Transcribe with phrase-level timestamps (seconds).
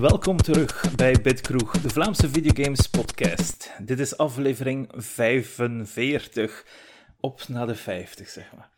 [0.00, 3.72] Welkom terug bij Bitkroeg, de Vlaamse videogames podcast.
[3.78, 6.64] Dit is aflevering 45,
[7.20, 8.70] op naar de 50 zeg maar.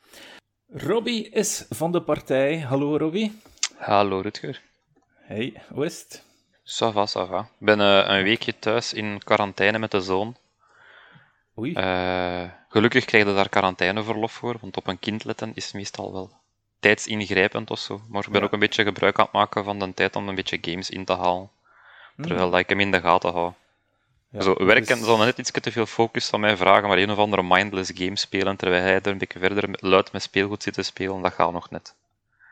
[0.68, 2.61] Robbie is van de partij.
[2.61, 3.40] Hallo Robbie.
[3.77, 4.63] Hallo Rutger.
[5.14, 6.22] Hey, hoe is het?
[6.64, 7.41] Ça va, ça va.
[7.41, 10.36] Ik ben uh, een weekje thuis in quarantaine met de zoon.
[11.58, 11.72] Oei.
[11.72, 16.41] Uh, gelukkig krijg je daar quarantaineverlof voor, want op een kind letten is meestal wel
[16.82, 18.00] tijdsingrijpend of zo.
[18.09, 18.46] Maar ik ben Ja.
[18.46, 21.05] ook een beetje gebruik aan het maken van de tijd om een beetje games in
[21.05, 21.50] te halen.
[22.17, 23.53] Terwijl dat ik hem in de gaten hou.
[24.31, 27.11] Ja, zo, werken dus- zal net iets te veel focus van mij vragen, maar een
[27.11, 30.75] of andere mindless game spelen, terwijl hij er een beetje verder luid met speelgoed zit
[30.75, 31.95] te spelen, dat gaat nog net.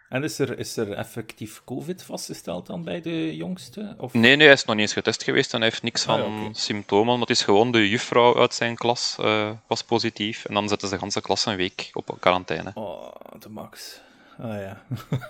[0.09, 3.95] En is er, is er effectief COVID vastgesteld dan bij de jongste?
[3.99, 4.13] Of...
[4.13, 6.33] Nee, nee, hij is nog niet eens getest geweest en hij heeft niks Ah, van
[6.33, 7.13] ja, symptomen.
[7.13, 10.45] Maar het is gewoon de juffrouw uit zijn klas eh, was positief.
[10.45, 12.71] En dan zetten ze de hele klas een week op quarantaine.
[12.75, 14.01] Oh, de max.
[14.41, 14.83] Ah ja.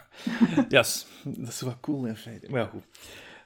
[0.69, 2.51] ja, s- dat is wel cool in feite.
[2.51, 2.85] Maar ja, goed.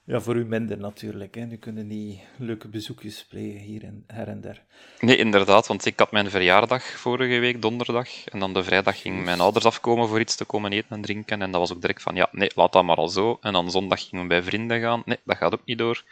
[0.06, 1.34] Ja, voor u minder natuurlijk.
[1.34, 1.44] Hè.
[1.44, 4.62] Nu kunnen niet leuke bezoekjes plegen hier en her en der.
[5.00, 8.24] Nee, inderdaad, want ik had mijn verjaardag vorige week, donderdag.
[8.28, 11.42] En dan de vrijdag gingen mijn ouders afkomen voor iets te komen eten en drinken.
[11.42, 13.38] En dat was ook direct van, ja, nee, laat dat maar al zo.
[13.40, 15.02] En dan zondag gingen we bij vrienden gaan.
[15.04, 16.04] Nee, dat gaat ook niet door.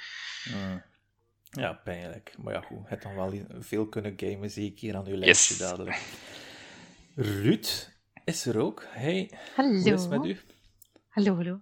[0.54, 0.82] Mm.
[1.50, 2.34] Ja, pijnlijk.
[2.38, 2.78] Maar ja, goed.
[2.82, 5.62] Je hebt dan wel veel kunnen gamen, zie ik hier aan uw lijstje Yes.
[5.68, 6.00] dadelijk.
[7.16, 7.90] Ruud
[8.24, 8.84] is er ook.
[8.88, 9.68] Hey, Hallo.
[9.70, 10.38] hoe is het met u?
[11.08, 11.60] Hallo, hallo.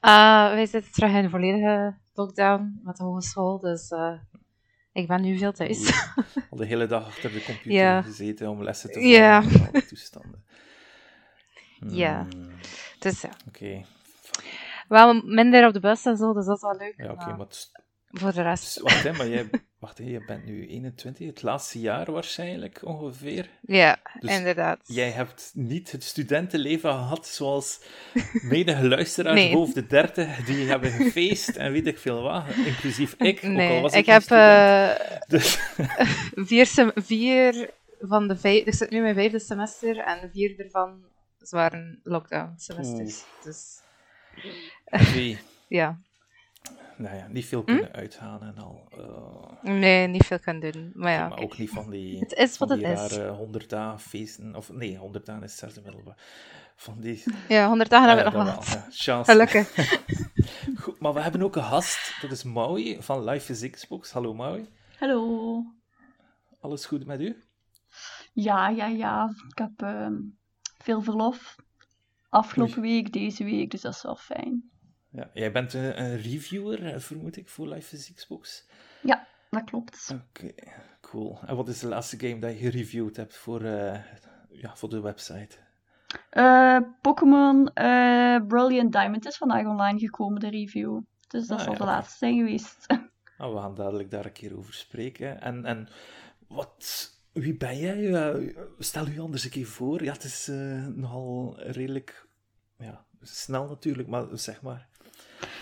[0.00, 4.12] Eh, wij zitten terug in volledige lockdown met de hogeschool, dus eh,
[4.92, 5.92] ik ben nu veel thuis.
[6.50, 8.02] Al de hele dag achter de computer Ja.
[8.02, 9.42] gezeten om lessen te Ja.
[9.42, 9.60] volgen.
[9.66, 10.44] en alle toestanden.
[11.86, 12.22] Ja.
[12.22, 12.50] Mm,
[12.98, 13.84] Dus ja, Oké.
[14.88, 16.94] wel minder op de bus en zo, dus dat is wel leuk.
[16.96, 17.46] Ja, oké, maar
[18.10, 19.48] voor de rest, Wacht, hè, maar jij,
[19.78, 23.48] wacht, hè, je bent nu 21, het laatste jaar waarschijnlijk ongeveer.
[23.60, 24.80] ja, Dus inderdaad.
[24.84, 27.80] Jij hebt niet het studentenleven gehad zoals
[28.42, 29.52] menige luisteraars Nee.
[29.52, 33.36] boven de 30 die hebben gefeest en weet ik veel wat, inclusief ik.
[33.38, 34.98] ook al nee, was ik geen heb student.
[34.98, 35.58] eh, Dus,
[36.50, 37.70] vier, sem- vier
[38.00, 41.04] van de vijf, ik zit nu mijn vijfde semester en vier ervan
[41.50, 43.22] waren lockdown semesters.
[43.44, 43.78] Dus
[45.14, 45.38] nee,
[45.68, 45.98] ja,
[47.00, 47.66] nou ja, niet veel Hm?
[47.66, 48.88] kunnen uitgaan en al.
[48.90, 50.90] eh, nee, niet veel kan doen.
[50.94, 52.84] Maar ja, maar ook niet van die, Het is wat het is.
[52.86, 54.56] rare 100 dagen feesten.
[54.56, 56.16] Of nee, 100 dagen is zesde middelbaar.
[56.76, 57.22] Van die.
[57.48, 58.86] Ja, 100 dagen Ah, hebben ja, we nog wel, ja.
[58.90, 59.30] Chance.
[59.30, 59.74] Gelukkig.
[60.82, 64.12] Goed, maar we hebben ook een gast, dat is Maui van Life is Xbox.
[64.12, 64.68] Hallo Maui,
[64.98, 65.62] Hallo.
[66.60, 67.42] alles goed met u?
[68.32, 69.34] Ja, ja, ja.
[69.48, 70.14] Ik heb ehm,
[70.78, 71.56] veel verlof.
[72.28, 74.70] Afgelopen week, deze week, dus dat is wel fijn.
[75.10, 78.68] Ja, jij bent een, een reviewer, eh, vermoed ik, voor Life is Xbox.
[79.02, 80.14] Ja, dat klopt.
[80.28, 80.52] Oké,
[81.00, 81.38] cool.
[81.46, 83.98] En wat is de laatste game dat je gereviewd hebt voor, eh,
[84.48, 85.56] ja, voor de website?
[86.30, 91.00] Eh, Pokémon eh, Brilliant Diamond is vandaag online gekomen, de review.
[91.28, 92.86] Dus dat Ah, zal ja, de laatste zijn geweest.
[93.38, 95.40] Nou, we gaan dadelijk daar een keer over spreken.
[95.40, 95.88] En, en
[96.48, 98.12] wat, wie ben jij?
[98.14, 100.02] Eh, stel u anders een keer voor.
[100.04, 102.28] Ja, het is eh, nogal redelijk
[102.78, 104.88] ja, snel natuurlijk, maar zeg maar.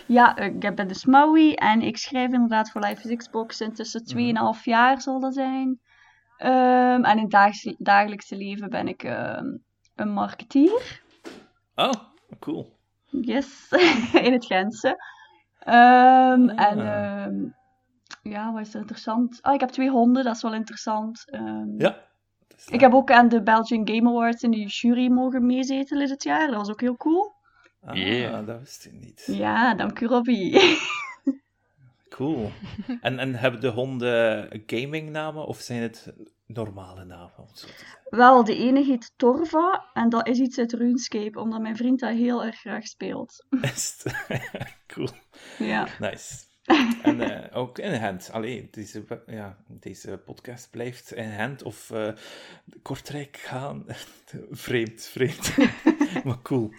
[0.06, 4.00] Ja, eh, ik ben dus Maui en ik schrijf inderdaad voor Life is Xbox intussen
[4.00, 4.09] Mhm.
[4.11, 5.81] 2,5 jaar zal dat zijn.
[6.37, 9.56] Ehm, en in het dagelijkse, dagelijkse leven ben ik ehm,
[9.94, 11.03] een marketeer.
[11.75, 11.93] Oh,
[12.41, 12.77] cool.
[13.11, 13.67] Yes,
[14.27, 14.97] in het Gentse.
[15.59, 16.71] Ehm, Ah.
[16.72, 17.56] En
[18.22, 19.38] ja, wat is er interessant?
[19.43, 21.25] Oh, ik heb twee honden, dat is wel interessant.
[21.78, 22.06] Ja.
[22.67, 26.47] Ik heb ook aan de Belgian Game Awards in de jury mogen meezetelen dit jaar.
[26.47, 27.33] Dat was ook heel cool.
[27.84, 28.47] Ah, Yeah.
[28.47, 29.25] dat wist ik niet.
[29.27, 30.59] Ja, dank u Robbie.
[32.09, 32.50] Cool.
[33.00, 36.12] En, en hebben de honden gamingnamen of zijn het
[36.47, 37.33] normale namen?
[37.38, 37.99] Om het zo te zeggen?
[38.11, 42.11] wel, de ene heet Torva en dat is iets uit RuneScape, omdat mijn vriend dat
[42.11, 43.47] heel erg graag speelt.
[44.87, 45.08] Cool.
[45.58, 45.88] Ja.
[45.99, 46.35] Nice.
[47.02, 48.31] En eh, ook in hand.
[48.32, 52.12] Allee, deze, ja, deze podcast blijft in hand of eh,
[52.82, 53.85] Kortrijk gaan.
[54.50, 55.55] vreemd, vreemd.
[56.25, 56.70] maar cool.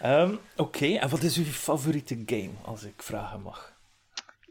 [0.00, 3.76] Ehm, Oké, en wat is uw favoriete game, als ik vragen mag?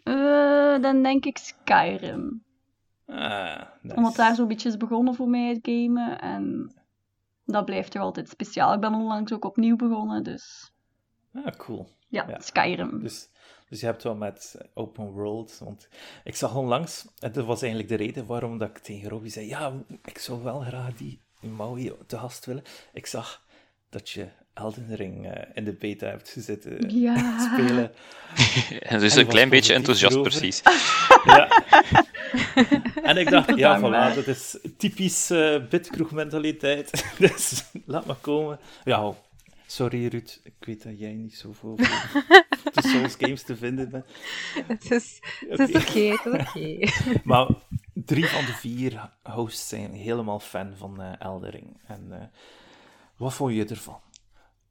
[0.03, 2.43] Eh, dan denk ik Skyrim.
[3.05, 3.95] Ah, nice.
[3.95, 6.19] Omdat daar zo'n beetje is begonnen voor mij het gamen.
[6.19, 6.71] En
[7.45, 8.73] dat blijft toch altijd speciaal.
[8.73, 10.71] Ik ben onlangs ook opnieuw begonnen, dus
[11.33, 11.89] Ah, cool.
[12.07, 12.39] ja, Ja.
[12.39, 12.99] Skyrim.
[13.01, 13.29] Dus,
[13.69, 15.57] dus je hebt wel met open world.
[15.63, 15.87] Want
[16.23, 19.47] ik zag onlangs, en dat was eigenlijk de reden waarom dat ik tegen Robbie zei:
[19.47, 19.73] Ja,
[20.03, 22.63] ik zou wel graag die Maui te gast willen.
[22.93, 23.45] Ik zag
[23.89, 24.27] dat je
[24.57, 27.39] Elden Ring eh, in de beta hebt gezeten Ja.
[27.53, 27.91] spelen.
[28.89, 30.31] En dus En een klein beetje enthousiast, erover.
[30.31, 30.61] precies.
[31.25, 31.63] Ja.
[33.03, 37.05] en ik dacht, ja, voilà, dat is typisch eh bitkroeg mentaliteit.
[37.19, 38.59] dus laat maar komen.
[38.83, 39.13] Ja,
[39.69, 42.23] Sorry Ruud, ik weet dat jij niet zoveel voor
[42.73, 44.05] de Souls games te vinden bent.
[44.67, 45.19] Het is
[45.49, 45.77] het is Oké.
[45.77, 47.21] oké, het is oké.
[47.23, 47.47] Maar
[47.93, 51.77] drie van de vier hosts zijn helemaal fan van eh Eldering.
[51.87, 52.17] En eh,
[53.17, 53.99] wat vond je ervan?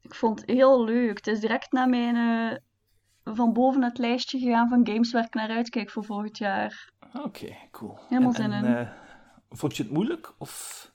[0.07, 1.17] Ik vond het heel leuk.
[1.17, 2.57] Het is direct naar mijn eh,
[3.35, 6.89] van boven het lijstje gegaan van games waar ik naar uitkijk voor volgend jaar.
[7.23, 7.99] Oké, cool.
[8.09, 8.75] Helemaal En- zin en, in.
[8.77, 8.89] eh,
[9.49, 10.33] vond je het moeilijk?
[10.37, 10.85] Of...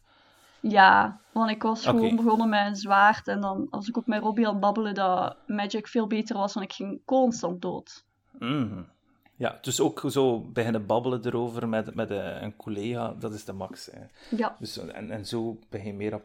[0.60, 4.22] Ja, want ik was gewoon begonnen met een zwaard en dan als ik ook met
[4.22, 8.04] Robbie aan babbelen dat Magic veel beter was, want ik ging constant dood.
[8.38, 8.82] Mhm.
[9.42, 13.52] Ja, dus ook zo beginnen babbelen erover met, met eh, een collega, dat is de
[13.52, 13.88] max.
[13.92, 14.00] Hè.
[14.36, 16.20] Ja, Dus, en, en zo begin je meer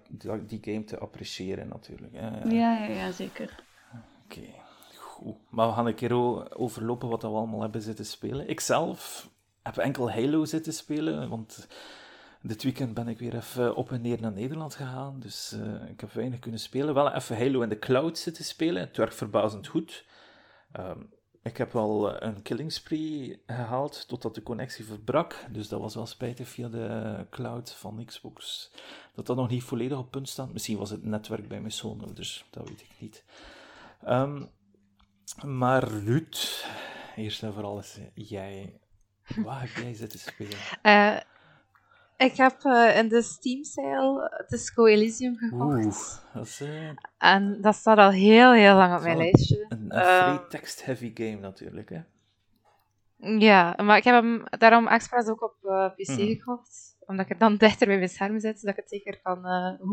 [0.48, 2.14] die, game te appreciëren natuurlijk.
[2.16, 2.28] Hè.
[2.50, 3.64] ja, ja, ja zeker.
[4.24, 4.42] Oké,
[4.96, 5.36] goed.
[5.50, 6.14] Maar we gaan een keer
[6.58, 8.50] overlopen wat we allemaal hebben zitten spelen.
[8.50, 9.30] Ik zelf
[9.64, 11.68] heb enkel Halo zitten spelen, want
[12.42, 15.20] dit weekend ben ik weer even op en neer naar Nederland gegaan.
[15.20, 16.94] Dus eh, ik heb weinig kunnen spelen.
[16.94, 18.82] Wel even Halo in de cloud zitten spelen.
[18.82, 20.06] Het werkt verbazend goed.
[20.72, 21.00] Ehm,
[21.48, 25.46] ik heb wel eh, een killing spree gehaald totdat de connectie verbrak.
[25.50, 28.72] Dus dat was wel spijtig via de cloud van Xbox.
[29.16, 30.54] Dat dat nog niet volledig op punt staat.
[30.54, 33.24] Misschien was het netwerk bij mijn zoonouders, dat weet ik niet.
[34.04, 34.44] Ehm,
[35.46, 36.66] maar Ruud,
[37.16, 38.80] eerst en vooral eh, jij.
[39.36, 40.58] Waar heb jij zitten spelen?
[40.82, 41.18] Eh,
[42.18, 45.64] ik heb eh, in de Steam sale Disco Elysium gekocht.
[45.86, 49.66] Oeh, dat is eh, En dat staat al heel, heel lang op mijn lijstje.
[49.70, 51.90] een, een Ehm, text-heavy game natuurlijk.
[51.90, 52.02] Hè?
[53.38, 56.28] Ja, maar ik heb hem daarom expres ook op eh, PC Mhm.
[56.28, 56.96] gekocht.
[57.00, 59.40] Omdat ik er dan dichter bij mijn scherm zit, zodat ik het zeker kan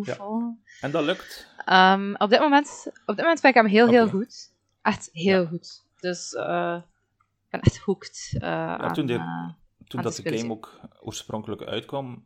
[0.02, 0.14] Ja.
[0.14, 0.62] volgen.
[0.80, 1.54] En dat lukt.
[1.64, 4.52] Ehm, op, dit moment, op dit moment vind ik hem heel, heel goed.
[4.82, 5.48] Echt heel Ja.
[5.48, 5.84] goed.
[6.00, 8.28] Dus ik ben echt hooked.
[8.38, 9.52] Ja, toen de-
[9.94, 12.24] Toen dat de game ook oorspronkelijk uitkwam,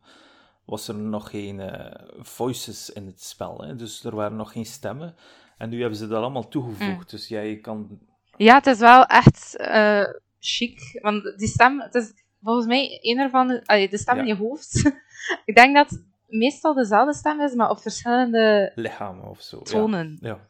[0.65, 3.61] was er nog geen eh, voices in het spel.
[3.61, 3.75] Hè?
[3.75, 5.15] Dus er waren nog geen stemmen.
[5.57, 6.97] En nu hebben ze dat allemaal toegevoegd.
[6.97, 7.07] Mm.
[7.09, 7.99] Dus jij kan...
[8.37, 10.03] Ja, het is wel echt eh,
[10.39, 10.99] chic.
[11.01, 12.13] Want die stem, het is
[12.43, 14.21] volgens mij een ervan, de stem Ja.
[14.21, 14.91] in je hoofd.
[15.45, 19.61] ik denk dat het meestal dezelfde stem is, maar op verschillende lichamen of zo.
[19.61, 20.17] Tonen.
[20.21, 20.27] Ja.
[20.27, 20.48] Ja,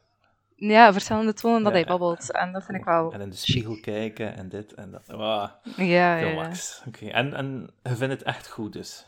[0.94, 1.98] verschillende tonen dat Ja, hij ja.
[1.98, 2.32] babbelt.
[2.32, 3.12] En dat vind ik wel.
[3.14, 5.08] En in de spiegel kijken en dit en dat.
[5.08, 6.34] Wow, Ja, ja, ja.
[6.34, 6.82] max.
[6.88, 9.08] Oké, En, en je vindt het echt goed dus?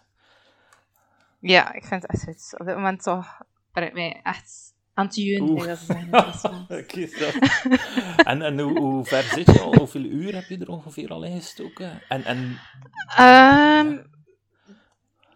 [1.40, 2.60] Ja, ik vind het echt goed.
[2.60, 3.42] Op dit moment toch
[3.74, 6.44] ben ik mij echt aan het Frans.
[6.80, 7.08] Oké,
[8.24, 9.76] en en hoe, hoe ver zit je al?
[9.76, 12.02] Hoeveel uur heb je er ongeveer al in gestoken?
[12.08, 12.60] En, en
[13.18, 13.98] Ehm,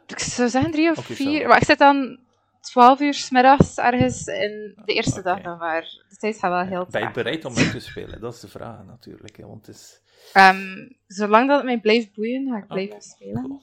[0.07, 1.41] ik zou zeggen drie of Oké, vier.
[1.41, 1.47] zo.
[1.47, 2.19] Maar ik zit dan
[2.65, 5.81] twaalf uur 's middags ergens in de eerste dag nog maar.
[6.09, 7.13] De tijd gaat wel heel ben je traag.
[7.13, 8.19] bereid om uit te spelen?
[8.21, 9.37] Dat is de vraag natuurlijk.
[9.37, 10.01] Hè, want het is...
[10.33, 13.43] Ehm, zolang dat het mij blijft boeien, ga ik blijven Oké, spelen.
[13.43, 13.61] Cool.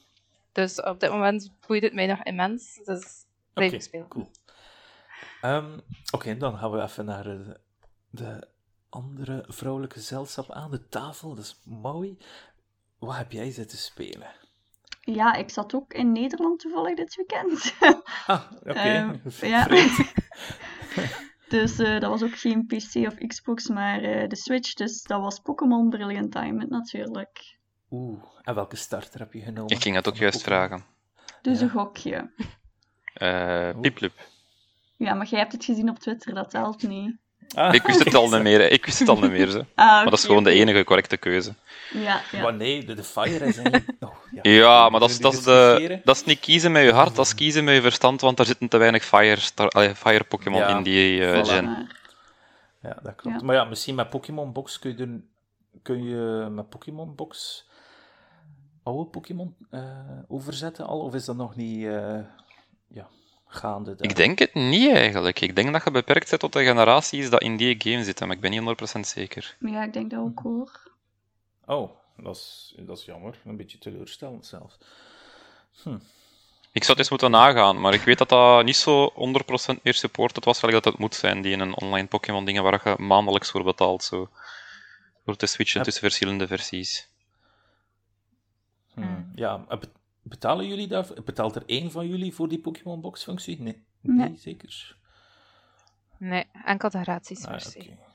[0.52, 2.80] Dus op dit moment boeit het mij nog immens.
[2.84, 4.08] Dus blijf ik spelen.
[4.08, 4.30] cool.
[5.40, 5.78] Ehm,
[6.10, 7.60] Oké, dan gaan we even naar de,
[8.10, 8.48] de
[8.88, 11.34] andere vrouwelijke gezelschap aan de tafel.
[11.34, 12.18] Dat is Maui.
[12.98, 14.30] Wat heb jij zitten spelen?
[15.04, 17.74] Ja, ik zat ook in Nederland toevallig dit weekend.
[18.26, 18.72] Ah, oké.
[18.72, 19.16] Ehm,
[19.54, 19.66] ja.
[21.48, 24.72] Dus eh, dat was ook geen PC of Xbox, maar eh, de Switch.
[24.74, 27.58] Dus dat was Pokémon Brilliant Diamond natuurlijk.
[27.90, 29.70] Oeh, en welke starter heb je genomen?
[29.70, 30.84] Ik ging het ook juist vragen.
[31.42, 31.64] Dus Ja.
[31.64, 32.32] een gokje.
[33.14, 34.28] Eh Piplup.
[34.96, 37.16] Ja, maar jij hebt het gezien op Twitter, dat telt niet.
[37.54, 38.58] Ah, Ik wist het al niet meer.
[38.60, 38.66] hè.
[38.66, 39.48] Ik wist het al niet meer.
[39.50, 39.58] Zo.
[39.74, 41.54] Ah, Maar dat is gewoon de enige correcte keuze.
[41.92, 42.42] Ja, ja.
[42.42, 43.84] Maar nee, de, de Fire is eigenlijk...
[44.00, 47.16] Oh, Ja, maar dat is, dat, is de, dat is niet kiezen met je hart,
[47.16, 49.40] dat is kiezen met je verstand, want daar zitten te weinig Fire,
[49.94, 51.48] fire Pokémon Ja, in die eh, voilà.
[51.48, 51.90] gen.
[52.82, 53.40] Ja, dat klopt.
[53.40, 53.46] Ja.
[53.46, 55.20] Maar ja, misschien met Pokémon Box kun je, er,
[55.82, 57.64] kun je met Pokémon Box
[58.82, 59.80] oude Pokémon eh,
[60.28, 61.00] overzetten al?
[61.00, 62.18] Of is dat nog niet eh,
[62.88, 63.08] ja,
[63.54, 63.94] gaande?
[63.98, 65.40] Ik denk het niet eigenlijk.
[65.40, 68.36] Ik denk dat je beperkt bent tot de generaties dat in die game zitten, maar
[68.36, 69.56] ik ben niet 100% zeker.
[69.60, 70.90] Ja, ik denk dat ook hoor.
[71.66, 73.38] Oh, dat is, dat is jammer.
[73.44, 74.78] Een beetje teleurstellend zelfs.
[75.82, 75.98] Hm.
[76.72, 79.12] Ik zou het eens moeten nagaan, maar ik weet dat dat niet zo
[79.76, 82.62] 100% meer supported was, gelijk dat het moet zijn, die in een online Pokémon dingen
[82.62, 84.28] waar je maandelijks voor betaalt, zo.
[85.24, 85.84] Voor te switchen Ja.
[85.84, 87.08] tussen verschillende versies.
[88.94, 89.00] Hm.
[89.02, 89.32] Hmm.
[89.34, 89.64] Ja,
[90.22, 91.22] betalen jullie daarvoor?
[91.24, 93.60] Betaalt er één van jullie voor die Pokémon Box functie?
[93.60, 94.16] Nee, Nee.
[94.28, 94.96] nee zeker.
[96.18, 97.60] Nee, enkel de gratis Ah.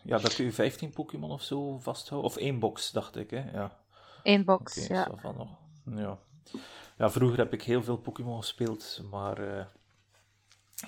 [0.04, 2.32] Ja, dan kun je 15 Pokémon of zo vasthouden.
[2.32, 3.30] Of één box, dacht ik.
[3.30, 3.52] Hè?
[3.52, 3.78] Ja.
[4.24, 5.12] Eén box, ja.
[5.16, 5.50] van nog.
[5.96, 6.18] Ja.
[6.98, 9.66] ja, vroeger heb ik heel veel Pokémon gespeeld, maar eh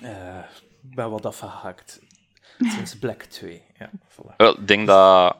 [0.00, 0.44] eh,
[0.82, 2.00] ik ben wat afgehaakt.
[2.58, 3.62] Sinds Black 2.
[3.78, 4.36] Ja, voilà.
[4.36, 5.36] Wel, ik denk dat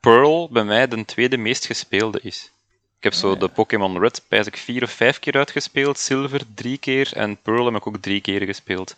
[0.00, 2.52] Pearl bij mij de tweede meest gespeelde is.
[2.98, 3.36] Ik heb zo ja.
[3.36, 7.64] de Pokémon Red pijs ik vier of vijf keer uitgespeeld, Silver drie keer en Pearl
[7.64, 8.96] heb ik ook drie keer gespeeld.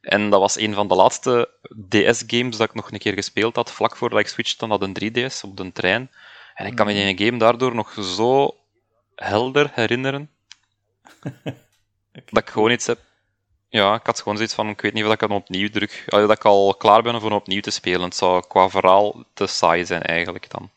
[0.00, 1.50] En dat was een van de laatste
[1.88, 5.40] DS-games dat ik nog een keer gespeeld had, vlak voordat ik switchte naar de 3DS
[5.42, 6.10] op de trein.
[6.54, 8.56] En ik kan me die game daardoor nog zo
[9.14, 10.30] helder herinneren,
[12.30, 12.98] dat ik gewoon iets heb...
[13.68, 16.04] Ja, ik had gewoon zoiets van, ik weet niet of ik hem opnieuw druk...
[16.06, 18.02] Dat ik al klaar ben om opnieuw te spelen.
[18.02, 20.70] Het zou qua verhaal te saai zijn, eigenlijk, dan.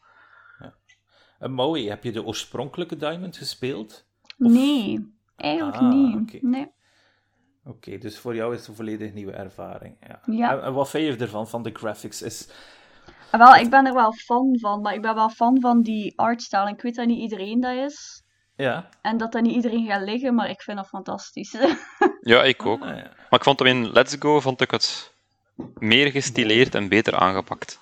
[1.41, 4.05] En Maui, heb je de oorspronkelijke Diamond gespeeld?
[4.37, 6.15] Nee, eigenlijk Ah, niet.
[6.15, 6.37] oké.
[6.45, 6.71] Nee.
[7.65, 9.95] Oké, dus voor jou is het een volledig nieuwe ervaring.
[10.07, 10.19] Ja.
[10.25, 10.51] Ja.
[10.51, 12.21] En, en wat vind je ervan, van de graphics?
[12.21, 12.47] Is...
[13.31, 16.61] Wel, ik ben er wel fan van, maar ik ben wel fan van die artstyle.
[16.65, 18.23] En ik weet dat niet iedereen dat is.
[18.55, 18.89] Ja?
[19.01, 21.55] En dat dat niet iedereen gaat liggen, maar ik vind dat fantastisch.
[22.23, 22.81] Ja, ik ook.
[22.81, 23.11] Ah, ja.
[23.29, 25.11] Maar ik vond hem in Let's Go vond ik het
[25.79, 27.79] meer gestileerd en beter aangepakt.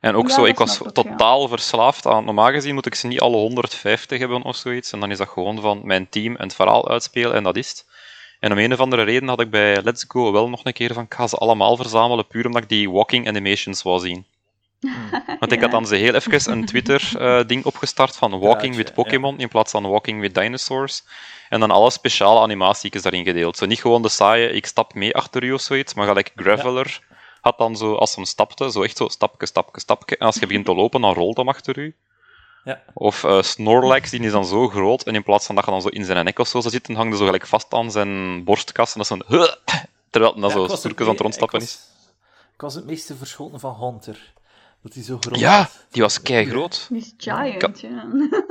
[0.00, 0.90] En ook Ja, zo, ik was ja.
[0.90, 2.24] totaal verslaafd aan.
[2.24, 4.92] Normaal gezien moet ik ze niet alle 150 hebben of zoiets.
[4.92, 7.68] En dan is dat gewoon van mijn team en het verhaal uitspelen en dat is
[7.68, 7.88] het.
[8.40, 10.92] En om een of andere reden had ik bij Let's Go wel nog een keer
[10.92, 14.24] van ik ga ze allemaal verzamelen, puur omdat ik die walking animations wou zien.
[15.40, 19.38] Want ik had dan ze heel even een Twitter-ding opgestart van Walking Draadje, with Pokémon
[19.38, 21.02] in plaats van Walking with Dinosaurs.
[21.48, 23.56] En dan alle speciale animatiekjes daarin gedeeld.
[23.56, 27.00] Zo niet gewoon de saaie, ik stap mee achter u of zoiets, maar gelijk Graveler
[27.40, 30.16] had dan zo, als hem stapte, zo echt zo stapje, stapje, stapje.
[30.16, 31.94] En als je begint te lopen, dan rolt hem achter u.
[32.64, 32.82] Ja.
[32.94, 35.82] Of eh, Snorlax, die is dan zo groot, en in plaats van dat je dan
[35.82, 38.44] zo in zijn nek of zo zou zitten, hangt hij zo gelijk vast aan zijn
[38.44, 39.40] borstkas, en dat is zo'n...
[40.10, 41.72] Terwijl hij dan Ja, zo het aan het rondstappen ik is.
[41.74, 41.88] was-
[42.54, 44.32] Ik was het meeste verschoten van Hunter.
[44.82, 45.76] Dat hij zo groot Ja, was.
[45.90, 46.86] die was kei groot.
[46.90, 48.08] Die is giant, ja.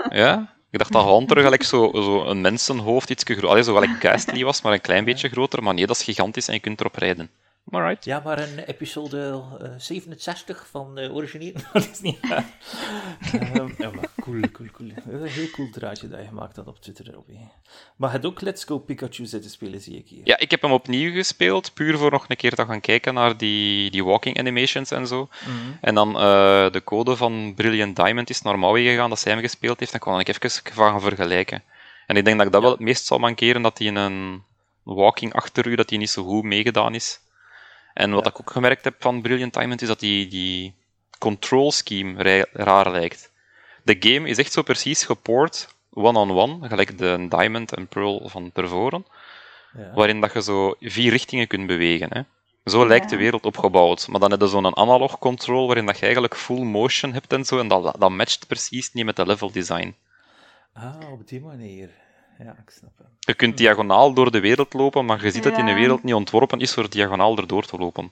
[0.09, 3.91] Ja, ik dacht dat Hunter gelijk zo, zo een mensenhoofd iets groter, allee, zo gelijk
[3.99, 5.63] Ghastly was, maar een klein beetje groter.
[5.63, 7.29] Maar nee, dat is gigantisch en je kunt erop rijden.
[7.71, 8.05] Alright.
[8.05, 11.53] Ja, maar een episode eh, 67 van de origineel.
[11.73, 12.45] dat is niet waar.
[13.33, 14.89] Ehm, ja, maar cool, cool, cool.
[15.05, 17.39] Dat is een heel cool draadje dat je gemaakt had op Twitter, Robbie.
[17.95, 20.21] Maar je hebt ook Let's Go Pikachu zitten spelen, zie ik hier.
[20.23, 23.37] Ja, ik heb hem opnieuw gespeeld, puur voor nog een keer te gaan kijken naar
[23.37, 25.29] die, die walking animations en zo.
[25.45, 25.55] Mhm.
[25.81, 29.41] En dan eh, de code van Brilliant Diamond is naar Maui gegaan, dat zij hem
[29.41, 29.91] gespeeld heeft.
[29.91, 31.63] Dan kon ik even van gaan vergelijken.
[32.07, 34.43] En ik denk dat ik dat wel het meest zou mankeren, dat hij in een
[34.83, 37.19] walking achter u, dat die niet zo goed meegedaan is.
[37.93, 38.29] En wat Ja.
[38.29, 40.73] ik ook gemerkt heb van Brilliant Diamond, is dat die, die
[41.19, 43.31] control scheme raar lijkt.
[43.83, 49.05] De game is echt zo precies gepoord, one-on-one, gelijk de Diamond en Pearl van tevoren,
[49.77, 49.91] Ja.
[49.93, 52.07] waarin dat je zo vier richtingen kunt bewegen.
[52.13, 52.21] Hè.
[52.71, 54.07] Zo lijkt de wereld opgebouwd.
[54.07, 57.45] Maar dan heb je zo'n analog control waarin dat je eigenlijk full motion hebt en
[57.45, 59.95] zo, en dat, dat matcht precies niet met de level design.
[60.73, 61.89] Ah, op die manier.
[62.43, 62.91] Ja, ik snap.
[63.19, 66.13] Je kunt diagonaal door de wereld lopen, maar je ziet dat in de wereld niet
[66.13, 68.11] ontworpen is voor diagonaal erdoor te lopen.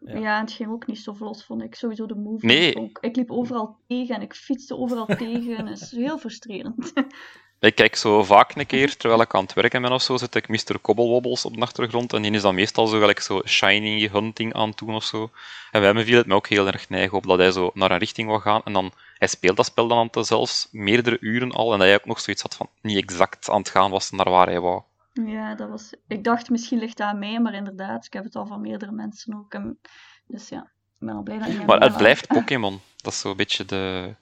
[0.00, 0.16] Ja.
[0.18, 0.34] Ja.
[0.36, 1.74] en het ging ook niet zo vlot, vond ik.
[1.74, 2.76] Sowieso de movement Nee.
[2.76, 2.98] ook.
[3.00, 5.66] Ik liep overal tegen en ik fietste overal tegen.
[5.66, 6.92] Het is heel frustrerend.
[7.60, 10.34] Ik kijk zo vaak een keer, terwijl ik aan het werken ben of zo, zet
[10.34, 10.80] ik Mr.
[10.80, 14.68] Cobblewobbles op de achtergrond en die is dan meestal zo gelijk zo shiny hunting aan
[14.68, 15.30] het doen of zo.
[15.70, 17.90] En bij hem viel het me ook heel erg neig op dat hij zo naar
[17.90, 21.52] een richting wil gaan en dan, hij speelt dat spel dan aan zelfs meerdere uren
[21.52, 24.10] al en dat hij ook nog zoiets had van niet exact aan het gaan was
[24.10, 24.82] naar waar hij wou.
[25.12, 25.94] Ja, dat was...
[26.08, 28.92] Ik dacht, misschien ligt dat aan mij, maar inderdaad, ik heb het al van meerdere
[28.92, 29.54] mensen ook.
[29.54, 29.78] En...
[30.26, 30.60] Dus ja,
[31.00, 32.80] ik ben al blij dat ik Maar het blijft Pokémon.
[32.96, 34.14] Dat is zo'n beetje de...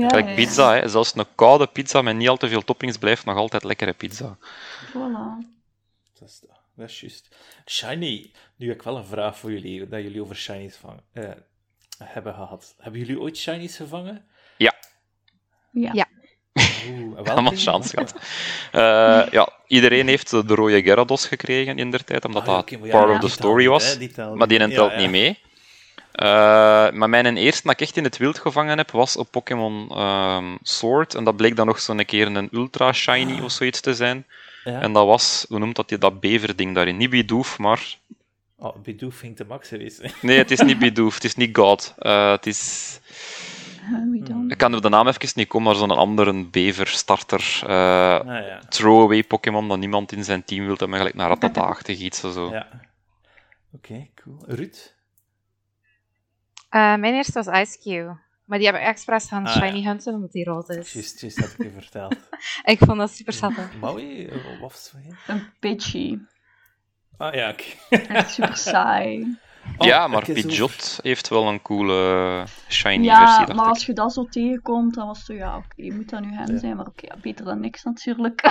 [0.00, 0.36] Ja, Gelijk ja, ja.
[0.36, 0.88] pizza, hè.
[0.88, 4.36] zelfs een koude pizza met niet al te veel toppings blijft nog altijd lekkere pizza.
[4.88, 5.46] Voilà.
[6.18, 6.40] Dat is,
[6.76, 7.28] dat is juist.
[7.66, 8.32] Shiny.
[8.56, 11.30] Nu heb ik wel een vraag voor jullie, dat jullie over shinies vangen, eh,
[12.04, 12.74] hebben gehad.
[12.78, 14.24] Hebben jullie ooit shinies gevangen?
[14.56, 14.74] Ja.
[15.70, 16.06] Ja.
[16.88, 17.18] Oeh?
[17.30, 18.14] Allemaal chance gehad.
[18.72, 22.88] Eh, ja, iedereen heeft de rode Gyarados gekregen in der tijd, omdat Ah, dat maar
[22.90, 23.92] part ja, of the story was.
[23.92, 25.10] hè, die telt maar die telt Ja, niet ja.
[25.10, 25.38] mee.
[26.14, 29.88] Eh, maar mijn eerste dat ik echt in het wild gevangen heb, was op Pokémon
[29.90, 31.14] ehm, Sword.
[31.14, 34.26] En dat bleek dan nog zo'n keer een ultra shiny of zoiets te zijn.
[34.64, 34.80] Ja?
[34.80, 36.96] En dat was, hoe noemt dat, die- dat beverding daarin.
[36.96, 37.96] Niet Bidoof, maar...
[38.58, 40.02] Oh, Bidoof ging te max geweest.
[40.02, 40.08] hè.
[40.20, 41.94] Nee, het is niet Bidoof, het is niet God.
[41.98, 43.00] Eh, het is...
[43.92, 44.48] Uh?
[44.48, 47.58] Ik kan op de naam even niet komen, maar zo'n andere beverstarter.
[47.62, 47.68] Ah
[48.26, 48.60] ja.
[48.68, 52.50] throwaway Pokémon dat niemand in zijn team wil hebben, gelijk naar Ratata-achtig iets of zo.
[52.50, 52.68] ja.
[53.72, 54.38] Oké, cool.
[54.46, 54.93] Ruud?
[56.74, 58.18] Eh, mijn eerste was Ice Cube.
[58.44, 59.86] Maar die heb ik expres gaan Ah, shiny ja.
[59.88, 60.92] hunten, omdat die rood is.
[60.92, 62.16] Juist, juist had ik je verteld.
[62.72, 63.76] Ik vond dat super schattig.
[63.80, 65.32] Maui, eh, wat was het van je?
[65.32, 66.18] Een Pidgey.
[67.16, 67.64] Ah ja, oké.
[68.28, 69.38] Super saai.
[69.78, 73.70] Oh, ja, maar Pidgeot heeft wel een coole shiny ja, versie, dacht maar ik.
[73.70, 76.50] als je dat zo tegenkomt, dan was het zo, ja, oké, moet dat nu hem
[76.52, 76.58] Ja.
[76.58, 76.76] zijn?
[76.76, 78.42] Maar oké, ja, beter dan niks natuurlijk.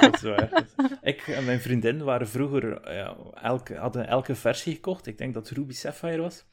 [0.00, 0.64] Dat is waar.
[1.02, 5.06] Ik en mijn vriendin waren vroeger, ja, elke, hadden elke versie gekocht.
[5.06, 6.44] Ik denk dat Ruby Sapphire was.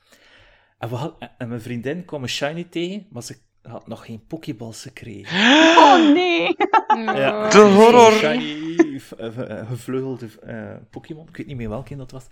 [0.82, 4.26] En, we had, en mijn vriendin kwam een shiny tegen, maar ze had nog geen
[4.28, 5.38] pokeballs gekregen.
[5.84, 6.56] oh nee!
[6.92, 7.50] Ja.
[7.50, 8.12] De horror.
[8.12, 11.28] Shiny, eh, gevleugelde eh, Pokémon.
[11.28, 12.26] Ik weet niet meer welke dat was.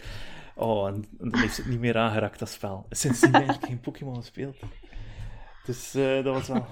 [0.55, 2.85] Oh, en, en dan heeft ze het niet meer aangeraakt, dat spel.
[2.89, 4.57] Sindsdien eigenlijk geen Pokémon gespeeld.
[5.65, 6.67] Dus eh, dat was wel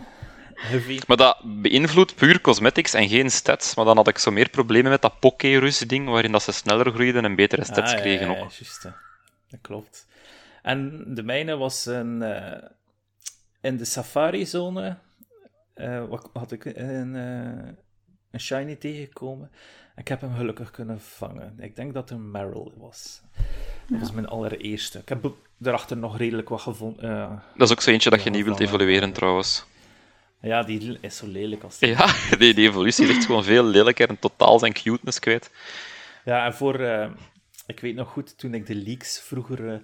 [0.54, 1.00] heavy.
[1.08, 3.76] Maar dat beïnvloedt puur cosmetics en geen stats.
[3.76, 7.26] Maar dan had ik zo meer problemen met dat Poké-Rus-ding, waarin dat ze sneller groeiden
[7.26, 8.52] en betere stats Ah, ja, kregen ja, ja, ook.
[8.52, 8.90] juist, hè.
[9.50, 10.08] dat klopt.
[10.68, 12.70] En de mijne was een, eh,
[13.62, 14.98] in de safari-zone.
[15.74, 17.74] eh, wat had ik een, eh,
[18.32, 19.52] een shiny tegengekomen.
[19.96, 21.56] Ik heb hem gelukkig kunnen vangen.
[21.60, 23.22] Ik denk dat het een Meryl was.
[23.90, 25.00] Dat was mijn allereerste.
[25.00, 27.04] Ik heb daarachter nog redelijk wat gevonden.
[27.10, 29.66] eh, Dat is ook zo eentje dat je niet wilt evolueren, trouwens.
[30.42, 31.90] ja, die is zo lelijk als die.
[31.90, 35.52] Ja, die, die evolutie echt gewoon veel lelijker en totaal zijn cuteness kwijt.
[36.26, 36.80] Ja, en voor...
[36.80, 37.10] eh,
[37.68, 39.74] ik weet nog goed, toen ik de leaks vroeger...
[39.74, 39.80] eh,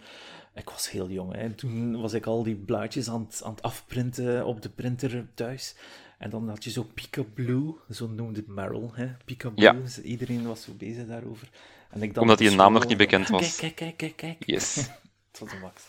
[0.56, 1.50] ik was heel jong, hè.
[1.50, 5.76] Toen was ik al die blaadjes aan het, aan het afprinten op de printer thuis.
[6.18, 9.08] En dan had je zo Pika-Blue, zo noemde het Meryl, hè.
[9.56, 9.74] Ja.
[9.74, 11.50] dus iedereen was zo bezig daarover.
[11.90, 14.38] En ik Omdat die school naam nog niet bekend "Ah, was." Kijk, kijk, kijk, kijk,
[14.38, 14.50] kijk.
[14.50, 14.90] Yes.
[15.40, 15.84] Was een max.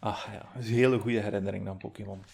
[0.00, 2.24] Ach ja, dat is een hele goede herinnering aan Pokémon.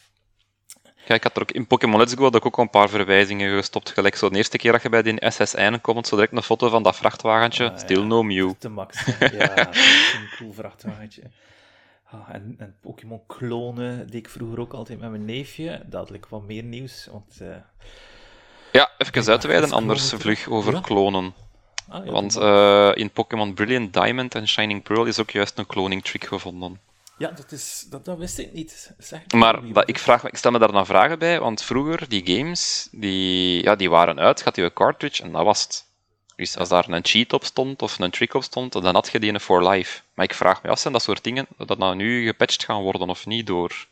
[1.07, 2.89] Ja, ik had er ook in Pokémon Let's Go had ik ook al een paar
[2.89, 3.91] verwijzingen gestopt.
[3.91, 6.69] Gelijk zo de eerste keer dat je bij die SSN komt, zo direct een foto
[6.69, 7.71] van dat vrachtwagentje.
[7.71, 8.05] Ah, Still ja.
[8.05, 8.53] no Mew.
[8.59, 9.05] De max.
[9.19, 11.23] Ja, dat is een cool vrachtwagentje.
[12.13, 15.83] Ah, en en Pokémon klonen deed ik vroeger ook altijd met mijn neefje.
[15.87, 17.39] Dadelijk wat meer nieuws, want...
[17.41, 17.49] eh,
[18.73, 20.81] Ja, even Ja, uitweiden anders klonen vlug over Ja.
[20.81, 21.35] klonen.
[21.89, 25.67] ah, ja, Want eh, in Pokémon Brilliant Diamond en Shining Pearl is ook juist een
[25.67, 26.81] cloning trick gevonden.
[27.19, 28.95] ja, dat, is, dat, dat wist ik niet.
[28.99, 32.37] Zeg, Maar dat, ik, vraag, ik stel me daar dan vragen bij, want vroeger, die
[32.37, 35.89] games, die, ja, die waren uit, had je een cartridge en dat was het.
[36.41, 39.21] Dus als daar een cheat op stond of een trick op stond, dan had je
[39.21, 40.03] die for life.
[40.15, 43.09] Maar ik vraag me af, zijn dat soort dingen, dat nou nu gepatcht gaan worden
[43.09, 43.87] of niet door,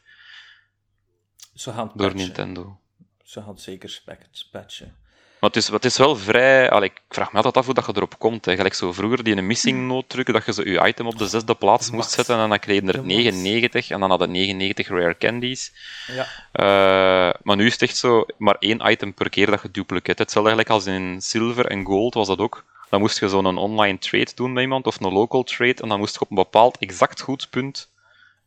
[1.54, 2.16] Ze gaan door patchen.
[2.16, 2.78] Nintendo?
[3.24, 4.02] Ze gaan zeker
[4.50, 4.96] patchen.
[5.40, 6.70] Maar het is, het is wel vrij...
[6.70, 8.44] allee, ik vraag me altijd af hoe dat je erop komt.
[8.44, 8.56] Hè.
[8.56, 11.28] Gelijk zo vroeger, die een missing note drukken, dat je zo je item op de
[11.28, 13.08] zesde plaats moest zetten en dan kreeg je er De max.
[13.14, 15.72] 99 en dan had je 99 rare candies.
[16.06, 19.70] Ja, Eh, maar nu is het echt zo, maar één item per keer dat je
[19.70, 20.22] duplicate.
[20.22, 22.64] Hetzelfde eigenlijk als in Silver en Gold was dat ook.
[22.90, 25.98] Dan moest je zo'n online trade doen met iemand, of een local trade, en dan
[25.98, 27.88] moest je op een bepaald exact goed punt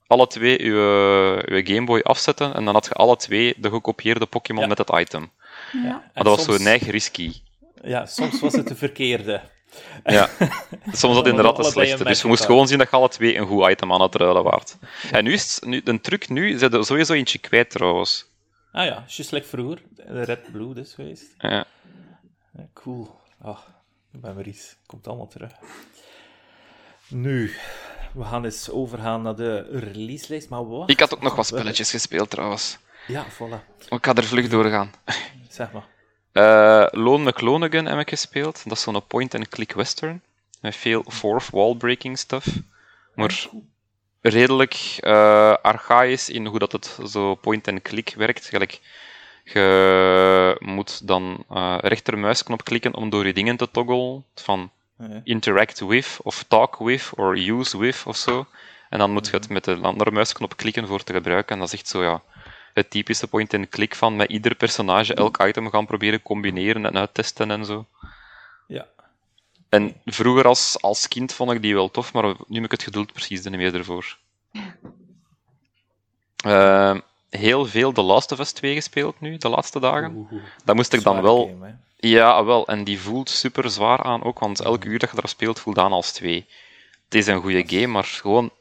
[0.08, 4.26] alle twee je, je Game Boy afzetten, en dan had je alle twee de gekopieerde
[4.26, 4.68] Pokémon Ja.
[4.68, 5.32] met het item.
[5.72, 5.82] Ja.
[6.14, 7.34] Maar dat was soms- zo neig risky.
[7.84, 9.42] Ja, soms was het de verkeerde.
[10.04, 10.30] Ja.
[10.92, 11.98] Soms dat inderdaad de slechte.
[11.98, 12.56] Dus match je moest elkaar.
[12.56, 14.78] gewoon zien dat je alle twee een goed item aan het ruilen waard.
[15.12, 18.26] En nu is het, nu, de truc nu, ze er sowieso eentje kwijt trouwens.
[18.72, 19.82] Ah ja, just like vroeger.
[19.96, 21.26] De Red Blue dus geweest.
[21.38, 21.66] Ja.
[22.58, 23.20] Ja, cool.
[23.42, 23.58] Ah,
[24.14, 24.76] ik ben weer iets.
[24.86, 25.52] Komt allemaal terug.
[27.08, 27.56] Nu,
[28.14, 30.50] we gaan eens overgaan naar de releaselijst.
[30.50, 30.90] Maar wat?
[30.90, 32.78] Ik had ook nog wat spelletjes gespeeld trouwens.
[33.08, 33.76] Ja, voilà.
[33.90, 34.92] Ik ga er vlug doorgaan.
[35.52, 35.88] Zeg maar.
[36.32, 38.64] Eh Lone McClonagan heb ik gespeeld.
[38.64, 40.22] Dat is zo'n point-and-click western.
[40.62, 42.48] Met veel fourth wall-breaking stuff.
[43.16, 43.48] Maar
[44.22, 48.46] redelijk eh archaïs in hoe dat het zo point-and-click werkt.
[48.48, 48.80] Gelijk,
[49.44, 54.26] je moet dan eh rechtermuisknop klikken om door je dingen te toggelen.
[54.36, 54.72] Van
[55.24, 58.46] interact with, of talk with, of use with, of zo.
[58.90, 61.54] En dan moet je het met de andere muisknop klikken voor te gebruiken.
[61.54, 62.22] En dat is echt zo, ja,
[62.74, 67.66] het typische point-and-click van met ieder personage elk item gaan proberen combineren en uittesten en
[67.66, 67.86] zo.
[68.68, 68.88] ja.
[69.70, 72.84] En vroeger als, als kind vond ik die wel tof, maar nu heb ik het
[72.84, 74.18] geduld precies niet meer ervoor.
[76.36, 80.14] Ehm, heel veel The Last of Us 2 gespeeld nu, de laatste dagen.
[80.16, 80.44] Oeh, oeh.
[80.64, 81.46] Dat moest ik dan wel...
[81.46, 81.76] game.
[81.98, 82.68] Ja, wel.
[82.68, 85.78] En die voelt super zwaar aan ook, want elk uur dat je daar speelt voelt
[85.78, 86.46] aan als twee.
[87.06, 88.52] Het is een goede game, maar gewoon...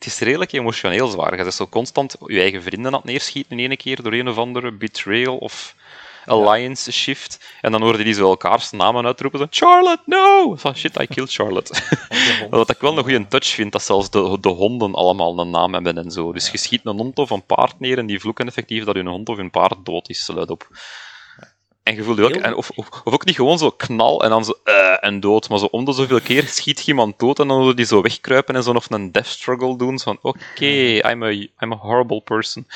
[0.00, 1.36] Het is redelijk emotioneel zwaar.
[1.36, 4.28] Je bent zo constant je eigen vrienden aan het neerschieten in één keer door een
[4.28, 5.74] of andere betrayal of
[6.26, 7.40] alliance shift.
[7.60, 9.38] En dan hoorde die zo elkaars namen uitroepen.
[9.38, 10.56] Zo, Charlotte, no!
[10.56, 11.82] Van shit, I killed Charlotte.
[12.50, 15.74] Wat ik wel een goede touch vind, dat zelfs de, de honden allemaal een naam
[15.74, 16.32] hebben en zo.
[16.32, 19.06] Dus je schiet een hond of een paard neer en die vloeken effectief dat hun
[19.06, 20.68] hond of hun paard dood is, luid op.
[21.90, 24.52] En je ook, en of, of, of ook niet gewoon zo knal en dan zo
[24.64, 27.74] eh, en dood, maar zo om de zoveel keer schiet iemand dood en dan wil
[27.74, 29.98] die zo wegkruipen en zo of een death struggle doen.
[29.98, 30.66] Zo van, oké,
[31.10, 32.66] I'm, a, I'm a horrible person.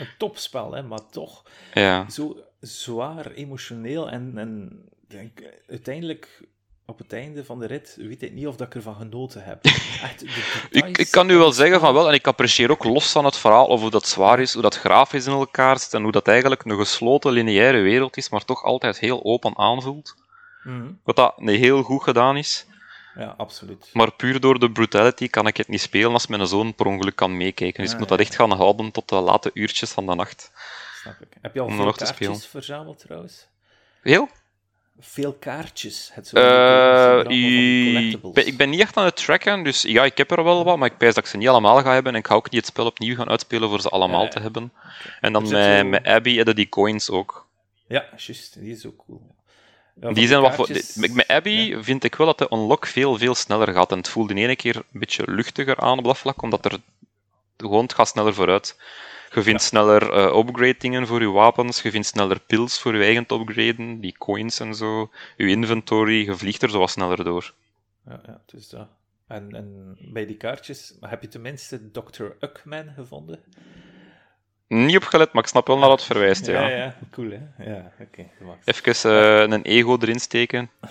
[0.00, 1.42] Een topspel, hè, maar toch
[1.74, 2.10] Ja.
[2.10, 4.10] zo zwaar emotioneel.
[4.10, 6.40] En, en denk, uiteindelijk,
[6.86, 9.64] op het einde van de rit, weet ik niet of dat ik ervan genoten heb.
[10.02, 13.12] Echt, de Ik, ik kan nu wel zeggen van wel, en ik apprecieer ook los
[13.12, 16.02] van het verhaal of hoe dat zwaar is, hoe dat grafisch in elkaar zit en
[16.02, 20.14] hoe dat eigenlijk een gesloten lineaire wereld is, maar toch altijd heel open aanvoelt.
[20.62, 20.92] Mhm.
[21.02, 22.66] Wat dat nee, heel goed gedaan is.
[23.14, 23.90] Ja, absoluut.
[23.92, 27.16] Maar puur door de brutality kan ik het niet spelen als mijn zoon per ongeluk
[27.16, 27.82] kan meekijken.
[27.82, 30.50] Dus ik moet dat echt gaan houden tot de late uurtjes van de nacht.
[31.00, 31.36] snap ik.
[31.40, 33.46] Heb je al veel kaartjes verzameld trouwens?
[34.02, 34.28] Heel?
[35.00, 36.10] Veel kaartjes.
[36.12, 37.24] Het zo Eh,
[38.46, 40.90] ik ben niet echt aan het tracken, dus ja, ik heb er wel wat, maar
[40.90, 42.12] ik pijs dat ik ze niet allemaal ga hebben.
[42.12, 44.72] En ik ga ook niet het spel opnieuw gaan uitspelen voor ze allemaal te hebben.
[45.20, 47.46] En dan met, zo- met Abby hadden die coins ook.
[47.88, 48.60] Ja, juist.
[48.60, 49.34] Die is ook cool.
[50.00, 51.82] Ja, Die zijn wat voor, met, met Abby Ja.
[51.82, 53.90] vind ik wel dat de unlock veel, veel sneller gaat.
[53.92, 56.78] En het voelde in ene keer een beetje luchtiger aan op dat vlak, omdat er
[57.56, 58.76] gewoon, het gaat sneller vooruit.
[59.34, 63.04] Je vindt sneller eh upgrade dingen voor je wapens, je vindt sneller pills voor je
[63.04, 65.10] eigen te upgraden, die coins en zo.
[65.36, 67.54] Je inventory, je vliegt er zo wat sneller door.
[68.06, 68.88] Ja, ja, het is dat.
[69.26, 72.24] En, en bij die kaartjes, heb je tenminste Dr.
[72.40, 73.40] Uckman gevonden?
[74.66, 76.68] Niet opgelet, maar ik snap wel naar dat verwijst, ja.
[76.68, 76.98] ja, ja.
[77.10, 77.64] Cool, hè?
[77.70, 78.30] Ja, oké.
[78.64, 80.70] Even eh, een ego erin steken.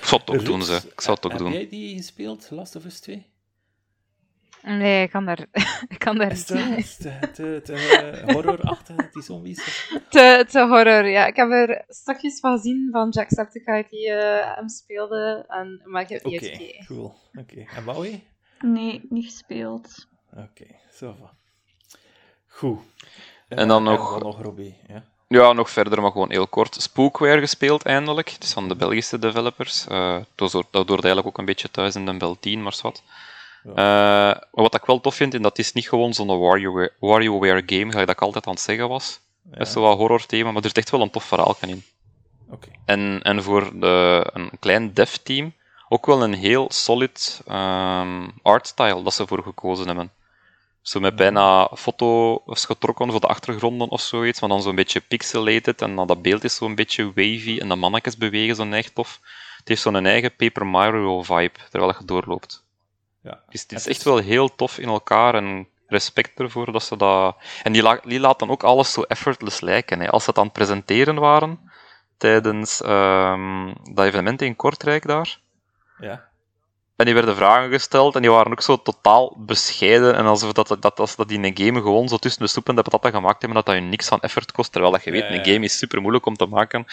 [0.00, 0.74] ik zou het ook doen, ze.
[0.74, 1.52] Ik zou het ook heb doen.
[1.52, 3.26] jij die gespeeld, Last of Us 2?
[4.66, 5.46] Nee, ik kan daar,
[5.88, 9.88] ik kan daar Is niet te, te, te horrorachtig, die zombies?
[10.08, 11.26] Te, te horror, ja.
[11.26, 16.08] Ik heb er stukjes van gezien van Jacksepticeye die eh, hem speelde, en, maar ik
[16.08, 17.14] heb het Oké, cool.
[17.34, 17.64] Oké.
[17.76, 18.24] En Maui?
[18.60, 20.08] Nee, niet gespeeld.
[20.32, 21.30] Oké, zo van.
[22.46, 22.78] Goed.
[23.48, 24.76] En dan nog- nog, Robbie?
[24.88, 25.04] Ja?
[25.28, 26.74] Ja, nog verder, maar gewoon heel kort.
[26.74, 28.30] Spookware gespeeld eindelijk.
[28.30, 29.86] Het is van de Belgische developers.
[29.86, 32.78] Eh dat hoort dat hoort eigenlijk ook een beetje thuis in de Bel 10, maar
[32.82, 33.02] wat.
[33.68, 37.62] Eh, maar wat ik wel tof vind, en dat is niet gewoon zo'n WarioWare, WarioWare
[37.66, 39.20] game, dat ik altijd aan het zeggen was.
[39.50, 39.58] Ja.
[39.58, 41.82] Dat is zo wat horror thema, maar er zit echt wel een tof verhaal in.
[42.84, 45.52] En, en voor de, een klein dev-team
[45.88, 50.10] ook wel een heel solid ehm artstyle dat ze voor gekozen hebben.
[50.82, 55.82] Zo met bijna foto's getrokken voor de achtergronden of zoiets, maar dan zo'n beetje pixelated
[55.82, 59.20] en dan dat beeld is zo'n beetje wavy en de mannetjes bewegen zo echt tof.
[59.56, 62.64] Het heeft zo'n eigen Paper Mario vibe terwijl je doorloopt.
[63.26, 63.40] Ja.
[63.48, 67.36] Dus het is echt wel heel tof in elkaar en respect ervoor dat ze dat...
[67.62, 70.00] En die, la- die laat dan ook alles zo effortless lijken.
[70.00, 70.10] Hè.
[70.10, 71.70] Als ze het aan het presenteren waren,
[72.16, 75.38] tijdens ehm, dat evenement in Kortrijk daar,
[75.98, 76.28] Ja.
[76.96, 80.68] en die werden vragen gesteld en die waren ook zo totaal bescheiden en alsof dat,
[80.68, 83.12] dat, dat, als dat die een game gewoon zo tussen de soep en de patatten
[83.12, 85.38] gemaakt hebben, dat dat je niks aan effort kost, terwijl dat je weet, Ja, ja.
[85.38, 86.84] een game is super moeilijk om te maken.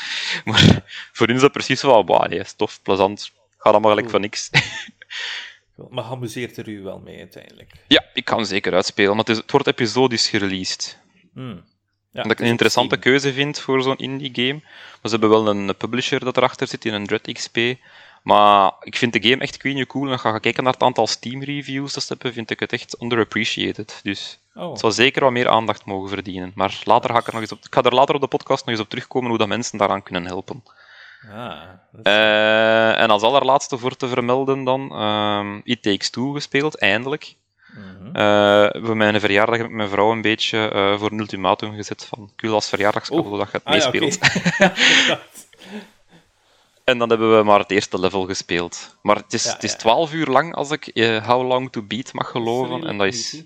[0.46, 0.82] Maar
[1.14, 4.12] voor hun is dat precies van, bah, nee, is tof, plezant, gaat allemaal gelijk Cool.
[4.12, 4.50] van niks.
[5.90, 7.72] Maar amuseert er u wel mee uiteindelijk?
[7.88, 11.00] Ja, ik kan hem zeker uitspelen, maar het, wordt episodisch gereleased.
[11.34, 11.64] Hmm.
[12.12, 13.20] Ja, dat ik een interessante op Steam.
[13.20, 14.60] keuze vind voor zo'n indie game.
[14.62, 17.58] Maar ze hebben wel een publisher dat erachter zit, in een Dread XP.
[18.24, 20.06] Maar ik vind de game echt queen cool.
[20.06, 22.74] En je gaat kijken naar het aantal Steam reviews dat ze hebben, vind ik het
[22.74, 24.00] echt underappreciated.
[24.04, 26.52] Dus Oh, het zou zeker wat meer aandacht mogen verdienen.
[26.56, 27.66] Maar later ga ik er nog eens op...
[27.66, 30.04] Ik ga er later op de podcast nog eens op terugkomen hoe dat mensen daaraan
[30.04, 30.64] kunnen helpen.
[31.32, 31.62] Ah,
[31.94, 37.36] is- Eh, en als allerlaatste voor te vermelden dan, ehm It Takes Two gespeeld, eindelijk.
[37.74, 38.16] Mhm.
[38.16, 42.06] Eh, voor mijn verjaardag heb ik mijn vrouw een beetje eh, voor een ultimatum gezet
[42.06, 44.20] van ik wil als verjaardagscadeau dat je het Ah, ja, meespeelt.
[46.84, 48.96] En dan hebben we maar het eerste level gespeeld.
[49.02, 49.78] Maar het is, Ja, het is ja.
[49.78, 50.92] 12 uur lang als ik
[51.26, 52.88] How Long to Beat mag geloven.
[52.88, 53.44] En dat is,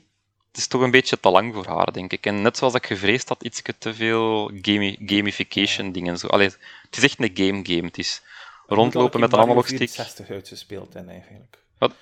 [0.57, 2.25] het is toch een beetje te lang voor haar, denk ik.
[2.25, 6.17] En net zoals ik gevreesd had, iets te veel gami- gamification dingen.
[6.17, 6.27] Zo.
[6.27, 6.47] Allee,
[6.81, 7.85] het is echt een game-game.
[7.85, 8.21] Het is
[8.67, 9.77] rondlopen met een analogstick.
[9.77, 11.57] 64 uitgespeeld en eigenlijk.
[11.77, 11.93] Wat?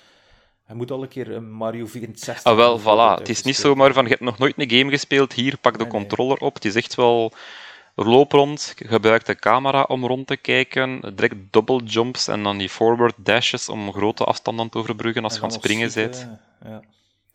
[0.64, 2.44] Hij moet al een keer een Mario 64.
[2.52, 3.18] Ah, wel, voilà.
[3.18, 5.84] Het is niet zomaar van, je hebt nog nooit een game gespeeld, hier, pak de
[5.84, 6.00] Nee, nee.
[6.00, 6.54] controller op.
[6.54, 7.32] Het is echt wel,
[7.94, 12.68] loop rond, gebruik de camera om rond te kijken, direct double jumps en dan die
[12.68, 16.28] forward dashes om grote afstanden te overbruggen als je aan het springen bent.
[16.64, 16.82] Ja.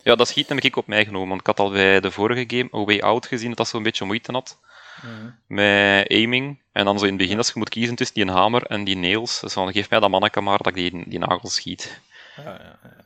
[0.02, 2.44] Ja, dat schiet heb ik op mij genomen, want ik had al bij de vorige
[2.56, 4.58] game, A Way Out, gezien dat dat zo'n beetje moeite had
[5.02, 5.30] Mhm.
[5.46, 6.60] met aiming.
[6.72, 8.96] En dan zo in het begin, als je moet kiezen tussen die hamer en die
[8.96, 12.00] nails, dus dan geef mij dat manneke maar dat ik die, die nagels schiet.
[12.36, 13.00] Ja, ja, ja.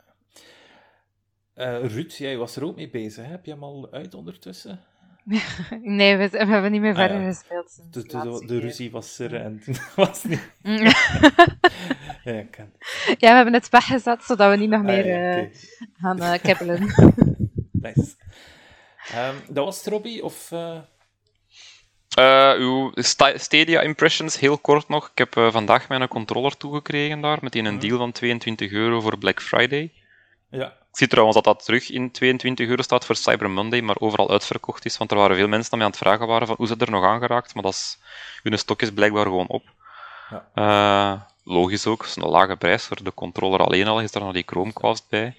[1.53, 3.25] Eh, Ruud, jij was er ook mee bezig.
[3.25, 3.29] Hè?
[3.31, 4.83] Heb je hem al uit ondertussen?
[5.81, 7.27] Nee, we, we hebben niet meer Ah, verder ja.
[7.27, 7.69] gespeeld.
[7.71, 10.51] sinds De, de, ruzie was er en toen was het niet.
[10.61, 10.77] Mm.
[12.23, 12.73] Ja, ken.
[13.05, 15.47] Ja, we hebben het weggezet, zodat we niet nog Ah, meer ja, eh,
[15.93, 16.79] gaan kibbelen.
[17.71, 18.15] Nice.
[19.11, 20.23] Ehm, dat was het, Robbie?
[20.23, 20.77] Of, eh,
[22.15, 25.09] Eh, uw Sta- Stadia impressions, heel kort nog.
[25.09, 27.81] Ik heb vandaag mijn controller toegekregen daar, met in een Mhm.
[27.81, 29.93] deal van 22 euro voor Black Friday.
[30.49, 30.76] Ja.
[30.97, 34.29] Ik zie trouwens dat dat terug in 22 euro staat voor Cyber Monday, maar overal
[34.29, 36.67] uitverkocht is, want er waren veel mensen die mij aan het vragen waren van hoe
[36.67, 37.97] ze er nog aangeraakt, maar dat is,
[38.43, 39.63] hun stok is blijkbaar gewoon op.
[40.29, 40.47] Ja.
[40.53, 44.23] Eh, logisch ook, het is een lage prijs voor de controller alleen al, is daar
[44.23, 45.35] nog die Chromecast bij.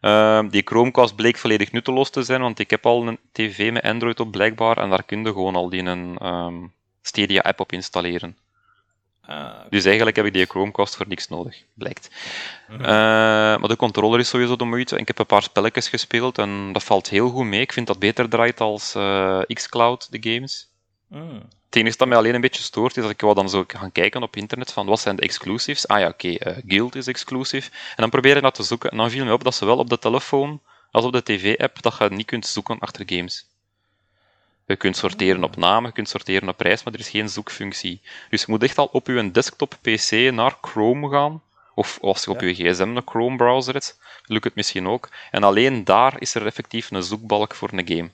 [0.00, 3.82] Eh, die Chromecast bleek volledig nutteloos te zijn, want ik heb al een tv met
[3.82, 6.54] Android op blijkbaar, en daar kun je gewoon al die een ehm,
[7.02, 8.36] Stadia-app op installeren.
[9.26, 12.08] Ah, Dus eigenlijk heb ik die Chromecast voor niks nodig, blijkt.
[12.68, 12.80] Mhm.
[12.80, 14.96] Eh, maar de controller is sowieso de moeite.
[14.98, 17.60] Ik heb een paar spelletjes gespeeld en dat valt heel goed mee.
[17.60, 20.68] Ik vind dat beter draait als eh, xCloud, de games.
[21.08, 21.42] mm.
[21.66, 23.92] Het enige dat mij alleen een beetje stoort, is dat ik wou dan zo gaan
[23.92, 25.88] kijken op internet van wat zijn de exclusives.
[25.88, 27.70] Ah ja, oké, eh, Guild is exclusive.
[27.70, 28.90] En dan probeer ik dat te zoeken.
[28.90, 30.60] En dan viel me op dat zowel op de telefoon
[30.90, 33.46] als op de tv-app dat je niet kunt zoeken achter games.
[34.66, 38.00] Je kunt sorteren op naam, je kunt sorteren op prijs, maar er is geen zoekfunctie.
[38.30, 41.42] Dus je moet echt al op je desktop-pc naar Chrome gaan.
[41.74, 45.08] Of als je op je gsm een Chrome-browser hebt, lukt het misschien ook.
[45.30, 48.10] En alleen daar is er effectief een zoekbalk voor een game.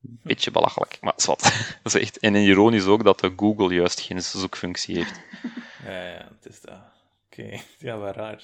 [0.00, 1.42] Beetje belachelijk, maar zwart.
[1.82, 2.18] Dat is echt...
[2.18, 5.20] En ironisch ook dat de Google juist geen zoekfunctie heeft.
[5.84, 6.80] Ja, ja, het is dat.
[7.26, 8.42] Oké, ja, wel raar.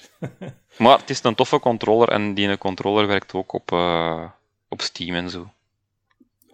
[0.77, 4.29] Maar het is een toffe controller en die controller werkt ook op, eh,
[4.69, 5.51] op Steam en zo.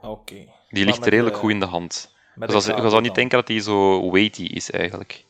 [0.01, 0.60] Oké.
[0.71, 2.13] Die ligt met redelijk de- goed in de hand.
[2.36, 5.25] Dus als- je zou niet denken dat die zo weighty is eigenlijk.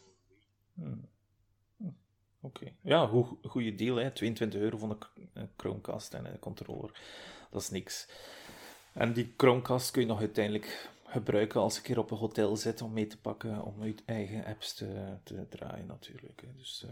[0.74, 1.08] Hmm.
[1.78, 1.84] Hm.
[2.42, 2.72] Oké.
[2.82, 4.12] Ja, goe- goede deal, hè.
[4.12, 6.92] 22 euro voor een Ch- een Chromecast en een controller.
[7.52, 8.08] Dat is niks.
[8.94, 12.82] En die Chromecast kun je nog uiteindelijk gebruiken als een keer op een hotel zit
[12.82, 16.42] om mee te pakken, om je eigen apps te, te draaien natuurlijk.
[16.42, 16.48] Hè.
[16.58, 16.92] Dus, eh,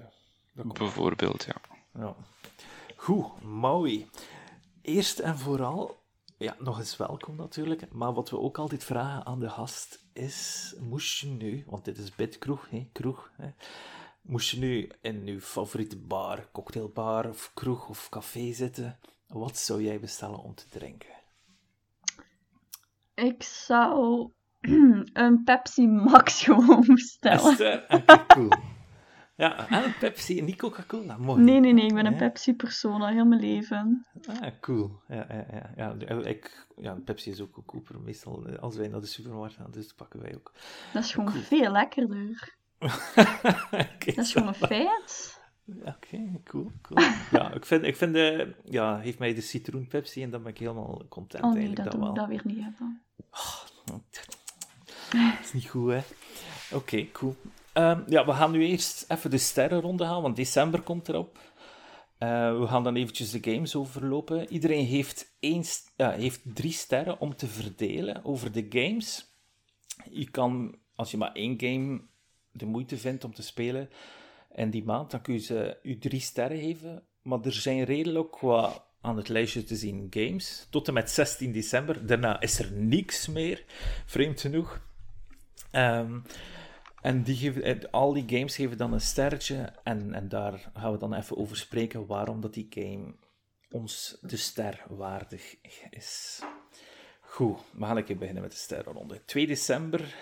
[0.54, 1.56] dat komt Bijvoorbeeld, ja.
[2.02, 2.16] Ja.
[2.96, 4.10] Goed, Maui.
[4.82, 5.99] Eerst en vooral,
[6.40, 7.94] ja, nog eens welkom natuurlijk.
[7.94, 11.98] Maar wat we ook altijd vragen aan de gast is: moest je nu, want dit
[11.98, 13.50] is Bitkroeg, hè, kroeg, hè,
[14.22, 19.84] moest je nu in je favoriete bar, cocktailbar of kroeg of café zitten, wat zou
[19.84, 21.18] jij bestellen om te drinken?
[23.14, 24.30] Ik zou
[25.14, 27.84] een Pepsi Max gewoon bestellen.
[27.90, 28.50] Oké, cool.
[29.40, 31.44] Ja, en een Pepsi en niet Coca-Cola, mooi.
[31.44, 32.16] Nee, nee, nee, ik ben een.
[32.16, 34.06] Pepsi-persoon al heel mijn leven.
[34.42, 35.00] Ah, cool.
[35.08, 35.96] Ja, ja, ja.
[36.00, 39.72] ja, ik, ja Pepsi is ook goedkoper meestal eh, als wij naar de supermarkt gaan,
[39.72, 40.52] dus dat pakken wij ook.
[40.94, 41.44] Dat is gewoon Cool.
[41.44, 42.56] veel lekkerder.
[44.06, 45.40] Dat is gewoon een feit.
[45.86, 47.06] Oké, cool, cool.
[47.32, 50.52] Ja, ik vind, ik vind de, ja, geef mij de citroen Pepsi en dan ben
[50.52, 51.92] ik helemaal content Oh nee, eigenlijk.
[51.92, 53.02] dat dat dat weer niet hebben.
[53.86, 56.02] Dat is niet goed, hè?
[56.76, 57.36] Oké, cool.
[57.80, 61.40] Ehm, ja, we gaan nu eerst even de sterrenronde gaan, want december komt erop.
[62.18, 64.52] Eh, we gaan dan eventjes de games overlopen.
[64.52, 65.64] Iedereen heeft, één,
[65.96, 69.26] heeft drie sterren om te verdelen over de games.
[70.12, 72.02] Je kan, als je maar één game
[72.52, 73.90] de moeite vindt om te spelen
[74.56, 77.04] in die maand, dan kun je ze je drie sterren geven.
[77.22, 80.68] Maar er zijn redelijk qua aan het lijstje te zien games.
[80.70, 82.06] Tot en met 16 december.
[82.06, 83.64] Daarna is er niks meer,
[84.06, 84.82] vreemd genoeg.
[85.72, 86.20] Ehm,
[87.02, 89.74] en die geven, eh, al die games geven dan een sterretje.
[89.84, 93.16] En, en daar gaan we dan even over spreken waarom dat die game
[93.70, 95.56] ons de ster waardig
[95.90, 96.42] is.
[97.20, 99.26] Goed, we gaan een beginnen met de sterrenronde.
[99.26, 100.16] 2 december,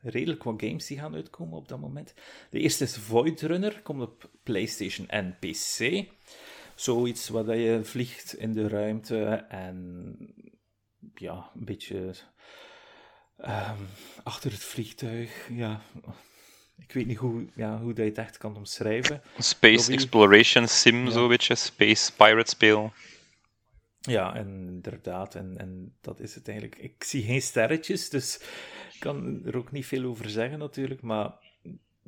[0.00, 2.14] redelijk wat games die gaan uitkomen op dat moment.
[2.50, 6.04] De eerste is Void Runner, komt op PlayStation en PC.
[6.74, 10.16] Zoiets waar je vliegt in de ruimte en
[11.14, 12.14] ja, een beetje
[13.36, 13.80] ehm,
[14.22, 15.48] achter het vliegtuig.
[15.52, 15.80] Ja,
[16.78, 19.22] ik weet niet hoe, ja, hoe dat je het echt kan omschrijven.
[19.38, 19.92] Space?
[19.92, 21.10] Exploration Sim, Ja.
[21.10, 21.54] zo beetje.
[21.54, 22.92] Space Pirate speel.
[24.00, 26.78] Ja, en inderdaad, en, en dat is het eigenlijk.
[26.80, 28.40] Ik zie geen sterretjes, dus
[28.92, 31.32] ik kan er ook niet veel over zeggen natuurlijk, maar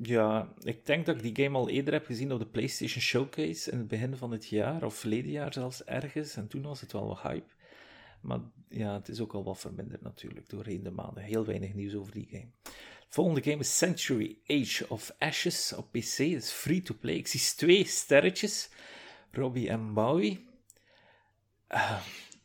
[0.02, 3.70] ja, ik denk dat ik die game al eerder heb gezien op de PlayStation Showcase
[3.70, 6.92] in het begin van het jaar, of verleden jaar zelfs ergens, en toen was het
[6.92, 7.52] wel wat hype.
[8.20, 11.22] Maar ja, het is ook al wat verminderd natuurlijk doorheen de maanden.
[11.22, 12.48] Heel weinig nieuws over die game.
[13.08, 16.16] Volgende game is Century Age of Ashes op PC.
[16.16, 17.14] Het is free to play.
[17.14, 18.70] Ik zie twee sterretjes.
[19.32, 20.46] Robbie en Maui.
[21.66, 22.00] Eh,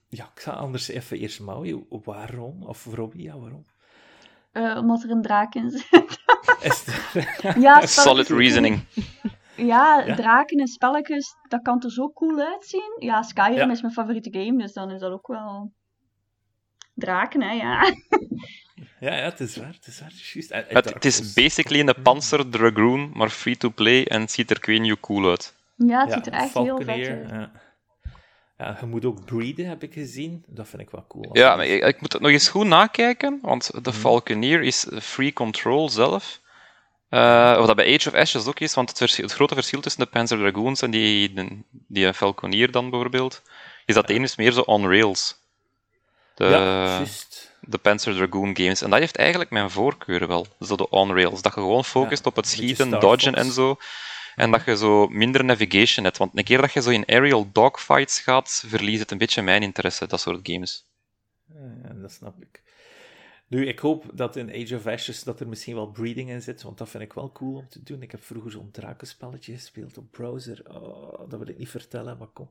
[0.09, 1.85] ja, ik ga anders even eerst Maui.
[1.89, 2.63] Waarom?
[2.63, 3.65] Of Robbie, ja, waarom?
[4.51, 5.87] Eh, omdat er een draak in zit.
[7.59, 8.79] Ja, Solid reasoning.
[9.55, 10.15] Ja, Ja?
[10.15, 12.95] draken en spelletjes, dat kan er zo cool uitzien.
[12.99, 13.71] Ja, Skyrim Ja.
[13.71, 15.71] is mijn favoriete game, dus dan is dat ook wel...
[16.95, 17.83] Draken, hè, ja.
[18.99, 19.73] ja, ja, het is waar.
[19.73, 20.11] Het is waar.
[20.33, 20.51] Juist.
[20.51, 24.51] En- en Het, is basically een Panzer Dragoon, maar free to play en het ziet
[24.51, 25.53] er you cool uit.
[25.75, 27.29] Ja, het Ja, ziet er echt heel vet Falconeer, uit.
[27.29, 27.51] Ja.
[28.57, 30.43] ja, je moet ook breeden, heb ik gezien.
[30.47, 31.29] Dat vind ik wel cool.
[31.31, 33.99] Ja, maar ik, ik moet het nog eens goed nakijken, want de Mhm.
[33.99, 36.41] Falconeer is free control zelf.
[37.09, 39.81] Eh, wat dat bij Age of Ashes ook is, want het, verschil- het grote verschil
[39.81, 43.41] tussen de Panzer Dragoons en die, die, die Falconeer dan bijvoorbeeld,
[43.85, 45.41] is dat de ene is meer zo on rails.
[46.35, 47.55] De, ja, juist.
[47.61, 48.81] de Panzer Dragoon games.
[48.81, 51.41] En dat heeft eigenlijk mijn voorkeur wel, zo de on-rails.
[51.41, 53.77] Dat je gewoon focust Ja, op het schieten, dodgen en zo.
[54.35, 56.17] En dat je zo minder navigation hebt.
[56.17, 59.63] Want een keer dat je zo in aerial dogfights gaat, verliest het een beetje mijn
[59.63, 60.85] interesse, dat soort games.
[61.83, 62.61] Ja, dat snap ik.
[63.53, 66.61] Nu, ik hoop dat in Age of Ashes dat er misschien wel breeding in zit,
[66.61, 68.01] want dat vind ik wel cool om te doen.
[68.01, 70.61] Ik heb vroeger zo'n drakenspelletje gespeeld op browser.
[70.69, 72.49] Oh, dat wil ik niet vertellen, maar kom.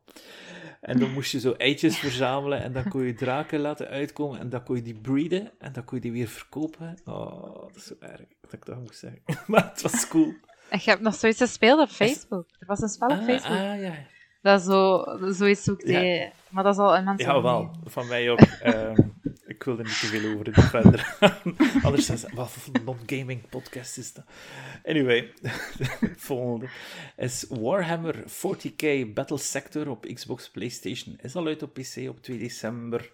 [0.81, 4.49] En dan moest je zo eitjes verzamelen en dan kon je draken laten uitkomen en
[4.49, 6.99] dan kon je die breeden en dan kon je die weer verkopen.
[7.05, 9.21] Oh, dat is zo erg dat ik dat moest zeggen.
[9.47, 10.33] maar het was cool.
[10.71, 12.47] En je hebt nog zoiets gespeeld op Facebook.
[12.59, 13.59] Er was een spel op Ah, Facebook.
[13.59, 13.95] ah, ja.
[14.43, 16.31] Dat zo, zoiets zoekt Ja.
[16.49, 17.29] Maar dat is al een mensen.
[17.29, 17.71] Ja, wel.
[17.85, 18.41] Van mij ook.
[18.63, 18.95] Ehm,
[19.63, 21.17] ik wil er niet te veel over doen verder.
[21.87, 24.25] Anders is wat voor non-gaming podcast is dat?
[24.85, 25.33] Anyway,
[26.17, 26.69] volgende
[27.17, 31.19] is Warhammer 40k Battle Sector op Xbox, PlayStation.
[31.21, 33.11] Is al uit op PC op 2 december.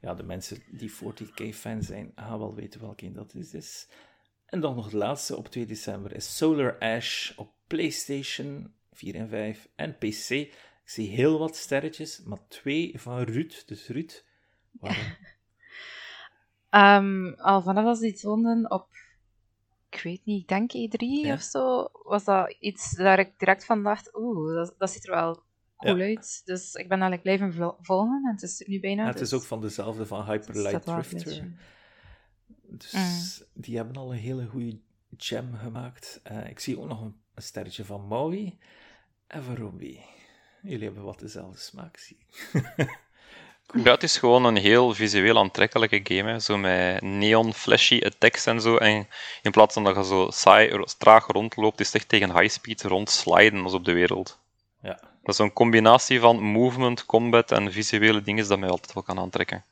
[0.00, 3.54] Ja, de mensen die 40k fan zijn, gaan wel weten welke dat is.
[3.54, 3.88] is.
[4.46, 9.28] En dan nog de laatste op 2 december is Solar Ash op PlayStation 4 en
[9.28, 10.30] 5 en PC.
[10.30, 10.52] Ik
[10.84, 13.62] zie heel wat sterretjes, maar twee van Ruud.
[13.66, 14.24] Dus Ruud,
[14.70, 15.16] waarom?
[16.70, 18.88] Ehm, al vanaf als die zonden op,
[19.90, 21.34] ik weet niet, ik denk E3 Ja.
[21.34, 25.14] of zo, was dat iets waar ik direct van dacht, oeh, dat, dat ziet er
[25.14, 25.42] wel
[25.76, 26.04] cool Ja.
[26.04, 26.42] uit.
[26.44, 29.02] Dus ik ben eigenlijk blijven vol- volgen en het is nu bijna.
[29.02, 31.52] Ja, het is dus ook van dezelfde van het Hyper staat Light wel Drifter.
[32.62, 32.92] Dus
[33.54, 33.62] Mm.
[33.62, 34.78] die hebben al een hele goede
[35.16, 36.20] gem gemaakt.
[36.22, 38.58] Eh, ik zie ook nog een, een sterretje van Maui
[39.26, 40.04] en van Robbie.
[40.62, 42.52] Jullie hebben wat dezelfde smaak, zie ik.
[43.72, 46.30] Ja, het is gewoon een heel visueel aantrekkelijke game.
[46.30, 46.38] Hè.
[46.38, 48.76] Zo met neon flashy attacks en zo.
[48.76, 49.08] En
[49.42, 52.82] in plaats van dat je zo saai, traag rondloopt, is het echt tegen high speed
[52.82, 54.38] rondsliden als op de wereld.
[54.82, 59.02] Ja, Dat is een combinatie van movement, combat en visuele dingen dat mij altijd wel
[59.02, 59.64] kan aantrekken.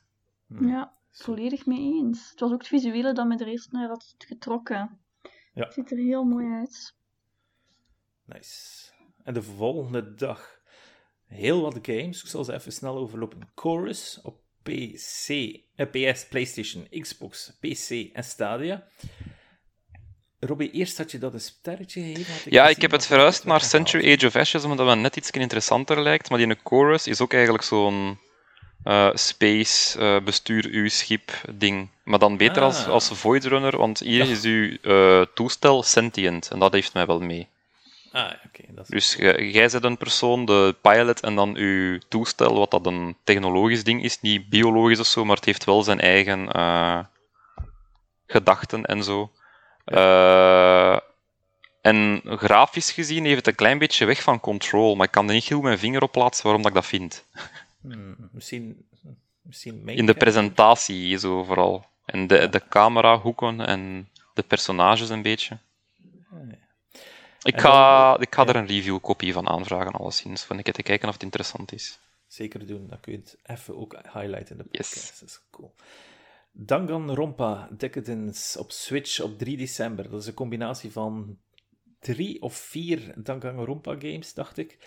[0.46, 0.68] Hm.
[0.68, 2.30] Ja, volledig mee eens.
[2.30, 4.98] Het was ook het visuele dat me er eerst naar had getrokken.
[5.54, 5.64] Ja.
[5.64, 6.94] Het ziet er heel mooi uit.
[8.24, 8.92] Nice.
[9.24, 10.57] En de volgende dag
[11.28, 12.22] heel wat games.
[12.22, 13.48] Ik zal ze even snel overlopen.
[13.54, 15.28] Chorus op PC,
[15.76, 18.86] eh, PS, PlayStation, Xbox, PC en Stadia.
[20.40, 22.52] Robbie, eerst had je dat een sterretje gegeven.
[22.52, 23.60] Ja, ik heb het verhuisd naar.
[23.74, 26.30] Century Age of Ashes, omdat dat net iets interessanter lijkt.
[26.30, 28.18] Maar die Chorus is ook eigenlijk zo'n
[28.82, 31.88] eh, space eh, bestuur uw schip ding.
[32.04, 32.88] Maar dan beter als, Ah.
[32.88, 34.30] als Void Runner, want hier Ja.
[34.30, 36.48] is uw eh, toestel sentient.
[36.50, 37.48] En dat heeft mij wel mee.
[38.18, 38.62] Ah, oké.
[38.68, 39.14] dat is Dus
[39.52, 44.02] jij bent een persoon, de pilot, en dan uw toestel, wat dat een technologisch ding
[44.02, 47.00] is, niet biologisch of zo, maar het heeft wel zijn eigen eh,
[48.26, 49.30] gedachten en zo.
[49.84, 50.98] Eh,
[51.80, 55.34] en grafisch gezien heeft het een klein beetje weg van Control, maar ik kan er
[55.34, 57.24] niet heel mijn vinger op plaatsen waarom dat ik dat vind.
[57.80, 58.86] Hmm, misschien,
[59.42, 61.86] misschien In de presentatie zo vooral.
[62.04, 65.58] En de, de camerahoeken en de personages een beetje.
[66.32, 66.66] Ah.
[67.48, 68.48] Ik ga, dan- ik ga ja.
[68.48, 71.98] er een review-kopie van aanvragen, alleszins, om een keer te kijken of het interessant is.
[72.26, 74.88] Zeker doen, dan kun je het even ook highlighten in de Yes.
[74.88, 75.20] podcast.
[75.20, 75.74] Dat is cool.
[76.52, 80.10] Danganronpa Decadence op Switch op 3 december.
[80.10, 81.38] Dat is een combinatie van
[81.98, 84.78] drie of vier Danganronpa games, dacht ik.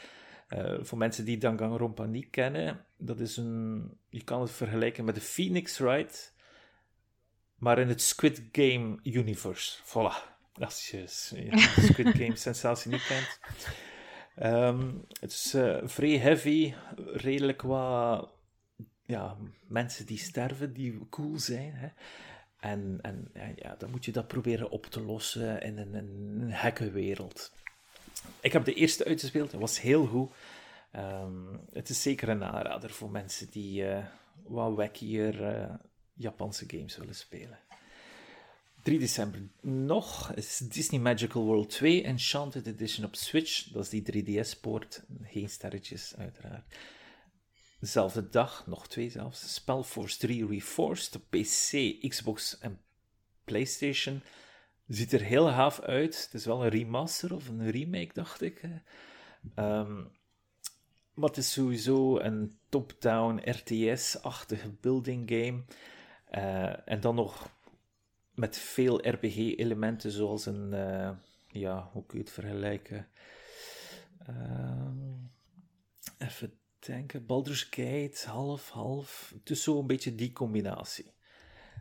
[0.47, 3.91] Eh, voor mensen die Danganronpa niet kennen, dat is een...
[4.09, 6.33] Je kan het vergelijken met de Phoenix Wright,
[7.55, 9.77] maar in het Squid Game universe.
[9.85, 10.30] Voilà.
[10.53, 13.39] Als je Squid Game sensatie niet kent.
[14.35, 16.73] Ehm, het is eh, vrij heavy,
[17.13, 18.29] redelijk wat
[19.05, 19.37] ja,
[19.67, 21.73] mensen die sterven, die cool zijn.
[21.73, 21.87] Hè?
[22.59, 26.51] En, en ja, ja, dan moet je dat proberen op te lossen in een, een
[26.51, 27.53] hackenwereld.
[28.39, 30.31] Ik heb de eerste uitgespeeld, dat was heel goed.
[30.91, 34.05] Ehm, het is zeker een aanrader voor mensen die eh,
[34.43, 35.73] wat wackier eh,
[36.13, 37.59] Japanse games willen spelen.
[38.81, 43.63] 3 december nog is Disney Magical World 2 Enchanted Edition op Switch.
[43.63, 45.03] Dat is die 3DS-poort.
[45.23, 46.75] Geen sterretjes, uiteraard.
[47.79, 49.53] Dezelfde dag, nog twee zelfs.
[49.53, 52.79] Spellforce 3 Reforced op PC, Xbox en
[53.43, 54.21] PlayStation.
[54.87, 56.23] Ziet er heel gaaf uit.
[56.23, 58.61] Het is wel een remaster of een remake, dacht ik.
[59.55, 59.95] Ehm,
[61.13, 65.63] maar het is sowieso een top-down RTS-achtige building game.
[66.25, 67.49] Eh, en dan nog
[68.41, 71.09] met veel RPG-elementen, zoals een, eh,
[71.47, 73.07] ja, hoe kun je het vergelijken?
[74.25, 74.97] Ehm,
[76.17, 79.33] even denken, Baldur's Gate, half, half.
[79.43, 81.13] Is zo een beetje die combinatie.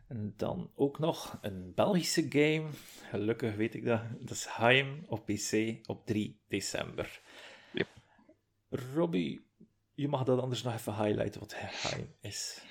[0.08, 2.66] En dan ook nog een Belgische game.
[3.08, 4.00] Gelukkig weet ik dat.
[4.18, 7.20] Dat is Heim op PC op 3 december.
[7.72, 7.88] Yep.
[8.68, 9.46] Robbie,
[9.94, 12.62] je mag dat anders nog even highlighten wat Heim is.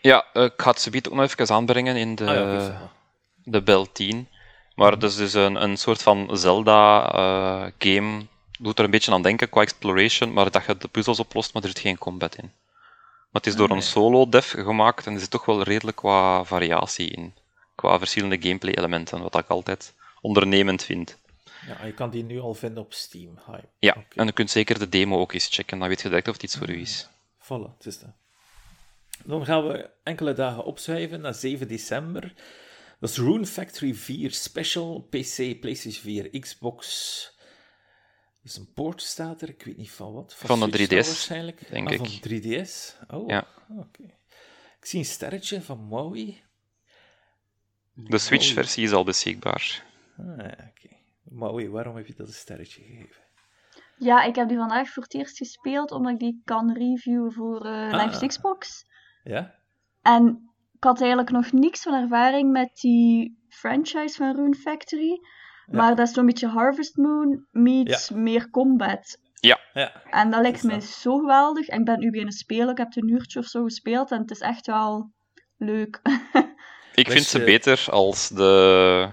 [0.00, 2.98] Ja, eh, ik ga het subiet ook nog even aanbrengen in de, Ah ja.
[3.44, 4.28] De Bel 10.
[4.74, 8.26] Maar het is dus een, een soort van Zelda-game.
[8.58, 11.62] Doet er een beetje aan denken qua exploration, maar dat je de puzzels oplost, maar
[11.62, 12.52] er zit geen combat in.
[13.30, 16.44] Maar het is door Ah, een solo-dev gemaakt en er zit toch wel redelijk qua
[16.44, 17.34] variatie in.
[17.74, 21.18] qua verschillende gameplay-elementen, wat ik altijd ondernemend vind.
[21.66, 23.38] Ja, je kan die nu al vinden op Steam.
[23.46, 23.58] Hi.
[23.78, 26.34] Ja, en je kunt zeker de demo ook eens checken, dan weet je direct of
[26.34, 27.08] het iets voor u is.
[27.42, 28.10] Voilà, het is dat.
[29.24, 32.32] Dan gaan we enkele dagen opschuiven naar 7 december.
[33.00, 37.38] Dat is Rune Factory 4 Special, PC, PlayStation 4, Xbox.
[38.42, 40.34] Dus een poort staat er, ik weet niet van wat.
[40.34, 41.70] Van de Switch 3DS, dan waarschijnlijk.
[41.70, 41.98] denk Ah, ik.
[41.98, 42.96] Van 3DS?
[43.08, 43.46] Oh, Ja.
[43.78, 44.02] oké.
[44.80, 46.42] Ik zie een sterretje van Maui.
[47.94, 49.84] De Switch-versie is al beschikbaar.
[50.18, 50.88] Ah, oké.
[51.22, 53.22] Maui, waarom heb je dat een sterretje gegeven?
[53.98, 57.64] Ja, ik heb die vandaag voor het eerst gespeeld, omdat ik die kan reviewen voor
[57.64, 58.04] eh Ah.
[58.10, 58.84] Live Xbox.
[59.24, 59.54] Ja?
[60.02, 60.49] En
[60.80, 65.20] ik had eigenlijk nog niks van ervaring met die franchise van Rune Factory.
[65.66, 69.18] Maar dat is zo'n beetje Harvest Moon meets meer combat.
[69.40, 69.58] Ja.
[70.10, 71.66] En dat lijkt me zo geweldig.
[71.66, 72.70] En ik ben nu beginnen spelen.
[72.70, 74.10] Ik heb een uurtje of zo gespeeld.
[74.10, 75.10] En het is echt wel
[75.56, 76.00] leuk.
[76.94, 79.08] Ik vind ze beter als de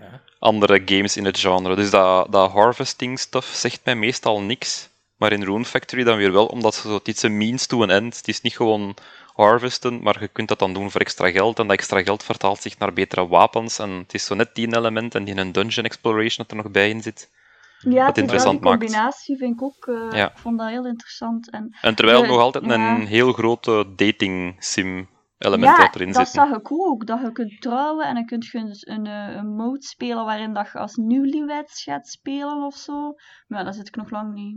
[0.00, 0.22] Ja.
[0.38, 1.76] andere games in het genre.
[1.76, 4.88] Dus dat, dat harvesting stuff zegt mij meestal niks.
[5.16, 7.82] Maar in Rune Factory dan weer wel, omdat ze zo, het is een means to
[7.82, 8.16] an end.
[8.16, 8.96] Het is niet gewoon
[9.40, 11.58] harvesten, maar je kunt dat dan doen voor extra geld.
[11.58, 13.78] En dat extra geld vertaalt zich naar betere wapens.
[13.78, 16.72] En het is zo net die element en die een dungeon exploration dat er nog
[16.72, 17.30] bij in zit.
[17.78, 18.80] ja, het is wel interessant die maakt.
[18.82, 19.86] combinatie vind ik ook.
[19.86, 20.30] eh, Ja.
[20.30, 21.50] Ik vond dat heel interessant.
[21.50, 22.72] En En terwijl De- nog altijd ja.
[22.96, 26.34] een heel grote dating sim element ja, dat erin dat zit.
[26.34, 27.06] zag ik ook.
[27.06, 30.52] Dat je kunt trouwen en dan kun je dus een, eh, een mode spelen waarin
[30.54, 33.14] dat je als newlyweds gaat spelen of zo.
[33.48, 34.56] Maar daar zit ik nog lang niet.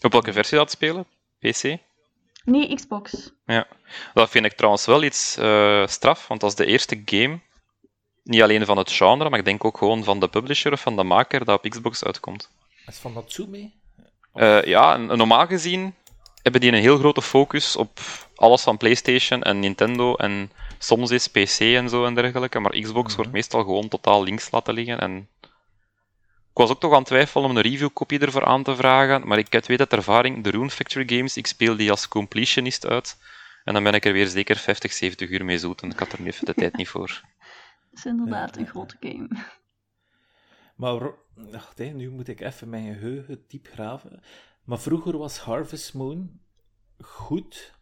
[0.00, 1.04] Op welke versie dat spelen?
[1.38, 1.76] PC?
[2.44, 3.32] Nee, Xbox.
[3.46, 3.66] Ja,
[4.14, 7.40] dat vind ik trouwens wel iets eh, straf, want dat is de eerste game,
[8.22, 10.96] niet alleen van het genre, maar ik denk ook gewoon van de publisher of van
[10.96, 12.50] de maker dat op Xbox uitkomt.
[12.86, 13.70] Is van Natsume?
[14.32, 15.94] Eh, ja, normaal gezien
[16.42, 18.00] hebben die een heel grote focus op
[18.34, 23.06] alles van PlayStation en Nintendo en soms is PC en zo en dergelijke, maar Xbox
[23.08, 23.16] Mhm.
[23.16, 25.00] wordt meestal gewoon totaal links laten liggen.
[25.00, 25.28] En
[26.54, 29.38] ik was ook toch aan het twijfelen om een reviewkopie ervoor aan te vragen, maar
[29.38, 33.18] ik weet uit ervaring, de Rune Factory games, ik speel die als completionist uit.
[33.64, 36.12] En dan ben ik er weer zeker 50, 70 uur mee zoet en ik had
[36.12, 37.08] er nu even de tijd niet voor.
[37.90, 39.28] Dat is inderdaad een grote game.
[40.76, 44.22] Maar wacht, hè, nu moet ik even mijn geheugen diep graven.
[44.64, 46.40] Maar vroeger was Harvest Moon
[46.98, 47.74] goed.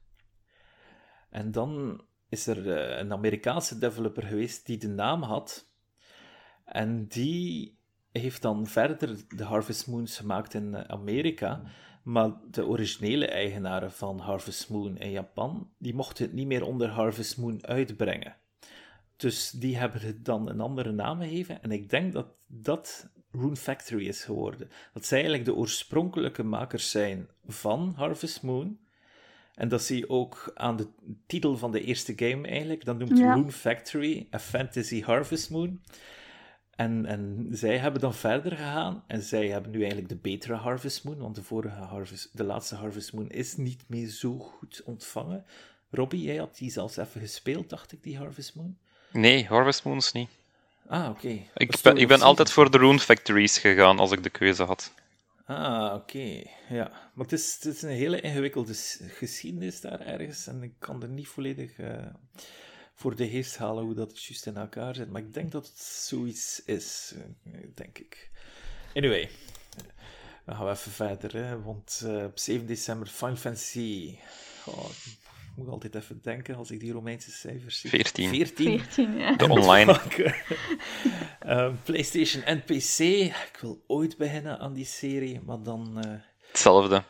[1.31, 5.71] En dan is er eh, een Amerikaanse developer geweest die de naam had.
[6.65, 7.81] En die
[8.13, 11.63] heeft dan verder de Harvest Moons gemaakt in eh, Amerika.
[12.03, 16.89] Maar de originele eigenaren van Harvest Moon in Japan, die mochten het niet meer onder
[16.89, 18.37] Harvest Moon uitbrengen.
[19.17, 21.63] Dus die hebben het dan een andere naam gegeven.
[21.63, 24.71] En ik denk dat dat Rune Factory is geworden.
[24.93, 28.79] Dat zij eigenlijk de oorspronkelijke makers zijn van Harvest Moon.
[29.55, 30.89] En dat zie je ook aan de
[31.27, 32.85] titel van de eerste game eigenlijk.
[32.85, 33.35] Dat noemt Ja.
[33.35, 35.81] Rune Factory, A Fantasy Harvest Moon.
[36.83, 39.05] En, en zij hebben dan verder gegaan.
[39.07, 41.19] En zij hebben nu eigenlijk de betere Harvest Moon.
[41.19, 45.45] Want de, vorige Harvest, de laatste Harvest Moon is niet meer zo goed ontvangen.
[45.91, 48.77] Robbie, jij had die zelfs even gespeeld, dacht ik, die Harvest Moon.
[49.13, 50.31] Nee, Harvest Moons niet.
[50.87, 51.41] Ah, oké.
[51.55, 54.93] Ik ben, ik ben altijd voor de Rune Factories gegaan als ik de keuze had.
[55.47, 56.43] Ah, oké.
[56.69, 58.75] Ja, maar het is, het is een hele ingewikkelde
[59.09, 60.47] geschiedenis daar ergens.
[60.47, 62.07] En ik kan er niet volledig eh,
[63.03, 65.11] voor de geest halen hoe dat het juist in elkaar zit.
[65.11, 68.31] Maar ik denk dat het zoiets is, eh, denk ik.
[68.95, 69.31] Anyway,
[70.45, 71.33] dan gaan we even verder.
[71.33, 74.17] Hè, want eh, op 7 december Final Fantasy.
[74.67, 77.91] Oh, ik moet altijd even denken als ik die Romeinse cijfers zie.
[77.91, 78.29] 14.
[78.29, 78.81] 14.
[78.81, 79.37] 14, ja.
[79.37, 80.01] De online.
[81.41, 82.99] Ehm, PlayStation en PC.
[82.99, 86.13] Ik wil ooit beginnen aan die serie, maar dan eh,
[86.49, 87.03] Hetzelfde.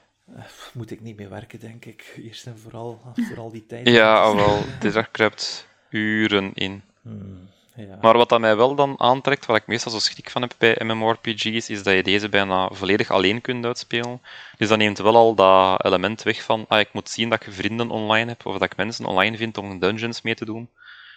[0.73, 2.15] moet ik niet meer werken, denk ik.
[2.17, 3.89] Eerst en vooral, vooral die tijd.
[3.89, 6.83] Ja, ah, wel, dit daar kruipt uren in.
[7.03, 7.99] Hmm, ja.
[8.01, 10.79] Maar wat dat mij wel dan aantrekt, waar ik meestal zo schrik van heb bij
[10.85, 14.21] MMORPG's, is dat je deze bijna volledig alleen kunt uitspelen.
[14.59, 17.51] Dus dat neemt wel al dat element weg van, ah, ik moet zien dat je
[17.53, 20.69] vrienden online hebt, of dat ik mensen online vind om dungeons mee te doen.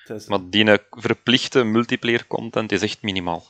[0.07, 3.43] Is- Maar die verplichte multiplayer content is echt minimaal.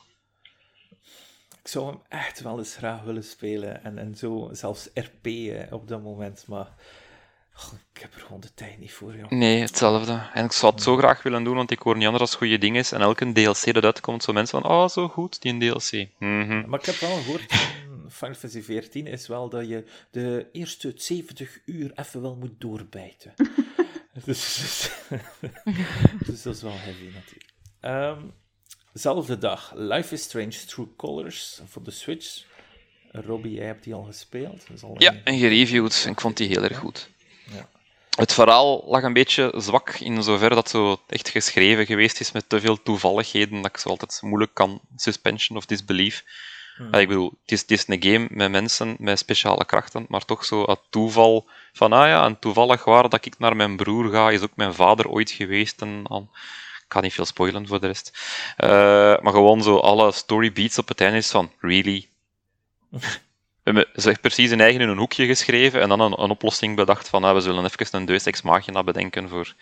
[1.62, 3.84] Ik zou hem echt wel eens graag willen spelen.
[3.84, 6.44] En, en zo, zelfs RP eh, op dat moment.
[6.48, 6.68] Maar
[7.94, 9.30] ik heb er gewoon de tijd niet voor, joh.
[9.30, 10.28] Nee, hetzelfde.
[10.34, 12.58] En ik zou het zo graag willen doen, want ik hoor niet anders als goede
[12.58, 12.84] dingen.
[12.90, 16.08] En elke DLC dat uitkomt, zo mensen van, oh, zo goed, die DLC.
[16.18, 16.68] Mhm.
[16.68, 20.92] Maar ik heb wel gehoord van Final Fantasy XIV is wel dat je de eerste
[20.96, 23.34] 70 uur even wel moet doorbijten.
[24.24, 24.90] dus, dus,
[26.26, 27.52] dus dat is wel heavy natuurlijk.
[27.80, 28.20] Ehm,
[28.92, 32.44] zelfde dag, Life is Strange True Colors voor de Switch.
[33.10, 34.66] Robbie, jij hebt die al gespeeld.
[34.74, 36.02] Is al Ja, een- en gereviewd.
[36.06, 37.10] En ik vond die heel erg goed.
[37.52, 37.68] Ja.
[38.16, 42.48] het verhaal lag een beetje zwak in zover dat zo echt geschreven geweest is met
[42.48, 46.24] te veel toevalligheden dat ik zo altijd moeilijk kan suspension of disbelief.
[46.76, 46.94] Hmm.
[46.94, 50.44] ik bedoel, het is, het is, een game met mensen met speciale krachten, maar toch
[50.44, 54.30] zo het toeval van, ah ja, en toevallig waar dat ik naar mijn broer ga,
[54.30, 55.82] is ook mijn vader ooit geweest.
[55.82, 56.28] En al,
[56.86, 58.18] ik ga niet veel spoilen voor de rest.
[58.58, 58.68] Uh,
[59.20, 62.08] maar gewoon zo alle story beats op het einde is van, really?
[63.66, 67.24] Hebben precies een eigen in een hoekje geschreven en dan een, een oplossing bedacht van,
[67.24, 69.54] ah, we zullen even een deus ex machina bedenken voor,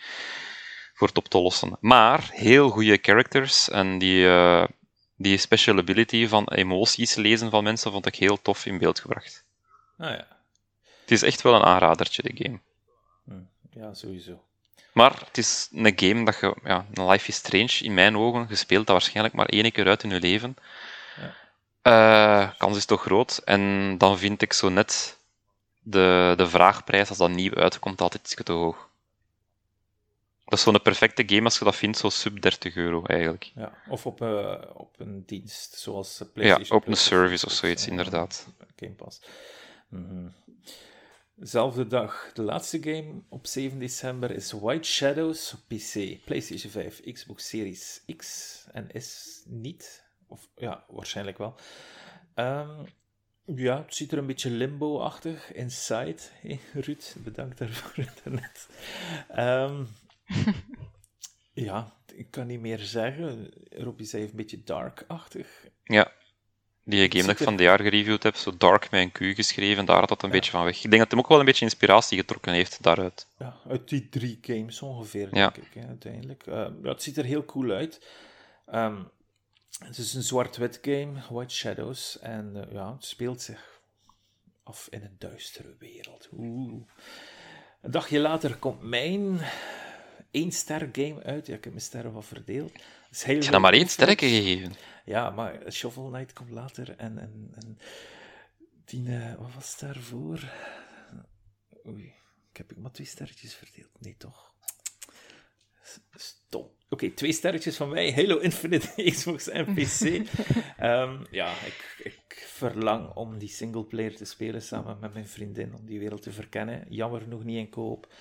[0.93, 1.77] voor het op te lossen.
[1.79, 4.65] Maar heel goede characters en die, uh,
[5.15, 9.43] die special ability van emoties lezen van mensen vond ik heel tof in beeld gebracht.
[9.97, 10.27] Ah ja.
[11.01, 12.59] Het is echt wel een aanradertje, de game.
[13.25, 14.43] Hm, ja, sowieso.
[14.93, 18.87] Maar het is een game dat je, ja, Life is Strange, in mijn ogen, gespeeld
[18.87, 20.55] dat waarschijnlijk maar één keer uit in je leven.
[21.17, 21.43] Ja.
[21.87, 23.41] Uh, kans is toch groot.
[23.43, 25.19] En dan vind ik zo net
[25.81, 28.89] de, de vraagprijs, als dat nieuw uitkomt, altijd iets te hoog.
[30.45, 33.51] Dat is zo'n perfecte game als je dat vindt, zo sub 30 euro eigenlijk.
[33.55, 36.67] Ja, of op, uh, op een dienst, zoals PlayStation.
[36.69, 38.47] Ja, op een service of zoiets, inderdaad.
[38.75, 39.21] Game Pass.
[39.89, 40.33] Mm -hmm.
[41.39, 47.01] Zelfde dag, de laatste game op 7 december is White Shadows op PC, PlayStation 5,
[47.13, 50.04] Xbox Series X en S niet.
[50.27, 51.55] Of ja, waarschijnlijk wel.
[52.35, 52.85] Um,
[53.45, 55.53] ja, het ziet er een beetje limbo-achtig.
[55.53, 58.67] Inside, hey, Ruud, bedankt daarvoor internet.
[59.37, 59.87] Um,
[61.67, 63.51] ja, ik kan niet meer zeggen.
[63.69, 65.67] Robbie zei een beetje dark-achtig.
[65.83, 66.11] Ja,
[66.87, 69.85] die game dat ik van het jaar gereviewd heb, zo Dark met een Q geschreven,
[69.85, 70.83] daar had dat een beetje van weg.
[70.83, 73.27] Ik denk dat hem ook wel een beetje inspiratie getrokken heeft daaruit.
[73.37, 76.47] Ja, uit die drie games ongeveer, denk ik, hè, uiteindelijk.
[76.47, 76.53] Uh,
[76.83, 78.07] ja, het ziet er heel cool uit.
[78.73, 79.09] Um,
[79.79, 83.81] het is een zwart-wit game, White Shadows, en uh, ja, het speelt zich
[84.63, 86.29] af in een duistere wereld.
[86.31, 86.83] Oeh.
[87.81, 89.39] Een dagje later komt mijn
[90.31, 91.47] één ster game uit.
[91.47, 92.71] Ja, ik heb mijn sterren wel verdeeld.
[93.11, 94.75] Is heel je hebt maar één sterke gegeven.
[95.05, 97.79] Ja, maar Shovel Knight komt later en, en, en
[98.85, 100.51] die, uh, wat was daarvoor?
[101.87, 102.13] Oei,
[102.51, 103.91] ik heb maar twee sterretjes verdeeld.
[103.99, 104.53] Nee, toch?
[106.89, 108.13] Oké, twee sterretjes van mij.
[108.13, 110.01] Halo Infinite, Xbox en PC.
[110.81, 115.85] um, ja, ik, ik verlang om die singleplayer te spelen samen met mijn vriendin, om
[115.85, 116.85] die wereld te verkennen.
[116.89, 118.13] Jammer nog niet in koop.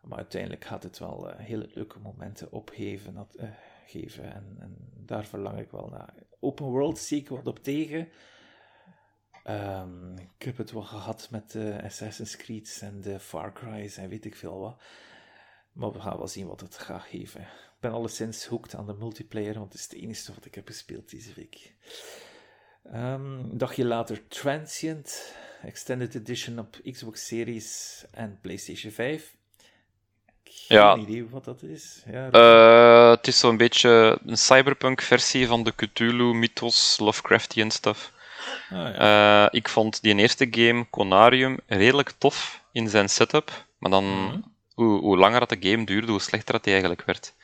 [0.00, 3.14] Maar uiteindelijk gaat het wel uh, hele leuke momenten opgeven.
[3.14, 3.48] Dat, uh,
[3.86, 4.34] geven.
[4.34, 4.76] En, en,
[5.06, 6.14] daar verlang ik wel naar.
[6.40, 8.08] Open world zie ik wat op tegen.
[9.48, 14.08] Um, ik heb het wel gehad met de Assassin's Creed en de Far Cry's en
[14.08, 14.82] weet ik veel wat.
[15.74, 17.40] Maar we gaan wel zien wat het gaat geven.
[17.40, 20.66] Ik ben alleszins hooked aan de multiplayer, want het is het enige wat ik heb
[20.66, 21.72] gespeeld deze week.
[22.86, 29.36] Um, een dagje later Transient, Extended Edition op Xbox Series en PlayStation 5
[30.68, 30.96] ja.
[30.96, 32.02] idee wat dat is.
[32.10, 38.12] Ja, uh, het is zo'n beetje een cyberpunk-versie van de Cthulhu-mythos, Lovecraftian stuff.
[38.70, 39.44] Ah, ja.
[39.44, 43.66] uh, ik vond die eerste game, Conarium, redelijk tof in zijn setup.
[43.78, 47.02] Maar dan, mm hoe, hoe, langer dat de game duurde, hoe slechter dat hij eigenlijk
[47.06, 47.34] werd.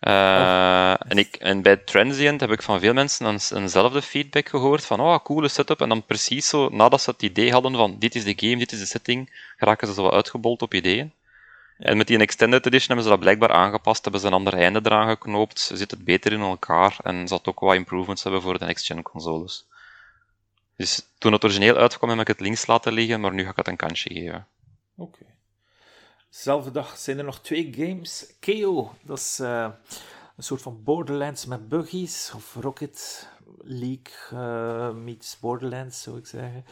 [0.00, 0.94] Uh, oh.
[1.08, 5.00] en, ik, en bij Transient heb ik van veel mensen een, eenzelfde feedback gehoord van
[5.00, 5.80] oh, coole setup.
[5.80, 8.72] En dan precies zo, nadat ze het idee hadden van dit is de game, dit
[8.72, 11.12] is de setting, geraken ze zo wat uitgebold op ideeën.
[11.78, 14.80] En met die Extended Edition hebben ze dat blijkbaar aangepast, hebben ze een ander einde
[14.82, 18.58] eraan geknoopt, zit het beter in elkaar en zal het ook wat improvements hebben voor
[18.58, 19.66] de next-gen consoles.
[20.76, 23.56] Dus toen het origineel uitkwam heb ik het links laten liggen, maar nu ga ik
[23.56, 24.46] het een kansje geven.
[24.96, 25.18] Oké.
[25.18, 25.31] Okay.
[26.32, 28.34] Dezelfde dag zijn er nog twee games.
[28.40, 29.70] KO, dat is uh,
[30.36, 33.28] een soort van Borderlands met buggies, of Rocket
[33.58, 36.64] League uh, meets Borderlands, zou ik zeggen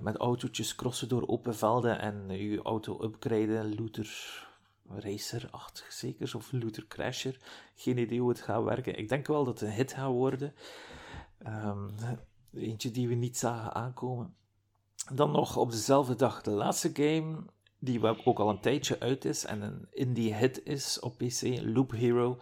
[0.00, 4.08] met autootjes crossen door open velden en je auto upgraden, looter
[4.88, 7.36] racer-achtig zeker, of looter crasher.
[7.74, 8.98] Geen idee hoe het gaat werken.
[8.98, 10.54] Ik denk wel dat het een hit gaat worden.
[11.46, 11.90] Um,
[12.54, 14.34] eentje die we niet zagen aankomen.
[15.12, 17.44] Dan nog op dezelfde dag de laatste game,
[17.80, 21.90] die ook al een tijdje uit is en een indie hit is op PC, Loop
[21.90, 22.38] Hero.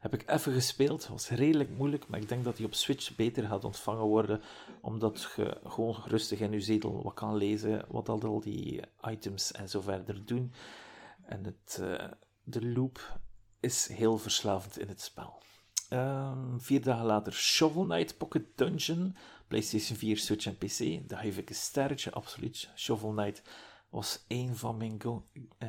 [0.00, 1.08] Heb ik even gespeeld.
[1.08, 4.42] Was redelijk moeilijk, maar ik denk dat hij op Switch beter gaat ontvangen worden.
[4.80, 7.84] Omdat je gewoon rustig in je zetel wat kan lezen.
[7.88, 10.52] Wat al die items en zo verder doen.
[11.24, 12.04] En het, uh,
[12.42, 13.18] de loop
[13.60, 15.42] is heel verslavend in het spel.
[15.90, 19.16] Um, vier dagen later Shovel Knight Pocket Dungeon.
[19.48, 21.08] PlayStation 4, Switch en PC.
[21.08, 22.70] Daar geef ik een sterretje, absoluut.
[22.76, 23.42] Shovel Knight
[23.92, 25.26] was een van mijn go
[25.58, 25.68] uh,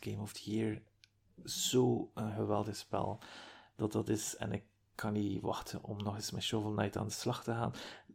[0.00, 0.82] Game of the Year
[1.44, 3.20] zo een geweldig spel
[3.76, 4.36] dat dat is.
[4.36, 4.64] En ik
[4.94, 7.72] kan niet wachten om nog eens met Shovel Knight aan de slag te gaan.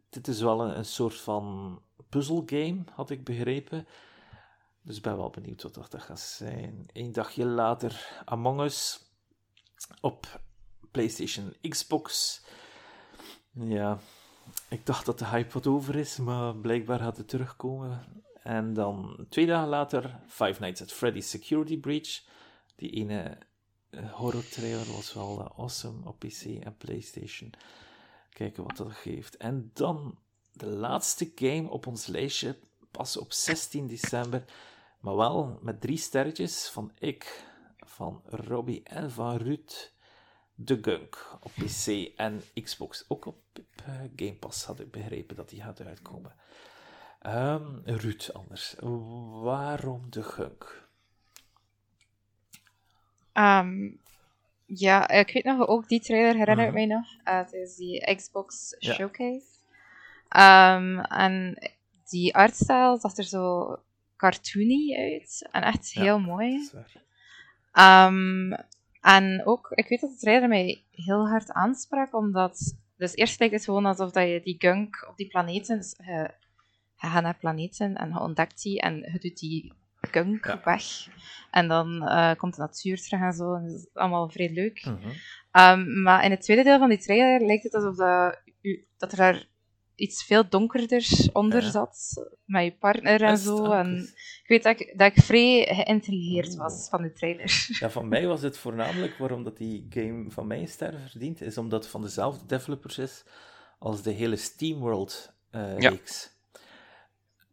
[0.09, 3.87] Dit is wel een, een soort van puzzelgame, had ik begrepen.
[4.81, 6.85] Dus ben wel benieuwd wat dat gaat zijn.
[6.93, 8.99] Eén dagje later Among Us
[10.01, 10.41] op
[10.91, 12.41] PlayStation, Xbox.
[13.51, 13.99] Ja,
[14.67, 18.25] ik dacht dat de hype wat over is, maar blijkbaar gaat het terugkomen.
[18.47, 22.23] En dan twee dagen later Five Nights at Freddy's Security Breach.
[22.75, 23.37] Die ene
[23.89, 27.53] uh, horror trailer was wel uh, awesome op PC en PlayStation.
[28.29, 29.37] Kijken wat dat geeft.
[29.37, 30.17] En dan
[30.51, 32.57] de laatste game op ons lijstje,
[32.91, 34.43] pas op 16 december.
[34.99, 37.45] Maar wel met drie sterretjes van ik,
[37.77, 39.91] van Robbie en van Ruud.
[40.65, 43.05] The Gunk op PC en Xbox.
[43.07, 43.41] Ook op
[43.87, 46.35] uh, Game Pass had ik begrepen dat die gaat uitkomen.
[47.25, 48.75] Um, Ruud, anders.
[49.41, 50.87] Waarom de Gunk?
[53.33, 53.99] Um,
[54.65, 57.05] ja, ik weet nog, ook die trailer herinnert mij nog.
[57.23, 58.93] Uh, het is die Xbox ja.
[58.93, 59.45] Showcase.
[60.37, 61.57] Um, en
[62.09, 63.75] die artstyle zag er zo
[64.17, 65.47] cartoony uit.
[65.51, 66.69] En echt heel mooi.
[67.73, 68.53] Um,
[69.01, 72.75] en ook, ik weet dat de trailer mij heel hard aansprak, omdat...
[72.97, 75.83] Dus eerst lijkt het gewoon alsof dat je die gunk op die planeten...
[76.97, 80.61] Je, gaat naar planeten en je ontdekt die en je doet die gunk ja.
[80.63, 80.83] weg.
[81.51, 83.53] En dan uh, komt de natuur terug en zo.
[83.53, 84.85] En dat is allemaal vrij leuk.
[84.85, 85.79] Mm -hmm.
[85.79, 88.41] um, maar in het tweede deel van die trailer lijkt het alsof dat,
[88.97, 89.47] dat er daar
[89.97, 91.69] iets veel donkerder onder ja.
[91.69, 92.27] zat.
[92.45, 93.71] Met je partner en zo.
[93.71, 93.97] En
[94.41, 97.67] ik weet dat ik, dat ik vrij geïntrigeerd was van de trailer.
[97.79, 101.41] Ja, van mij was het voornamelijk waarom dat die game van mij een ster verdient,
[101.41, 103.23] is omdat het van dezelfde developers is
[103.79, 105.89] als de hele SteamWorld uh, ja.
[105.89, 106.36] reeks.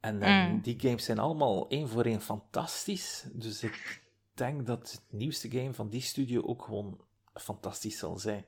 [0.05, 0.61] En mm.
[0.61, 3.25] die games zijn allemaal één voor één fantastisch.
[3.33, 4.03] Dus ik
[4.35, 7.01] denk dat het nieuwste game van die studio ook gewoon
[7.35, 8.47] fantastisch zal zijn.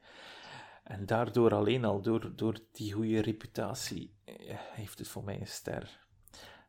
[0.85, 4.15] En daardoor alleen al, door, door die goede reputatie,
[4.73, 5.99] heeft het voor mij een ster.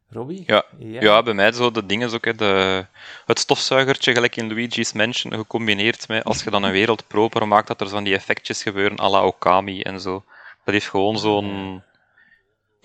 [0.10, 0.44] Robbie?
[0.46, 1.02] Ja, ja.
[1.02, 2.86] ja bij mij zo de dingen ook, hè, de,
[3.26, 7.68] het stofzuigertje, gelijk in Luigi's Mansion, gecombineerd met als je dan een wereld proper maakt,
[7.68, 10.24] dat er zo'n die effectjes gebeuren à la Okami en zo.
[10.64, 11.84] Dat heeft gewoon zo'n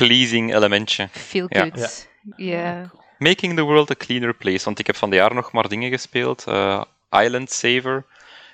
[0.06, 1.08] pleasing elementje.
[1.08, 2.08] Feel good.
[2.36, 2.90] Ja.
[3.18, 4.64] Making the world a cleaner place.
[4.64, 6.44] Want ik heb van de jaar nog maar dingen gespeeld.
[6.48, 8.06] Uh, Island Saver.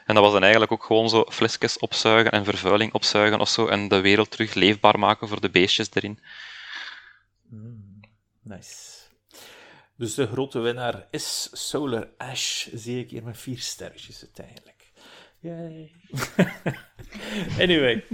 [0.06, 3.66] En dat was dan eigenlijk ook gewoon zo flesjes opzuigen en vervuiling opzuigen of zo.
[3.66, 6.18] En de wereld terug leefbaar maken voor de beestjes erin.
[7.48, 8.00] Mm,
[8.42, 8.98] nice.
[9.96, 12.66] Dus de grote winnaar is Solar Ash.
[12.72, 14.77] Zie ik hier met vier sterretjes uiteindelijk.
[15.40, 15.92] Yay.
[17.64, 18.04] anyway,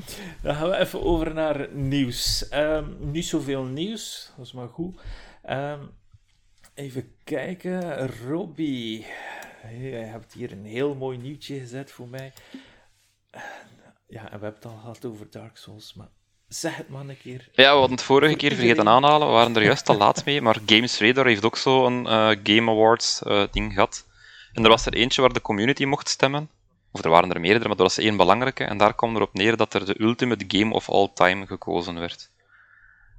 [0.42, 2.46] dan gaan we even over naar nieuws.
[2.52, 5.00] Um, niet zoveel nieuws, dat is maar goed.
[5.50, 5.90] Um,
[6.74, 8.08] even kijken.
[8.26, 9.06] Robbie,
[9.70, 12.32] je hebt hier een heel mooi nieuwtje gezet voor mij.
[14.06, 16.08] Ja, en we hebben het al gehad over Dark Souls, maar
[16.48, 17.48] zeg het maar een keer.
[17.52, 19.26] Ja, we hadden het vorige keer vergeten aanhalen.
[19.26, 22.70] We waren er juist al laat mee, maar Games Radar heeft ook zo'n uh, Game
[22.70, 24.06] Awards uh, ding gehad.
[24.52, 26.48] En er was er eentje waar de community mocht stemmen.
[26.94, 28.64] Of er waren er meerdere, maar er was één belangrijke.
[28.64, 32.30] En daar kwam erop neer dat er de ultimate game of all time gekozen werd.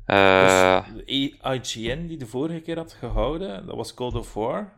[0.08, 4.74] Uh, dus IGN die de vorige keer had gehouden, dat was God of War.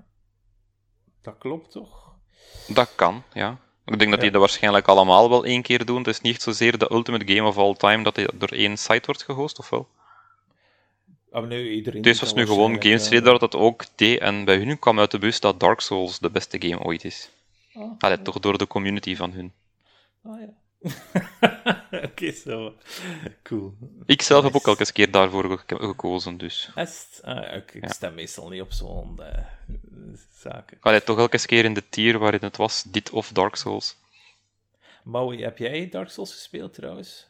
[1.22, 2.14] Dat klopt toch?
[2.68, 3.58] Dat kan, ja.
[3.86, 5.98] Ik denk dat die dat waarschijnlijk allemaal wel één keer doen.
[5.98, 9.06] Het is niet zozeer de ultimate game of all time dat die door één site
[9.06, 9.88] wordt gehost, of wel?
[11.32, 14.20] Oh, nee, Deze was nu gewoon Games Radar dat ook deed.
[14.20, 17.30] En bij hun kwam uit de bus dat Dark Souls de beste game ooit is.
[17.78, 19.54] Oh, Allee, toch door de community van hun.
[20.24, 20.54] Oh ja.
[21.92, 22.74] Oké, okay, zo.
[23.44, 23.74] Cool.
[24.06, 24.54] Ik zelf nice.
[24.54, 26.72] heb ook elke keer daarvoor gekozen, dus.
[26.76, 27.20] Est?
[27.24, 30.78] Ah, ik, ik stem meestal niet op zo'n uh, zaken.
[30.82, 33.98] Allee, toch elke keer in de tier waarin het was, dit of Dark Souls.
[35.04, 37.28] Maui, heb jij Dark Souls gespeeld trouwens?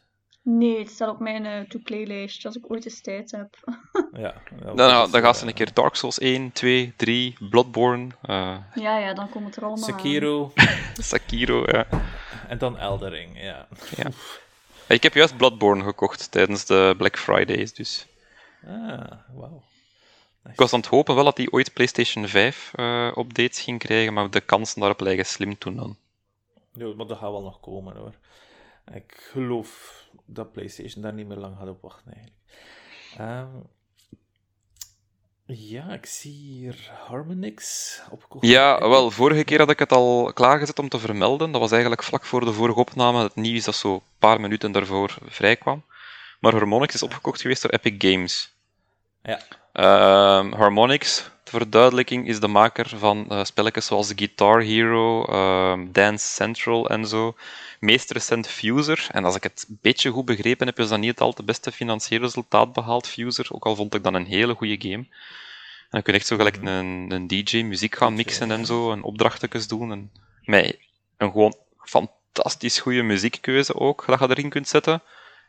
[0.50, 3.56] Nee, het staat op mijn uh, to-play-lijst als ik ooit eens tijd heb.
[4.22, 4.34] ja,
[4.64, 8.04] dan, nou, dan gaat ze een keer Dark Souls 1, 2, 3, Bloodborne.
[8.04, 8.56] Uh...
[8.74, 10.52] Ja, ja, dan komt het er allemaal Sekiro.
[11.10, 11.86] Sekiro, ja.
[12.48, 13.68] En dan Eldering, ja.
[13.96, 14.10] ja.
[14.86, 18.06] Ik heb juist Bloodborne gekocht tijdens de Black Fridays, dus.
[18.66, 19.62] Ah, wauw.
[20.42, 20.52] Nice.
[20.52, 24.12] Ik was aan het hopen wel dat die ooit PlayStation 5 uh, updates ging krijgen,
[24.12, 25.96] maar de kansen daarop liggen slim toen dan.
[26.72, 28.14] Ja, maar dat gaat wel nog komen hoor.
[28.92, 32.36] Ik geloof dat PlayStation daar niet meer lang gaat op wachten eigenlijk.
[33.20, 33.66] Um,
[35.56, 38.46] ja, ik zie hier Harmonix opgekocht.
[38.46, 41.52] Ja, wel, vorige keer had ik het al klaargezet om te vermelden.
[41.52, 43.22] Dat was eigenlijk vlak voor de vorige opname.
[43.22, 45.84] Het nieuws dat zo een paar minuten daarvoor vrijkwam.
[46.40, 48.57] Maar Harmonix is opgekocht geweest door Epic Games.
[49.28, 50.38] Ja.
[50.38, 55.26] Um, Harmonix, ter verduidelijking, is de maker van uh, spelletjes zoals Guitar Hero,
[55.72, 57.36] um, Dance Central en zo.
[57.80, 59.06] Meest recent Fuser.
[59.10, 61.42] En als ik het een beetje goed begrepen heb, is dat niet het al te
[61.42, 63.46] beste financiële resultaat behaald, Fuser.
[63.50, 65.06] Ook al vond ik dat een hele goede game.
[65.88, 68.92] En dan kun je echt zo gelijk een, een DJ muziek gaan mixen en zo,
[68.92, 69.92] en opdrachtjes doen.
[69.92, 70.10] En
[70.44, 70.78] met
[71.16, 75.02] een gewoon fantastisch goede muziekkeuze ook, dat je erin kunt zetten.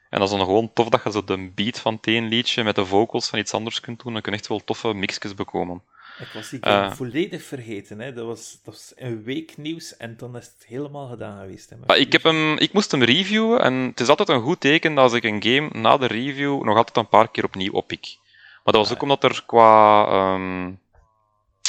[0.10, 2.64] En dat is dan gewoon tof dat je zo de beat van het een liedje
[2.64, 4.14] met de vocals van iets anders kunt doen.
[4.14, 5.82] Dan kun je echt wel toffe mixjes bekomen.
[6.20, 8.00] Ik was die uh, volledig vergeten.
[8.00, 8.14] Hè.
[8.14, 11.74] Dat, was, dat was een week nieuws en dan is het helemaal gedaan geweest.
[11.86, 14.96] Hè, ik, heb hem, ik moest hem reviewen en het is altijd een goed teken
[14.96, 18.18] dat als ik een game na de review nog altijd een paar keer opnieuw oppik.
[18.64, 20.80] Maar dat was ook omdat er qua, um,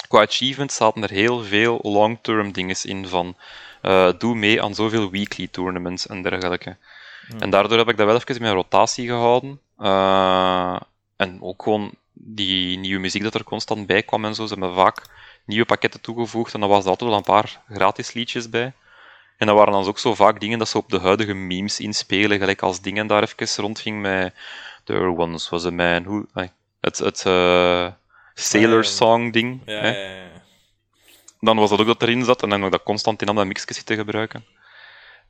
[0.08, 3.36] qua achievements zaten er heel veel long-term dingen in van
[3.82, 6.76] uh, doe mee aan zoveel weekly tournaments en dergelijke.
[7.38, 9.60] En daardoor heb ik dat wel even in mijn rotatie gehouden.
[9.78, 10.80] Uh,
[11.16, 14.46] en ook gewoon die nieuwe muziek dat er constant bij kwam en zo.
[14.46, 15.02] Ze hebben vaak
[15.44, 18.72] nieuwe pakketten toegevoegd en dan was er altijd wel een paar gratis liedjes bij.
[19.36, 22.38] En dat waren dan ook zo vaak dingen dat ze op de huidige memes inspelen,
[22.38, 24.34] gelijk als dingen daar even rondging met
[24.84, 26.24] There Once Was a Man Who...
[26.80, 27.88] Het, het uh,
[28.34, 29.62] Sailor Song ding.
[29.66, 30.26] Ja, ja, ja,
[31.40, 33.76] Dan was dat ook dat erin zat en dan nog dat constant in andere mixjes
[33.76, 34.44] zitten gebruiken.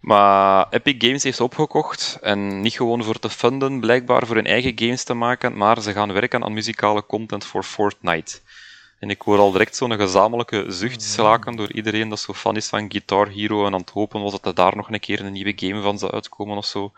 [0.00, 4.72] Maar Epic Games heeft opgekocht en niet gewoon voor te funden, blijkbaar voor hun eigen
[4.74, 8.40] games te maken, maar ze gaan werken aan muzikale content voor Fortnite.
[8.98, 12.68] En ik hoor al direct zo'n gezamenlijke zucht slaken door iedereen dat zo fan is
[12.68, 15.32] van Guitar Hero en aan het hopen was dat er daar nog een keer een
[15.32, 16.92] nieuwe game van zou uitkomen of zo.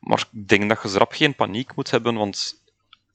[0.00, 2.62] Maar ik denk dat je rap geen paniek moet hebben, want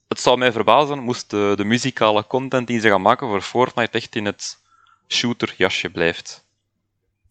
[0.07, 3.97] het zou mij verbazen moest de, de muzikale content die ze gaan maken voor Fortnite
[3.97, 4.57] echt in het
[5.07, 6.45] shooter-jasje blijft.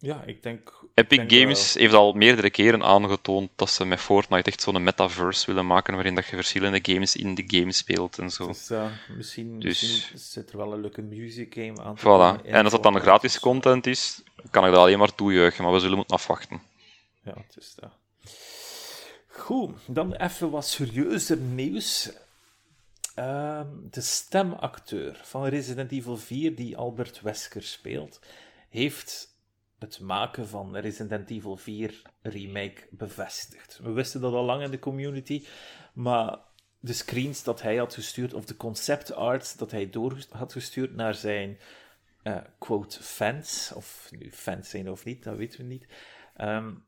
[0.03, 4.61] Ja, ik denk Epic Games heeft al meerdere keren aangetoond dat ze met Fortnite echt
[4.61, 8.47] zo'n metaverse willen maken waarin dat je verschillende games in de game speelt en zo.
[8.47, 8.85] Dus, uh,
[9.17, 9.81] misschien, dus...
[9.81, 11.97] misschien, zit er wel een leuke music game aan.
[11.99, 12.45] Voilà.
[12.45, 15.79] En als dat dan gratis content is, kan ik dat alleen maar toejuichen, maar we
[15.79, 16.61] zullen moeten afwachten.
[17.23, 17.91] Ja, het is dat.
[19.27, 22.11] Goed, dan even wat serieuzer nieuws.
[23.19, 28.19] Uh, de stemacteur van Resident Evil 4, die Albert Wesker speelt,
[28.69, 29.32] heeft
[29.83, 33.79] het maken van Resident Evil 4 remake bevestigd.
[33.83, 35.45] We wisten dat al lang in de community,
[35.93, 36.39] maar
[36.79, 40.95] de screens dat hij had gestuurd, of de concept art dat hij door had gestuurd
[40.95, 41.57] naar zijn
[42.23, 45.87] uh, quote fans, of nu fans zijn of niet, dat weten we niet,
[46.37, 46.85] um,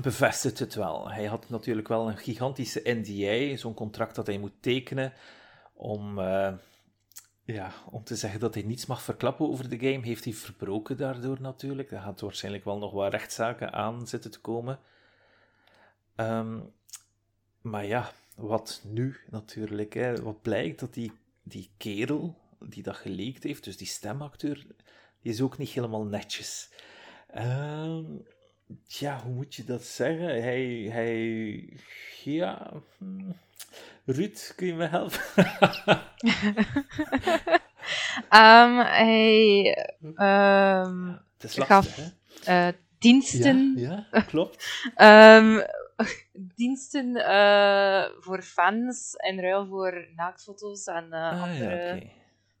[0.00, 1.10] bevestigt het wel.
[1.10, 5.12] Hij had natuurlijk wel een gigantische NDA, zo'n contract dat hij moet tekenen
[5.74, 6.52] om uh,
[7.52, 10.96] ja, om te zeggen dat hij niets mag verklappen over de game, heeft hij verbroken
[10.96, 11.90] daardoor natuurlijk.
[11.90, 14.78] Er gaat waarschijnlijk wel nog wat rechtszaken aan zitten te komen.
[16.14, 16.60] Ehm,
[17.60, 19.94] maar ja, wat nu natuurlijk?
[19.94, 20.22] Hè?
[20.22, 24.66] Wat blijkt dat die, die kerel die dat geleekt heeft, dus die stemacteur,
[25.20, 26.70] die is ook niet helemaal netjes.
[27.36, 28.26] Um,
[28.86, 30.42] ja, hoe moet je dat zeggen?
[30.42, 31.68] Hij, hij
[32.24, 33.30] ja, hm.
[34.10, 35.20] Ruud, kun je me helpen?
[38.30, 41.98] um, hij um, gaf
[42.48, 43.74] uh, diensten.
[43.76, 44.82] Ja, ja klopt.
[44.96, 45.62] um,
[46.56, 52.12] diensten uh, voor fans in ruil voor naaktfoto's en uh, ah, andere ja, okay.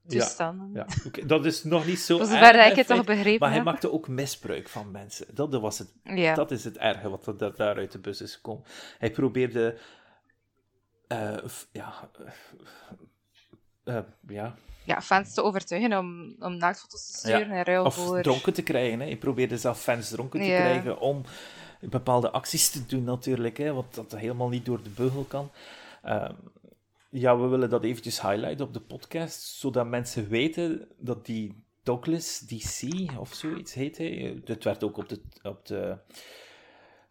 [0.06, 0.70] toestanden.
[0.72, 1.06] Ja, ja.
[1.06, 1.26] Okay.
[1.26, 2.18] dat is nog niet zo.
[2.24, 5.26] Zover ik het toch begrepen Maar hij maakte ook misbruik van mensen.
[5.34, 5.92] Dat, dat, was het,
[6.34, 8.64] dat is het erge wat dat, daaruit de bus is gekomen.
[8.98, 9.78] Hij probeerde
[11.12, 11.36] uh,
[11.72, 12.10] ja,
[13.84, 13.98] uh,
[14.28, 14.54] ja.
[14.84, 17.62] Ja, fans te overtuigen om, om naaktfoto's te sturen ja.
[17.62, 18.22] ruil of voor...
[18.22, 19.00] dronken te krijgen.
[19.00, 19.06] Hè.
[19.06, 21.22] Je probeerde zelf fans dronken te krijgen om
[21.80, 25.50] bepaalde acties te doen natuurlijk, hè, wat dat helemaal niet door de beugel kan.
[26.04, 26.28] Uh,
[27.10, 32.38] ja, we willen dat eventjes highlighten op de podcast, zodat mensen weten dat die Douglas
[32.38, 32.82] DC
[33.18, 34.40] of zoiets heet hij.
[34.44, 35.96] Dit werd ook op de, op de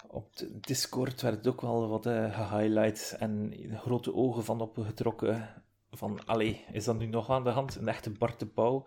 [0.08, 0.30] op
[0.62, 5.64] Discord werd ook wel wat uh, gehighlight en grote ogen van opgetrokken.
[5.91, 7.76] Van, allee, is dat nu nog aan de hand?
[7.76, 8.74] Een echte Bart de Pauw,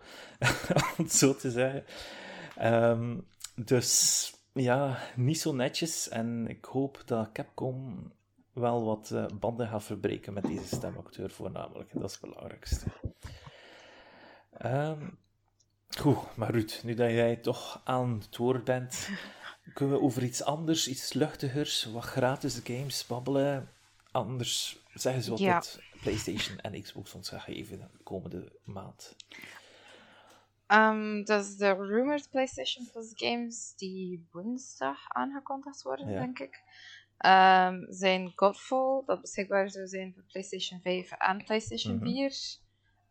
[0.97, 1.83] om het zo te zeggen.
[2.55, 3.17] Ehm,
[3.55, 6.09] dus ja, niet zo netjes.
[6.09, 8.11] En ik hoop dat Capcom
[8.53, 11.93] wel wat uh, banden gaat verbreken met deze stemacteur voornamelijk.
[11.93, 12.85] Dat is het belangrijkste.
[14.65, 15.17] Um,
[15.97, 19.09] goed, maar Ruud, nu dat jij toch aan het woord bent,
[19.73, 23.69] kunnen we over iets anders, iets luchtigers, wat gratis games babbelen?
[24.11, 25.53] Anders zeggen ze wat ja.
[25.53, 29.15] dat PlayStation en Xbox ons gaat geven de komende maand.
[30.67, 36.61] Um, dat is de rumored PlayStation Plus games die woensdag aangekondigd worden, denk ik.
[37.25, 42.59] Um, zijn Godfall, dat beschikbaar zou zijn voor PlayStation 5 en PlayStation mm 4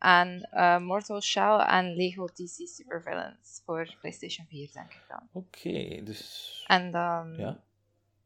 [0.00, 5.28] en uh, Mortal Shell en Lego DC Supervillains voor PlayStation 4, denk ik dan.
[5.32, 6.64] Oké, dus.
[6.66, 7.60] En dan ja?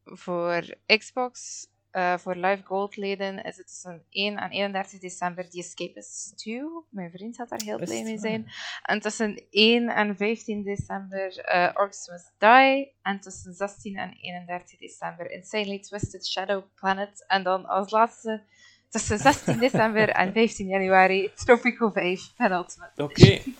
[0.03, 5.57] voor Xbox uh, voor Live Gold leden is het tussen 1 en 31 december The
[5.57, 6.61] Escapist 2.
[6.89, 8.51] Mijn vriend gaat daar heel blij mee zijn.
[8.81, 12.93] En tussen 1 en 15 december uh, Orcs Must Die.
[13.01, 17.25] En tussen 16 en 31 december Insanely Twisted Shadow Planet.
[17.27, 18.43] En dan als laatste
[18.89, 23.03] tussen 16 december en 15 januari Tropico 5 Penultimate.
[23.03, 23.21] Oké.
[23.21, 23.43] Okay.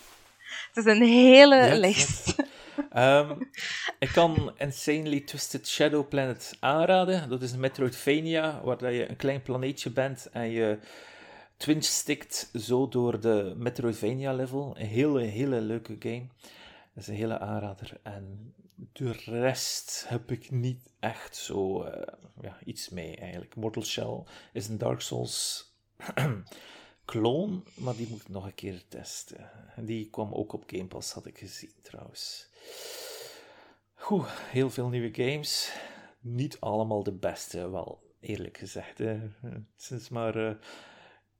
[0.73, 2.35] Het is een hele lijst.
[2.95, 3.49] Um,
[3.99, 7.29] ik kan Insanely Twisted Shadow Planet aanraden.
[7.29, 10.79] Dat is een Metroidvania waar je een klein planeetje bent en je
[11.57, 14.75] twinch stikt zo door de Metroidvania level.
[14.77, 16.27] Een hele, hele leuke game.
[16.93, 17.97] Dat is een hele aanrader.
[18.03, 22.01] En de rest heb ik niet echt zo uh,
[22.41, 23.55] ja, iets mee eigenlijk.
[23.55, 24.23] Mortal Shell
[24.53, 25.65] is een Dark Souls
[27.05, 29.49] clone, maar die moet ik nog een keer testen.
[29.77, 32.49] Die kwam ook op Game Pass, had ik gezien trouwens.
[33.93, 35.73] Goed, heel veel nieuwe games.
[36.19, 38.97] Niet allemaal de beste, wel eerlijk gezegd.
[38.97, 39.19] Hè.
[39.41, 40.55] Het is maar uh,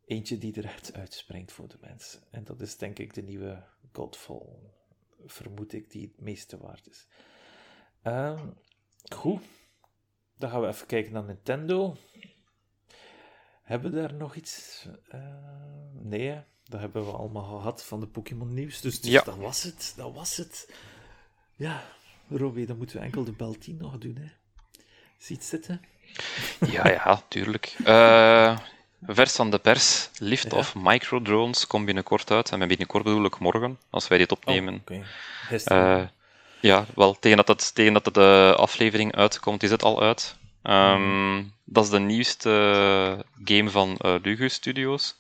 [0.06, 2.20] eentje die er echt uitspringt voor de mensen.
[2.32, 4.46] En dat is denk ik de nieuwe Godfall.
[5.26, 7.08] Vermoed ik die het meeste waard is.
[8.04, 8.42] Uh,
[9.14, 9.42] goed,
[10.38, 11.98] dan gaan we even kijken naar Nintendo.
[13.62, 14.86] Hebben we daar nog iets?
[15.14, 15.22] Uh,
[15.92, 18.82] nee, dat hebben we allemaal gehad van de Pokémon nieuws.
[18.82, 19.24] Dus, dus ja.
[19.24, 19.94] dat was het.
[19.96, 20.74] Dat was het.
[21.56, 21.84] Ja,
[22.30, 24.16] Robbie, dan moeten we enkel de bel 10 nog doen.
[24.16, 24.30] Hè.
[25.18, 25.82] Ziet zitten?
[26.68, 27.76] Ja, ja, tuurlijk.
[27.80, 28.60] Uh,
[29.02, 30.10] vers van de pers.
[30.18, 30.58] Lift ja.
[30.58, 32.52] of microdrones komt binnenkort uit.
[32.52, 34.74] En met binnenkort bedoel ik morgen, als wij dit opnemen.
[34.74, 34.98] Oh,
[35.58, 36.02] okay.
[36.02, 36.08] uh,
[36.60, 40.36] ja, wel, tegen dat, het, tegen dat de aflevering uitkomt, is het al uit.
[40.64, 42.50] Um, dat is de nieuwste
[43.44, 45.16] game van uh, Lugu Studios.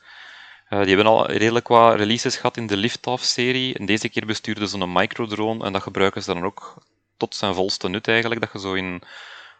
[0.69, 3.73] Uh, die hebben al redelijk wat releases gehad in de Liftoff-serie.
[3.73, 6.83] En deze keer bestuurden ze een microdrone en dat gebruiken ze dan ook
[7.17, 8.41] tot zijn volste nut eigenlijk.
[8.41, 9.01] Dat je zo in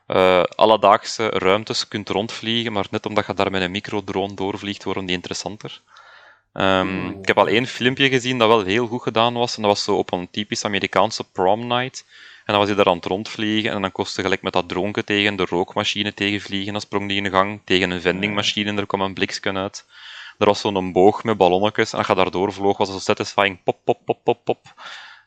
[0.07, 5.05] uh, alledaagse ruimtes kunt rondvliegen, maar net omdat je daar met een microdrone doorvliegt, worden
[5.05, 5.81] die interessanter.
[6.53, 9.55] Um, ik heb al één filmpje gezien dat wel heel goed gedaan was.
[9.55, 12.05] En dat was zo op een typisch Amerikaanse prom night.
[12.45, 15.05] En dan was hij daar aan het rondvliegen en dan kostte gelijk met dat dronken
[15.05, 16.71] tegen de rookmachine tegenvliegen.
[16.71, 19.85] Dan sprong die in de gang tegen een vendingmachine en er kwam een bliksken uit.
[20.37, 23.63] Er was zo'n boog met ballonnetjes en als je daardoor vloog was het zo satisfying
[23.63, 24.73] pop, pop, pop, pop, pop.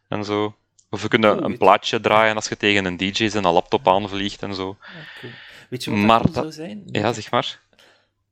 [0.08, 0.54] En zo.
[0.90, 4.54] Of we kunnen een plaatje draaien als je tegen een DJ zijn laptop aanvliegt en
[4.54, 4.68] zo.
[4.68, 5.30] Okay.
[5.70, 6.82] Weet je wat maar dat zou zijn?
[6.86, 7.60] Ja, zeg maar.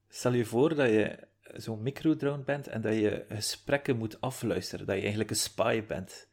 [0.09, 1.19] Stel je voor dat je
[1.55, 4.87] zo'n microdrone bent en dat je gesprekken moet afluisteren.
[4.87, 6.27] Dat je eigenlijk een spy bent.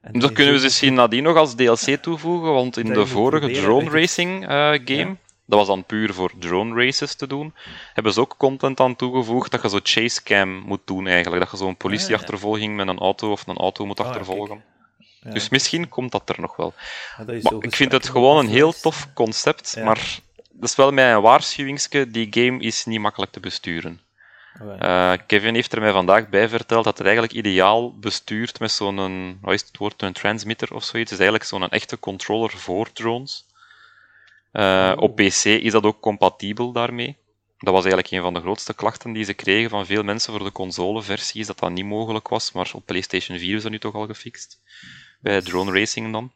[0.00, 3.90] En dat kunnen we misschien nadien nog als DLC toevoegen, want in de vorige drone
[3.90, 5.16] racing uh, game, ja.
[5.46, 7.54] dat was dan puur voor drone races te doen,
[7.94, 11.42] hebben ze ook content aan toegevoegd dat je zo chase cam moet doen eigenlijk.
[11.42, 14.62] Dat je zo'n politieachtervolging met een auto of een auto moet achtervolgen.
[15.20, 16.74] Ja, dus misschien komt dat er nog wel.
[17.16, 20.18] maar ik vind het gewoon een heel tof concept, maar
[20.50, 24.00] dat is wel mijn waarschuwingsje, die game is niet makkelijk te besturen.
[24.60, 29.38] Uh, Kevin heeft er mij vandaag bij verteld dat het eigenlijk ideaal bestuurt met zo'n,
[29.40, 31.10] wat is het woord, een transmitter of zoiets.
[31.10, 33.46] Het is eigenlijk zo'n echte controller voor drones.
[34.52, 35.02] Uh, oh.
[35.02, 37.16] Op PC is dat ook compatibel daarmee.
[37.58, 40.44] Dat was eigenlijk een van de grootste klachten die ze kregen van veel mensen voor
[40.44, 43.78] de consoleversie, is dat dat niet mogelijk was, maar op PlayStation 4 is dat nu
[43.78, 44.60] toch al gefixt.
[45.20, 46.32] Bij drone racing dan.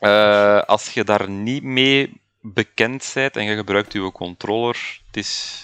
[0.00, 5.62] Uh, als je daar niet mee bekend bent en je gebruikt je controller, het is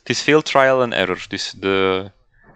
[0.00, 1.24] het is veel trial and error.
[1.28, 2.10] Dus de,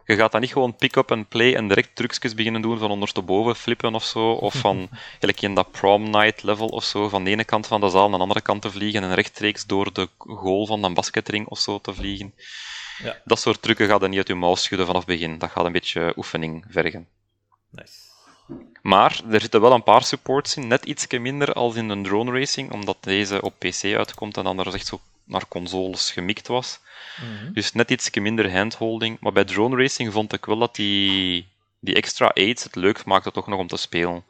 [0.05, 3.57] je gaat dan niet gewoon pick-up en play en direct trucjes beginnen doen van ondersteboven
[3.57, 4.31] flippen of zo.
[4.31, 4.89] Of van,
[5.21, 8.09] gelijk in dat prom night level of zo, van de ene kant van de zaal
[8.09, 11.59] naar de andere kant te vliegen en rechtstreeks door de goal van een basketring of
[11.59, 12.35] zo te vliegen.
[13.03, 13.21] Ja.
[13.25, 15.39] Dat soort trucken gaat dan niet uit je mouw schudden vanaf het begin.
[15.39, 17.09] Dat gaat een beetje oefening vergen.
[17.71, 18.04] Nice.
[18.83, 22.39] Maar er zitten wel een paar supports in, net iets minder als in een drone
[22.39, 26.81] racing, omdat deze op PC uitkomt en anders echt zo naar consoles gemikt was.
[27.21, 27.53] Mhm.
[27.53, 29.21] Dus net iets minder handholding.
[29.21, 33.31] Maar bij drone racing vond ik wel dat die, die extra aids het leuk maakte
[33.31, 34.25] toch nog om te spelen.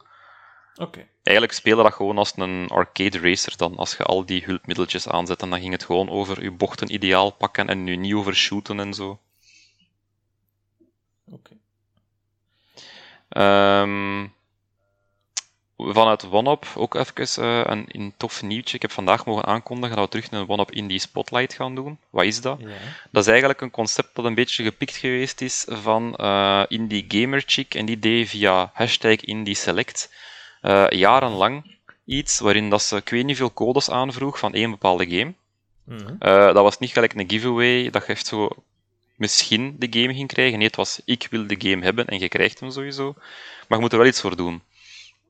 [0.75, 1.07] Oké.
[1.23, 3.75] Eigenlijk speelde dat gewoon als een arcade racer dan.
[3.75, 7.31] Als je al die hulpmiddeltjes aanzet, en dan ging het gewoon over je bochten ideaal
[7.31, 9.19] pakken en nu niet over shooten en zo.
[11.31, 11.57] Oké.
[13.37, 14.33] Um,
[15.77, 18.75] vanuit OneUp ook even uh, een, een, tof nieuwtje.
[18.75, 21.97] Ik heb vandaag mogen aankondigen dat we terug een OneUp Indie Spotlight gaan doen.
[22.09, 22.59] Wat is dat?
[22.59, 22.67] Ja.
[23.11, 27.43] Dat is eigenlijk een concept dat een beetje gepikt geweest is van uh, Indie Gamer
[27.45, 30.13] Chick en die deed via hashtag Indie Select
[30.61, 35.09] uh, jarenlang iets waarin dat ze ik weet niet veel codes aanvroeg van één bepaalde
[35.09, 35.33] game.
[35.83, 36.17] Mm -hmm.
[36.53, 38.49] dat was niet gelijk een giveaway dat je echt zo
[39.15, 40.57] misschien de game ging krijgen.
[40.57, 43.13] Nee, het was ik wil de game hebben en je krijgt hem sowieso.
[43.67, 44.61] Maar je moet er wel iets voor doen.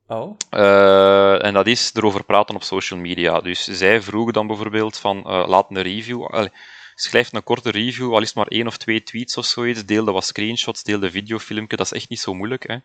[0.08, 0.38] Oh.
[0.52, 3.42] Uh, en dat is erover praten op social media.
[3.42, 6.26] Dus zij vroegen dan bijvoorbeeld van, uh, laat een review...
[6.26, 6.52] Allee,
[6.96, 10.12] schrijf een korte review, al is het maar één of twee tweets of zoiets, deelde
[10.12, 12.68] wat screenshots, deelde videofilmpje, dat is echt niet zo moeilijk.
[12.68, 12.78] Hè.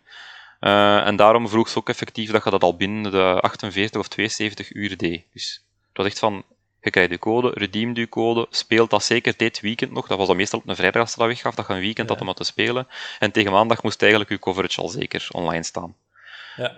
[0.61, 4.07] Uh, en daarom vroeg ze ook effectief dat je dat al binnen de 48 of
[4.07, 5.23] 72 uur deed.
[5.33, 6.43] Dus het was echt van,
[6.81, 10.07] je krijgt je code, redeem je code, speelt dat zeker dit weekend nog.
[10.07, 12.09] Dat was dan meestal op een vrijdag als ze dat weggaf, dat je een weekend
[12.09, 12.87] had om te spelen.
[13.19, 15.95] En tegen maandag moest eigenlijk je coverage al zeker online staan.
[16.55, 16.71] Ja.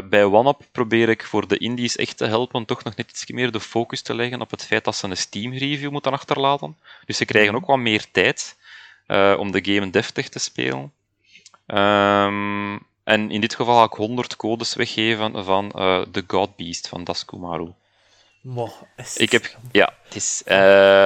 [0.00, 3.26] Uh, bij OneUp probeer ik voor de indies echt te helpen toch nog net iets
[3.26, 6.76] meer de focus te leggen op het feit dat ze een Steam-review moeten achterlaten.
[7.06, 8.56] Dus ze krijgen ook wat meer tijd
[9.06, 10.92] uh, om de game deftig te spelen.
[11.66, 16.88] Um, en in dit geval ga ik 100 codes weggeven van uh, The God Beast
[16.88, 17.72] van Daskumaru.
[18.40, 18.72] Mo,
[19.16, 20.42] ik heb, ja, het is,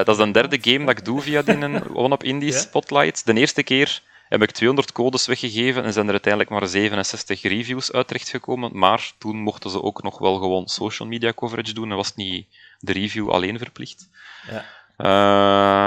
[0.04, 3.26] dat is de derde game dat ik doe via die OneUp Indies Spotlight.
[3.26, 7.92] De eerste keer heb ik 200 codes weggegeven en zijn er uiteindelijk maar 67 reviews
[7.92, 8.78] uit terechtgekomen.
[8.78, 12.46] Maar toen mochten ze ook nog wel gewoon social media coverage doen en was niet
[12.78, 14.08] de review alleen verplicht.
[14.50, 14.64] Ja.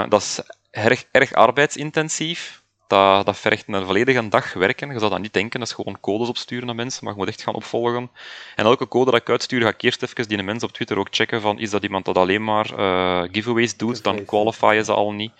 [0.03, 0.39] Uh, dat is
[0.71, 2.63] erg, erg arbeidsintensief.
[2.87, 4.91] Dat, dat vergt een volledige dag werken.
[4.91, 7.27] Je zou dat niet denken, dat is gewoon codes opsturen naar mensen, maar je moet
[7.27, 8.09] echt gaan opvolgen.
[8.55, 11.07] En elke code dat ik uitstuur, ga ik eerst even die mensen op Twitter ook
[11.11, 15.11] checken van is dat iemand dat alleen maar uh, giveaways doet, dan qualifyen ze al
[15.11, 15.31] niet.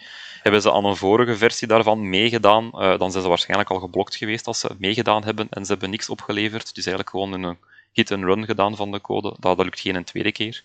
[0.42, 4.16] Hebben ze aan een vorige versie daarvan meegedaan, uh, dan zijn ze waarschijnlijk al geblokt
[4.16, 6.76] geweest als ze meegedaan hebben en ze hebben niks opgeleverd.
[6.76, 7.58] Dus eigenlijk gewoon een
[7.92, 9.36] hit-and-run gedaan van de code.
[9.40, 10.64] Dat, dat lukt geen een tweede keer.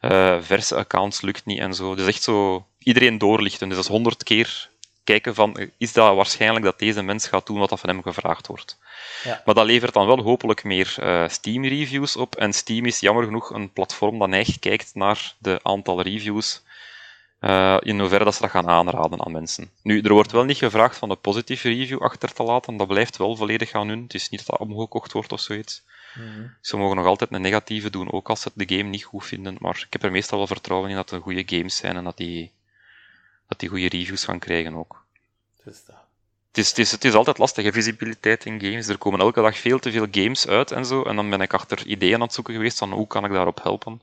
[0.00, 1.94] Uh, verse accounts lukt niet en zo.
[1.94, 3.68] Dus echt zo iedereen doorlichten.
[3.68, 4.70] Dus dat is honderd keer
[5.06, 8.46] kijken van, is dat waarschijnlijk dat deze mens gaat doen wat dat van hem gevraagd
[8.46, 8.78] wordt.
[9.24, 9.42] Ja.
[9.44, 12.36] Maar dat levert dan wel hopelijk meer uh, Steam-reviews op.
[12.36, 16.62] En Steam is jammer genoeg een platform dat echt kijkt naar de aantal reviews
[17.40, 19.70] uh, in hoeverre dat ze dat gaan aanraden aan mensen.
[19.82, 23.16] Nu, er wordt wel niet gevraagd van de positieve review achter te laten, dat blijft
[23.16, 24.02] wel volledig aan hun.
[24.02, 25.82] Het is niet dat dat omgekocht wordt of zoiets.
[26.14, 29.24] Mm Ze mogen nog altijd een negatieve doen, ook als ze de game niet goed
[29.24, 32.04] vinden, maar ik heb er meestal wel vertrouwen in dat het goede games zijn en
[32.04, 32.50] dat die,
[33.48, 35.04] dat die goede reviews gaan krijgen ook.
[35.64, 35.96] Dus dat.
[36.48, 38.88] Het is, het, is, het is altijd lastig, visibiliteit in games.
[38.88, 41.54] Er komen elke dag veel te veel games uit en zo, en dan ben ik
[41.54, 44.02] achter ideeën aan het zoeken geweest van hoe kan ik daarop helpen.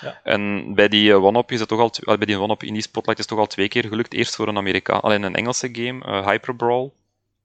[0.00, 0.20] Ja.
[0.22, 3.18] En bij die uh, One-Up is het toch al, bij die One-Up in die Spotlight
[3.18, 4.12] is het toch al twee keer gelukt.
[4.12, 6.90] Eerst voor een Amerikaan, alleen een Engelse game, uh, Hyper Brawl.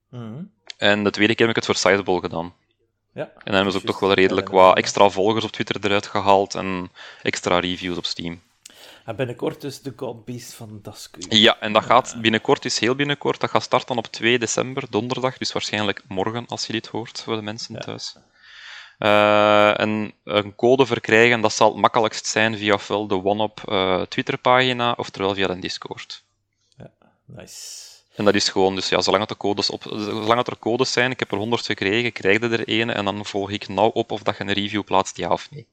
[0.09, 0.43] Mhm.
[0.77, 2.53] En de tweede keer heb ik het voor Sizable gedaan.
[3.13, 3.23] Ja.
[3.23, 6.55] En dan hebben ze ook toch wel redelijk wat extra volgers op Twitter eruit gehaald
[6.55, 6.91] en
[7.21, 8.41] extra reviews op Steam.
[9.07, 11.19] En binnenkort dus de God Beast van Dasku.
[11.29, 15.37] Ja, en dat gaat binnenkort, is heel binnenkort, dat gaat starten op 2 december, donderdag,
[15.37, 17.79] dus waarschijnlijk morgen als je dit hoort, voor de mensen Ja.
[17.79, 18.15] thuis.
[18.99, 24.01] Uh, en een code verkrijgen, dat zal het makkelijkst zijn via ofwel de OneUp uh,
[24.01, 26.23] Twitterpagina, oftewel via een Discord.
[26.77, 26.91] Ja,
[27.25, 27.85] nice.
[28.15, 30.91] En dat is gewoon, dus ja, zolang, het de codes op, zolang het er codes
[30.91, 33.89] zijn, ik heb er 100 gekregen, krijg je er een en dan volg ik nauw
[33.89, 35.67] op of dat je een review plaatst, ja of nee.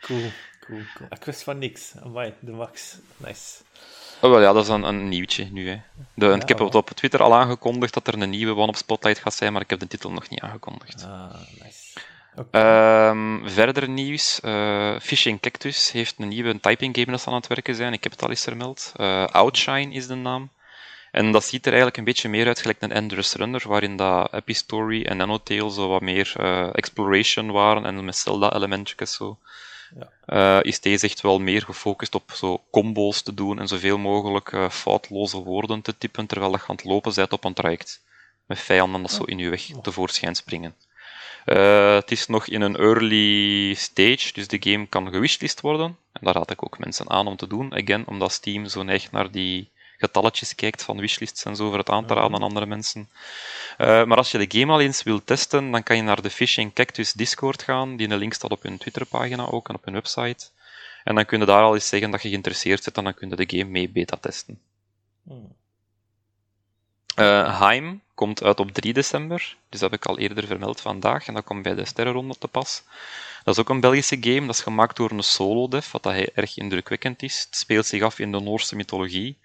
[0.00, 0.30] Cool,
[0.70, 1.08] cool, cool.
[1.10, 1.92] Ik wist van niks.
[2.04, 2.96] Amai, de max.
[3.16, 3.62] Nice.
[4.20, 5.68] Oh, wel, ja, dat is een, een nieuwtje nu.
[5.68, 5.80] Hè.
[6.14, 9.22] De, Ja, ik heb het op Twitter al aangekondigd dat er een nieuwe One-Up Spotlight
[9.22, 11.04] gaat zijn, maar ik heb de titel nog niet aangekondigd.
[11.04, 11.78] Ah, nice.
[12.50, 14.40] Ehm, verder nieuws.
[14.40, 17.92] eh Fishing Cactus heeft een nieuwe typing game dat ze aan het werken zijn.
[17.92, 18.92] Ik heb het al eens vermeld.
[18.96, 20.50] Eh, Outshine is de naam.
[21.10, 24.32] En dat ziet er eigenlijk een beetje meer uit gelijk een Endless Runner, waarin dat
[24.32, 29.38] Epistory en Nanotale zo wat meer eh, exploration waren en met Zelda-elementjes zo.
[29.98, 30.10] Ja.
[30.26, 34.52] Eh, is deze echt wel meer gefocust op zo combo's te doen en zoveel mogelijk
[34.52, 38.02] eh, foutloze woorden te typen terwijl je aan het lopen bent op een traject.
[38.46, 40.74] Met vijanden dat zo in je weg tevoorschijn springen.
[41.44, 45.96] Eh, het is nog in een early stage, dus de game kan gewishlist worden.
[46.12, 47.74] En daar raad ik ook mensen aan om te doen.
[47.74, 49.70] Again, omdat Steam zo neigt naar die
[50.00, 53.08] getalletjes kijkt van wishlists en zo voor het aan te raden aan andere mensen.
[53.78, 56.30] Eh, maar als je de game al eens wilt testen, dan kan je naar de
[56.30, 57.96] Fishing Cactus Discord gaan.
[57.96, 60.46] Die in de link staat op hun Twitterpagina ook en op hun website.
[61.04, 63.28] En dan kun je daar al eens zeggen dat je geïnteresseerd bent en dan kun
[63.28, 64.60] je de game mee beta testen.
[65.22, 65.54] Hmm.
[67.14, 71.26] Eh Heim komt uit op 3 december, dus dat heb ik al eerder vermeld vandaag,
[71.26, 72.82] en dat komt bij de sterrenronde te pas.
[73.44, 76.56] Dat is ook een Belgische game, dat is gemaakt door een solo-dev, wat dat erg
[76.56, 77.40] indrukwekkend is.
[77.44, 79.38] Het speelt zich af in de Noorse mythologie.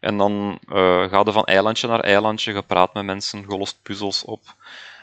[0.00, 3.78] En dan eh ga je van eilandje naar eilandje, je praat met mensen, je lost
[3.82, 4.40] puzzels op.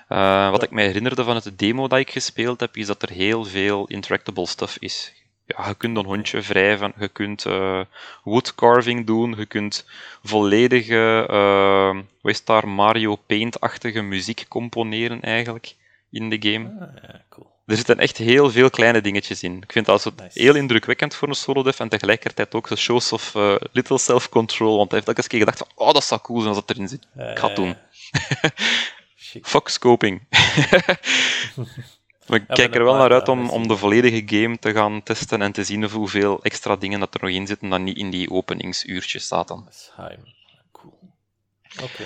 [0.08, 3.10] Eh, wat ik mij herinnerde van het demo dat ik gespeeld heb, is dat er
[3.10, 5.14] heel veel interactable stuff is.
[5.46, 7.82] Ja, je kunt een hondje wrijven, je kunt eh
[8.24, 9.86] woodcarving doen, je kunt
[10.24, 11.26] volledige,
[12.22, 15.76] hoe is het daar, Mario Paint-achtige muziek componeren eigenlijk
[16.10, 16.66] in de game.
[16.80, 17.57] Ah, ja, cool.
[17.68, 19.58] Er zitten echt heel veel kleine dingetjes in.
[19.62, 20.42] Ik vind dat Nice.
[20.42, 24.92] heel indrukwekkend voor een solo-dev en tegelijkertijd ook de shows of eh, little self-control, want
[24.92, 27.08] hij heeft elke keer gedacht van, oh, dat zou cool zijn als dat erin zit.
[27.32, 27.76] Ik ga het doen.
[29.52, 30.22] Fuck scoping.
[32.28, 35.42] Maar ik kijk er wel naar uit om, om de volledige game te gaan testen
[35.42, 38.30] en te zien hoeveel extra dingen dat er nog in zitten dat niet in die
[38.32, 39.68] openingsuurtjes zaten.
[40.72, 41.00] Cool.
[41.84, 42.04] Oké.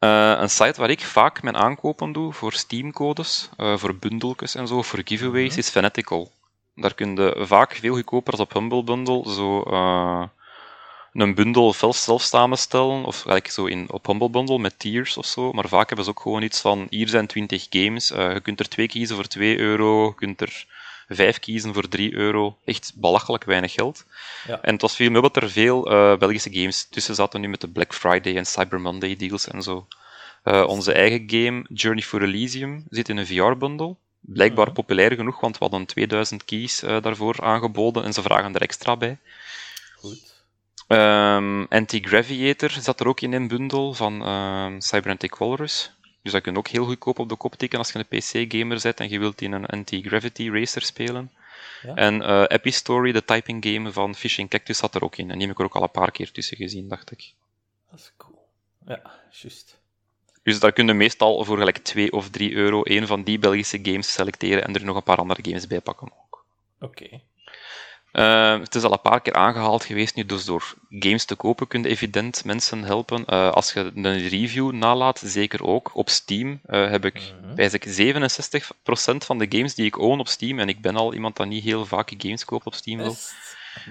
[0.00, 4.66] Uh, een site waar ik vaak mijn aankopen doe voor Steam-codes, uh, voor bundeltjes en
[4.66, 5.58] zo, voor giveaways, mm -hmm.
[5.58, 6.30] is Fanatical.
[6.74, 10.26] Daar kun je vaak veel goedkoper als op Humble Bundle zo uh,
[11.12, 15.52] een bundel zelf samenstellen, of like zo in, op Humble Bundle met tiers of zo,
[15.52, 18.68] maar vaak hebben ze ook gewoon iets van, hier zijn 20 games, je kunt er
[18.68, 20.66] twee kiezen voor 2 euro, je kunt er
[21.14, 22.56] vijf kiezen voor 3 euro.
[22.64, 24.04] Echt belachelijk weinig geld.
[24.46, 24.62] Ja.
[24.62, 27.60] En het was veel meer dat er veel uh, Belgische games tussen zaten nu met
[27.60, 29.86] de Black Friday en Cyber Monday deals en zo.
[30.44, 33.96] Uh, onze eigen game, Journey for Elysium, zit in een VR-bundle.
[34.20, 34.74] Blijkbaar -hmm.
[34.74, 38.96] populair genoeg, want we hadden 2000 keys uh, daarvoor aangeboden en ze vragen er extra
[38.96, 39.18] bij.
[39.96, 40.30] Goed.
[40.88, 45.92] Um, Anti-Graviator zat er ook in een bundel van um, Cybernetic Walrus.
[46.22, 48.80] Dus dat kun je ook heel goedkoop op de kop tikken als je een PC-gamer
[48.80, 51.30] zet en je wilt in een anti-gravity racer spelen.
[51.82, 51.94] Ja.
[51.94, 55.30] En uh, Epistory, de typing game van Fishing Cactus, zat er ook in.
[55.30, 57.32] En die heb ik er ook al een paar keer tussen gezien, dacht ik.
[57.90, 58.48] Dat is cool.
[58.86, 59.78] Ja, juist.
[60.42, 63.78] Dus daar kun je meestal voor gelijk 2 of 3 euro een van die Belgische
[63.82, 66.44] games selecteren en er nog een paar andere games bij pakken ook.
[66.80, 67.04] Oké.
[67.04, 67.22] Okay.
[68.12, 71.66] Uh, het is al een paar keer aangehaald geweest nu, dus door games te kopen
[71.66, 73.24] kun je evident mensen helpen.
[73.26, 75.90] Uh, als je een review nalaat, zeker ook.
[75.94, 77.58] Op Steam uh, heb ik, -hmm.
[77.58, 81.36] ik 67% van de games die ik own op Steam, en ik ben al iemand
[81.36, 83.16] dat niet heel vaak games koopt op Steam, wil,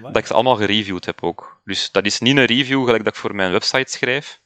[0.02, 1.60] dat ik ze allemaal gereviewd heb ook.
[1.64, 4.40] Dus dat is niet een review gelijk dat ik voor mijn website schrijf,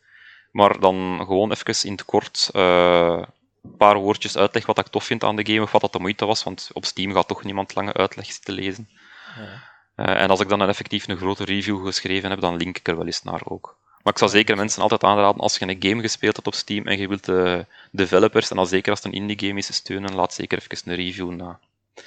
[0.50, 5.24] maar dan gewoon even in het kort een paar woordjes uitleg wat ik tof vind
[5.24, 7.74] aan de game, of wat dat de moeite was, want op Steam gaat toch niemand
[7.74, 8.88] lange uitleg zitten lezen.
[9.36, 12.88] Uh, en als ik dan een effectief een grote review geschreven heb, dan link ik
[12.88, 13.76] er wel eens naar ook.
[14.02, 16.86] Maar ik zou zeker mensen altijd aanraden, als je een game gespeeld hebt op Steam
[16.86, 20.14] en je wilt de developers, en dan zeker als het een indie game is, steunen,
[20.14, 21.58] laat zeker even een review na.
[21.94, 22.02] Ja.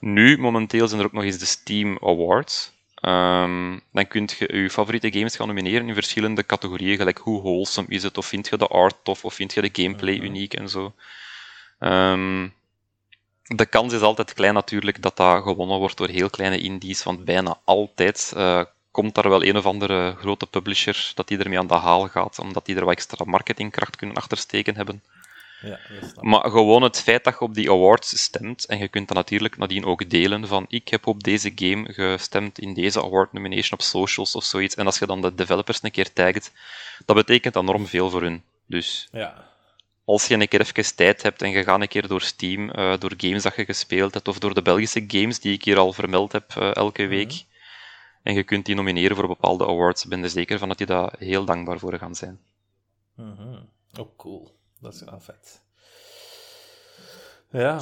[0.00, 2.76] Nu, momenteel zijn er ook nog eens de Steam Awards.
[3.02, 7.88] Um, dan kun je je favoriete games gaan nomineren in verschillende categorieën, gelijk hoe wholesome
[7.88, 10.68] is het, of vind je de art tof, of vind je de gameplay uniek en
[10.68, 10.94] zo.
[11.78, 12.54] Um,
[13.48, 17.24] de kans is altijd klein natuurlijk dat dat gewonnen wordt door heel kleine indies, want
[17.24, 21.66] bijna altijd uh, komt daar wel een of andere grote publisher dat die ermee aan
[21.66, 25.02] de haal gaat, omdat die er wat extra marketingkracht kunnen achtersteken hebben.
[25.60, 25.78] Ja,
[26.20, 29.56] maar gewoon het feit dat je op die awards stemt, en je kunt dat natuurlijk
[29.56, 33.82] nadien ook delen van ik heb op deze game gestemd in deze award nomination op
[33.82, 36.52] socials of zoiets, en als je dan de developers een keer tagt,
[37.06, 38.42] dat betekent enorm veel voor hun.
[38.66, 39.47] Dus ja
[40.08, 42.98] als je een keer even tijd hebt en je gaat een keer door Steam, uh,
[42.98, 45.92] door games dat je gespeeld hebt, of door de Belgische games die ik hier al
[45.92, 47.46] vermeld heb uh, elke week, mm -hmm.
[48.22, 51.14] en je kunt die nomineren voor bepaalde awards, ben je zeker van dat die daar
[51.18, 52.40] heel dankbaar voor gaan zijn.
[53.14, 53.68] Mm -hmm.
[53.98, 54.56] Oh, cool.
[54.80, 55.60] Dat is wel vet.
[57.50, 57.78] Ja.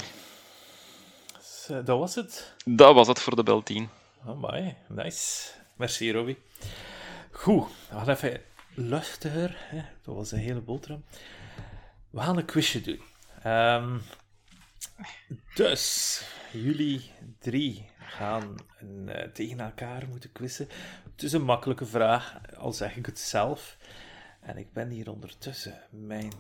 [1.37, 2.55] Dus, uh, dat was het.
[2.65, 3.89] Dat was het voor de Bel 10.
[4.25, 5.51] Oh my, nice.
[5.77, 6.39] Merci, Robbie.
[7.31, 8.43] Goed, we gaan even
[8.75, 9.57] luchtiger.
[9.59, 9.83] Hè.
[10.03, 11.05] Dat was een hele boterham.
[12.17, 13.01] We gaan een quizje doen.
[13.53, 14.03] Um,
[15.55, 20.69] dus, jullie drie gaan uh, tegen elkaar moeten quizzen.
[21.13, 23.77] Het is een makkelijke vraag, al zeg ik het zelf.
[24.41, 26.33] En ik ben hier ondertussen mijn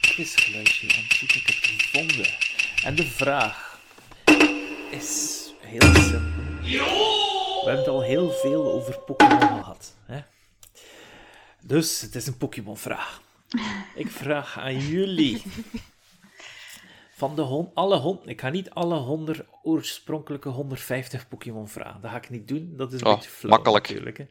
[0.00, 1.20] quizgeluidje aan het.
[1.20, 2.38] Ik gevonden.
[2.84, 3.80] En de vraag
[4.90, 6.60] is heel simpel.
[6.60, 9.94] We hebben het al heel veel over Pokémon gehad.
[10.04, 10.20] Hè?
[11.60, 13.21] Dus het is een Pokémon-vraag.
[13.94, 15.42] Ik vraag aan jullie.
[17.16, 22.00] Van de hond, alle hond, ik ga niet alle 100 oorspronkelijke 150 Pokémon vragen.
[22.00, 22.72] Dat ga ik niet doen.
[22.76, 23.88] Dat is een oh, beetje flauw, makkelijk.
[23.88, 24.18] natuurlijk.
[24.18, 24.26] Hè.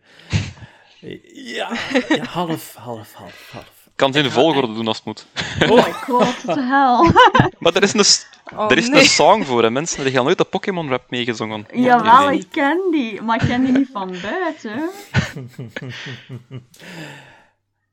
[1.33, 1.77] Ja,
[2.09, 3.81] ja, half, half, half, half.
[3.85, 5.25] Ik kan het in de volgorde doen als het moet.
[5.69, 7.11] Oh my god, what the hell.
[7.59, 8.99] maar er is een, Oh, er is nee.
[8.99, 10.03] een song voor, hè, mensen.
[10.03, 11.65] Die gaan nooit de Pokémon rap meegezongen.
[11.73, 14.89] Jawel, ik ken die, maar ik ken die niet van buiten.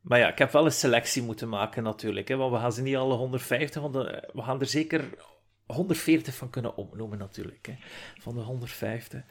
[0.09, 2.28] Maar ja, ik heb wel een selectie moeten maken natuurlijk.
[2.28, 5.05] Hè, want we gaan ze niet alle 150, want eh, we gaan er zeker
[5.66, 7.66] 140 van kunnen opnoemen natuurlijk.
[7.66, 7.74] Hè,
[8.20, 9.22] van de 150.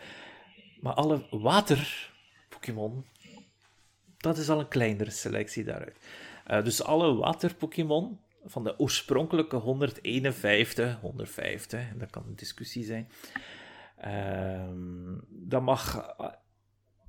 [0.82, 3.06] Maar alle water-Pokémon,
[4.18, 6.08] dat is al een kleinere selectie daaruit.
[6.45, 13.10] Eh, dus alle water-Pokémon van de oorspronkelijke 151, 150, dat kan een discussie zijn.
[13.98, 16.16] Ehm, dat mag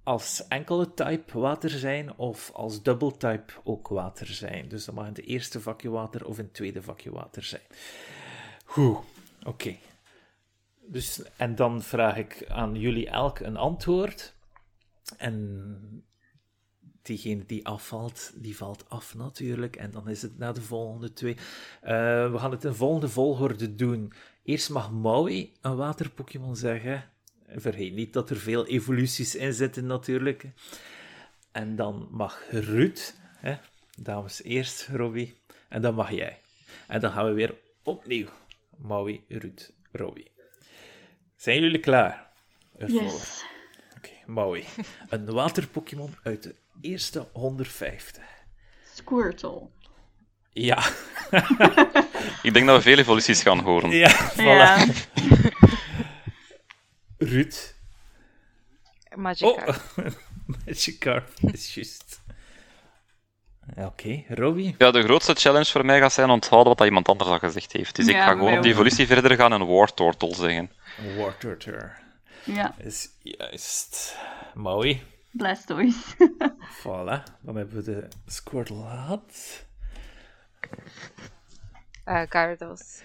[0.09, 4.68] als enkele type water zijn of als double type ook water zijn.
[4.68, 7.62] Dus dat mag in het eerste vakje water of in het tweede vakje water zijn.
[8.64, 8.98] Goed,
[9.43, 9.76] oké.
[10.86, 14.35] Dus, en dan vraag ik aan jullie elk een antwoord.
[15.16, 16.05] En
[17.02, 19.76] diegene die afvalt, die valt af natuurlijk.
[19.76, 21.36] En dan is het na de volgende twee.
[21.80, 24.12] Eh, we gaan het in volgende volgorde doen.
[24.43, 27.10] Eerst mag Maui een water-Pokémon zeggen.
[27.57, 30.45] Vergeet niet dat er veel evoluties in zitten natuurlijk.
[31.53, 33.55] En dan mag Ruud, hè,
[33.97, 35.41] dames eerst, Robbie.
[35.69, 36.39] En dan mag jij.
[36.87, 38.27] En dan gaan we weer opnieuw.
[38.77, 40.31] Maui, Ruud, Robbie.
[41.37, 42.31] Zijn jullie klaar?
[42.79, 43.03] Ervoor.
[43.03, 43.45] Yes.
[43.97, 44.65] Oké, Maui.
[45.09, 48.23] Een water-Pokémon uit de eerste 150.
[48.95, 49.69] Squirtle.
[50.53, 50.83] Ja,
[52.43, 53.91] Ik denk dat we veel evoluties gaan horen.
[53.91, 54.37] ja, voilà.
[54.37, 54.87] Ja.
[57.19, 57.74] Ruud.
[59.15, 59.69] Magikarp.
[59.69, 60.07] Oh,
[60.66, 62.20] Magikarp is juist.
[63.77, 64.74] Oké, Robbie.
[64.78, 67.73] Ja, de grootste challenge voor mij gaat zijn onthouden wat dat iemand anders al gezegd
[67.73, 67.97] heeft.
[67.97, 70.70] Dus ik ga gewoon op die evolutie verder gaan en Wartortle zeggen.
[71.16, 72.07] Watertur
[72.45, 74.16] ja, is juist.
[74.55, 75.03] Maui.
[75.31, 75.99] Blastoise.
[76.82, 79.65] Voilà, dan hebben we de Squirtle gehad.
[82.05, 83.03] Eh, Gyarados.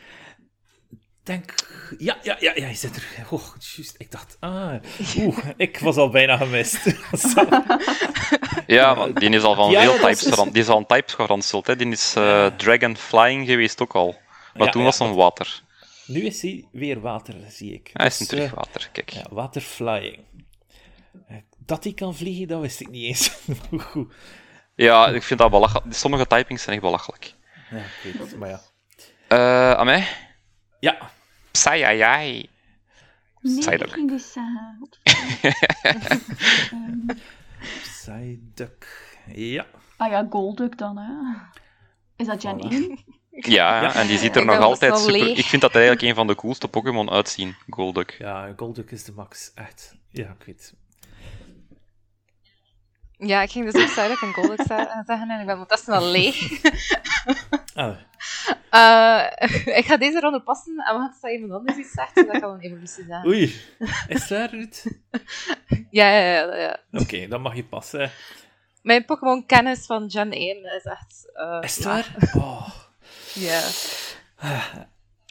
[1.23, 1.53] Denk...
[1.97, 3.03] Ja, ja, ja, ja, je zit er.
[3.29, 3.95] Oh, juist.
[3.97, 4.73] Ik dacht, ah,
[5.17, 6.85] oeh, ik was al bijna gemist.
[8.67, 10.35] Ja, want die is al van Ja, veel types is-.
[10.35, 11.67] Die is al een types geranseld.
[11.67, 11.75] Hè.
[11.75, 14.15] Die is eh, Dragon Flying geweest ook al.
[14.53, 15.61] Maar Ja, toen was het water.
[16.05, 17.89] Nu is hij weer water, zie ik.
[17.93, 19.09] Hij is Dus, terug eh, water, kijk.
[19.09, 20.19] Ja, waterflying.
[21.27, 23.31] Eh, Dat hij kan vliegen, dat wist ik niet eens.
[23.91, 24.13] Goed.
[24.75, 25.93] Ja, ik vind dat belachelijk.
[25.93, 27.33] Sommige typings zijn echt belachelijk.
[27.71, 28.61] Ja, ik weet het, maar ja.
[29.75, 30.07] Aan mij?
[30.79, 31.11] Ja,
[31.57, 32.49] Nee,
[33.41, 33.95] Psyduck.
[36.71, 37.17] Ehm,
[37.81, 38.87] Psyduck.
[39.33, 39.65] Ja.
[39.97, 41.11] ah ja, Golduck dan, hè.
[42.15, 42.71] Is dat Gen Voilà.
[42.71, 42.99] 1?
[43.29, 43.93] Ja, Ja.
[43.95, 45.11] en die ziet er Ik nog altijd super...
[45.11, 45.37] leeg.
[45.37, 48.15] Ik vind dat hij eigenlijk een van de coolste Pokémon uitzien, Golduck.
[48.19, 49.51] Ja, Golduck is de max.
[49.55, 49.95] Echt.
[50.09, 50.73] Ja, ik weet.
[53.17, 56.05] Ja, ik ging dus ook Psyduck en Golduck ze- zeggen en ik ben ondertussen al
[56.05, 56.61] leeg.
[57.73, 57.95] Ah,
[58.69, 59.25] Eh,
[59.79, 62.43] ik ga deze ronde passen en we gaan dat iemand anders iets zegt, zodat ik
[62.43, 63.25] al een evolutie zeg.
[63.25, 63.43] oei.
[64.07, 64.83] Is het waar, Ruud?
[65.89, 66.79] Ja, ja, ja, ja.
[66.91, 68.11] Oké, dan mag je passen.
[68.81, 71.29] Mijn Pokémon-kennis van Gen 1 is echt...
[71.33, 71.89] eh, Is het ja.
[71.89, 72.15] waar?
[72.43, 72.69] Oh.
[73.33, 73.61] Ja.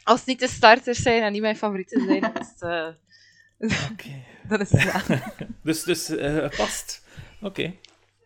[0.03, 2.61] Als het niet de starters zijn en niet mijn favorieten zijn, dan is het...
[2.61, 4.23] eh, Oké.
[4.47, 5.33] dan is het ja.
[5.63, 7.03] Dus, dus eh, past.
[7.41, 7.73] Oké.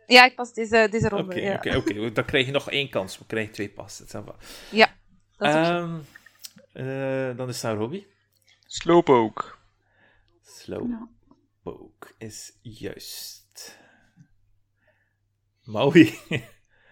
[0.07, 1.41] Ja, ik pas deze, deze Oké, ronde.
[1.41, 1.53] ja.
[1.55, 2.11] oké, oké.
[2.13, 3.17] Dan krijg je nog één kans.
[3.17, 4.07] We krijgen twee passen.
[4.71, 4.89] Ja,
[5.38, 5.67] dat is oké.
[5.67, 5.95] Ehm,
[7.29, 8.07] eh, dan is aan Robbie.
[8.65, 9.43] Slowpoke.
[10.43, 13.77] Slowpoke is juist.
[15.63, 16.13] Maui.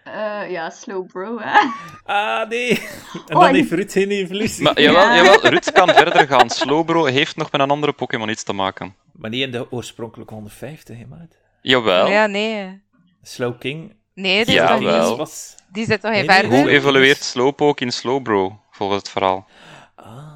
[0.06, 1.60] Eh, ja, Slowbro, hè.
[2.04, 2.70] ah, nee.
[2.80, 4.64] En Oh, dan en- heeft Ruud geen evolutie.
[4.64, 5.16] Maar jawel, Ja.
[5.16, 6.50] jawel, Ruud kan verder gaan.
[6.50, 8.96] Slowbro heeft nog met een andere Pokémon iets te maken.
[9.14, 11.38] Maar niet in de oorspronkelijke 150, hè, maat.
[11.62, 12.08] Jawel.
[12.08, 12.82] Ja, nee.
[13.28, 13.96] Slow King.
[14.14, 15.18] Nee, die, Ja, wel.
[15.18, 15.56] was...
[15.72, 16.60] die zit toch Nee, in nee, verder?
[16.60, 19.48] Hoe evolueert Slowpoke in Slowbro, volgens het verhaal?
[19.96, 20.34] Ah.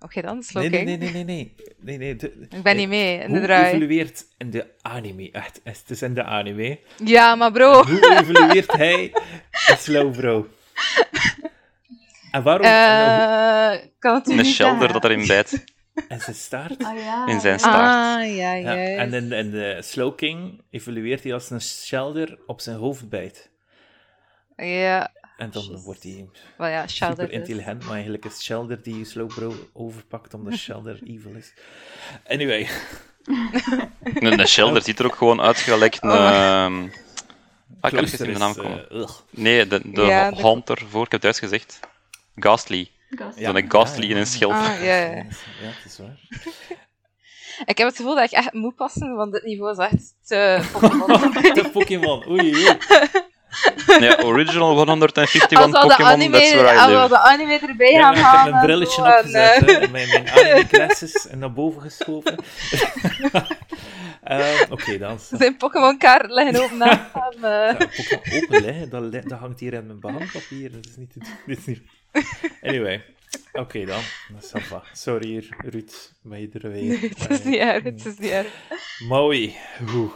[0.00, 0.72] Oké dan, Nee, Slowking.
[0.84, 1.54] nee, nee, nee, nee, nee.
[1.80, 3.66] nee, nee de- Ik ben niet mee in de Hoe draai.
[3.70, 5.30] evolueert in de anime?
[5.30, 6.78] Echt, het is in de anime.
[7.04, 7.84] Ja, maar bro.
[7.84, 9.02] Hoe evolueert hij
[9.68, 10.46] in Slowbro?
[12.30, 12.66] En waarom?
[12.66, 12.72] en,
[13.80, 15.64] Eh kan het u Een niet shelter dat erin bijt.
[16.08, 16.84] en zijn staart?
[16.84, 17.26] Ah ja.
[17.26, 18.20] In zijn staart.
[18.24, 22.60] Ah, ja, Ja, en in, in de Slow King evolueert hij als een shelder op
[22.60, 23.50] zijn hoofd bijt.
[24.56, 27.36] Ja, En dan wordt hij wel ja, Shelter super dus.
[27.48, 31.52] intelligent, maar eigenlijk is Shelder die Slowbro overpakt omdat Shelder evil is.
[32.28, 32.68] Anyway,
[34.02, 36.10] Een, een shelter ziet er ook gewoon uit gelijk een...
[36.10, 36.88] ehm,
[37.80, 38.90] Ah, ik Cloyster in de naam komen.
[38.90, 39.08] eh.
[39.30, 41.80] Nee, de, de Ja, de- Haunter voor, ik heb het juist gezegd.
[42.36, 42.90] Ghastly.
[43.16, 43.38] Gast.
[43.38, 43.50] Ja.
[43.52, 44.52] Zo'n Ghastly in een schild.
[44.52, 45.06] Ah, ja, ja.
[45.14, 45.24] Ja,
[45.60, 46.18] het is waar.
[47.66, 50.60] Ik heb het gevoel dat ik echt moet passen, want dit niveau is echt te
[50.72, 51.06] Pokémon.
[51.54, 52.76] De Pokémon, oei, oei.
[54.00, 57.90] Ja, original 151 Als we de Pokémon, that's where I als we de anime erbij
[57.92, 58.52] Ja, gaan ik heb halen.
[58.52, 62.36] mijn brilletje en, opgezet, eh, hè, mijn, mijn anime glasses en naar boven geschoven.
[64.22, 65.18] Eh, Oké, dan.
[65.30, 67.44] Zijn Pokémon-kaart liggen open naast hem.
[67.44, 67.78] eh.
[67.78, 68.88] Ja, Pokémon open, hè.
[68.88, 70.72] Dat, dat hangt hier in mijn behangpapier.
[70.72, 71.12] Dat is niet...
[71.12, 71.28] te doen.
[71.46, 71.82] Dit is niet...
[72.62, 73.04] Anyway.
[73.52, 74.00] Oké dan.
[74.40, 74.82] Ça va.
[74.92, 76.12] Sorry hier, Ruud.
[76.22, 77.00] Ben je er weer?
[77.00, 78.52] Het is niet erg, het is niet erg.
[79.08, 79.56] Mooi.
[79.94, 80.12] Oeh.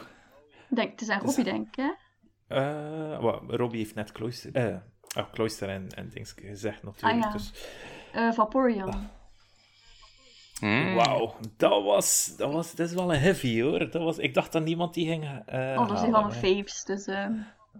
[0.68, 1.90] Denk, het is aan Robbie, denk ik, hè.
[2.56, 4.76] Eh, wat, Robbie heeft net Cloister, eh,
[5.16, 7.24] oh, Cloister en, en dings gezegd natuurlijk.
[7.24, 7.36] Ah, ja.
[7.36, 7.52] Dus,
[8.12, 9.08] Eh Vaporeon.
[10.60, 10.94] Hmm.
[10.94, 13.78] wauw, dat was, dat was, dat is wel een heavy hoor.
[13.90, 15.24] Dat was, ik dacht dat niemand die ging.
[15.46, 17.06] eh oh, dat is een van mijn faves, dus...
[17.06, 17.32] ehm,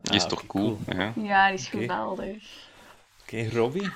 [0.02, 0.78] Die is Ah, toch oké, cool?
[0.86, 1.12] Ja.
[1.16, 1.78] ja, die is Oké.
[1.78, 2.44] geweldig.
[3.22, 3.90] Oké, Robbie.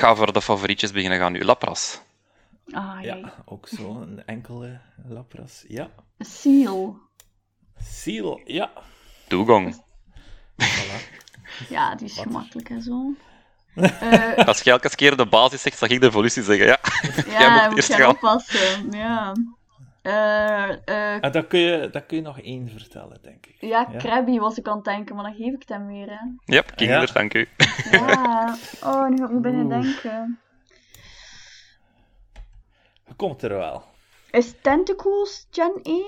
[0.00, 1.44] Ik ga voor de favorietjes beginnen gaan nu.
[1.44, 2.00] Lapras.
[2.70, 2.98] Ah.
[3.02, 5.64] Ja, ook zo een enkele Lapras.
[5.68, 5.90] Ja.
[6.18, 6.96] Seal.
[7.82, 8.70] Seal, ja.
[9.28, 9.84] Dugong.
[10.62, 11.18] Voilà.
[11.68, 12.24] Ja, die is Wat?
[12.26, 13.12] gemakkelijk en zo.
[13.74, 16.66] Eh, Als je elke keer de basis zegt, zag ik de evolutie zeggen.
[16.66, 16.78] Ja.
[17.38, 18.10] ja, moet moet eerst gaan gaan.
[18.10, 18.90] oppassen.
[18.90, 19.32] Ja.
[20.02, 23.56] Eh, eh, dan kun, je, dan kun je nog één vertellen, denk ik.
[23.60, 26.18] ja, Krabby was ik aan het denken, maar dan geef ik het hem weer, hè.
[26.44, 27.12] Ja, Kingler, Ja.
[27.12, 27.48] dank u.
[27.90, 28.56] Ja.
[28.84, 29.82] Oh, nu ga ik moet beginnen Oeh.
[29.82, 30.38] denken.
[33.06, 33.84] Je komt er wel.
[34.30, 36.04] Is Tentacles Gen 1?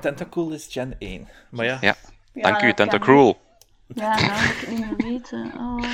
[0.00, 1.28] Tentacool is Gen 1.
[1.50, 1.94] Maar ja, Ja,
[2.32, 3.40] Ja, dank u, dat Tentacruel.
[3.86, 3.98] niet.
[3.98, 5.52] Ja, nou moet ik het niet meer weten.
[5.56, 5.84] Oh.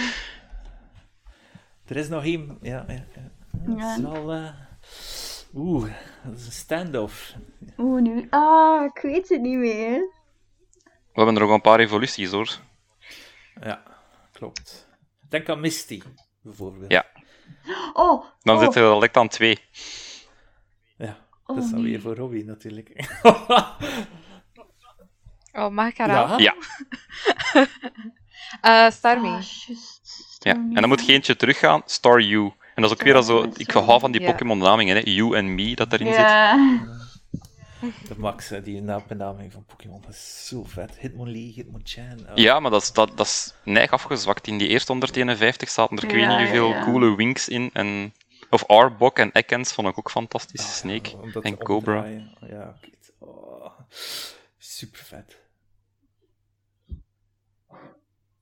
[1.87, 2.59] er is nog één.
[2.63, 3.31] Ja, ja, ja.
[3.53, 3.95] Dat Ja.
[3.95, 4.33] is wel...
[4.33, 4.51] eh,
[5.55, 5.93] Oeh,
[6.25, 7.35] dat is een standoff.
[7.79, 8.27] Oeh, nu...
[8.31, 9.99] Ah, ik weet het niet meer.
[10.85, 12.59] We hebben er nog een paar evoluties, hoor.
[13.61, 13.83] Ja,
[14.33, 14.89] klopt.
[15.29, 16.03] Denk aan Misty,
[16.43, 16.93] bijvoorbeeld.
[16.93, 17.07] Ja.
[17.93, 18.63] Oh, Dan oh.
[18.63, 19.59] zit er direct aan twee.
[20.97, 21.91] Ja, dat Oh, is dan nee.
[21.91, 22.91] weer voor Robbie, natuurlijk.
[25.53, 26.39] Oh, mag ik herhalen?
[26.43, 26.55] Ja.
[28.61, 29.31] Eh Starmie.
[29.31, 30.37] Ah, juist.
[30.39, 30.53] Ja.
[30.53, 32.53] En dan moet je eentje teruggaan, Star U.
[32.79, 33.51] En dat is ook weer zo...
[33.57, 34.25] Ik hou van die.
[34.25, 35.03] Pokémon-namingen, hè.
[35.03, 36.17] You en Me, dat erin zit.
[36.17, 36.87] Ja.
[37.81, 40.99] De Max, die naambenaming van Pokémon, dat is zo vet.
[40.99, 42.19] Hitmonlee, Hitmonchan.
[42.29, 42.37] Oh.
[42.37, 44.47] Ja, maar dat is, dat, dat is neig afgezwakt.
[44.47, 46.85] In die eerste 151 zaten er ik weet niet hoeveel ja, ja.
[46.85, 47.71] coole winks in.
[47.73, 48.15] En,
[48.51, 50.77] of Arbok en Ekans vond ik ook fantastisch.
[50.77, 51.95] Snake Om dat en Cobra.
[51.95, 52.37] omdraaien.
[52.49, 52.75] Ja.
[53.19, 53.71] Oh,
[54.59, 55.37] super vet.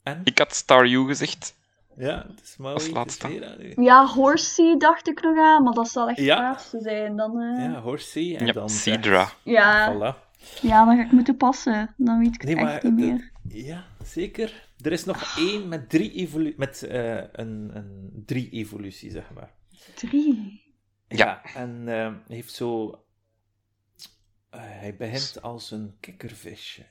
[0.03, 0.21] En?
[0.25, 1.55] Ik had Star U gezegd.
[1.97, 2.75] Ja, het is Maui.
[2.75, 3.75] Als het is.
[3.77, 6.51] Ja, Horsey dacht ik nog aan, maar dat zal echt Ja.
[6.53, 7.17] het zijn.
[7.17, 8.37] Dan, eh, Ja, Horsey.
[8.37, 9.29] En Ja, dan Seadra.
[9.43, 9.93] ja.
[9.95, 10.25] Voilà.
[10.61, 11.95] ja, dan ga ik moeten passen.
[11.97, 13.31] Dan weet ik het Nee, maar echt niet meer.
[13.49, 14.69] Ja, zeker.
[14.81, 19.55] Er is nog één met drie evolu met eh, een, een drie evolutie, zeg maar.
[19.95, 20.63] Drie.
[21.09, 21.95] Ja, en eh,
[22.27, 22.91] hij heeft zo.
[24.51, 26.87] eh, hij begint als een kikkervisje.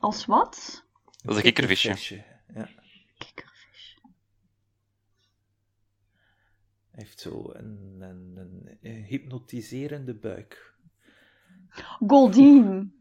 [0.00, 0.84] Als wat?
[1.22, 2.22] Dat is een kikkervisje.
[2.54, 2.68] Ja.
[6.90, 10.74] Hij heeft zo een, een, een, een hypnotiserende buik.
[12.06, 12.92] Goldien.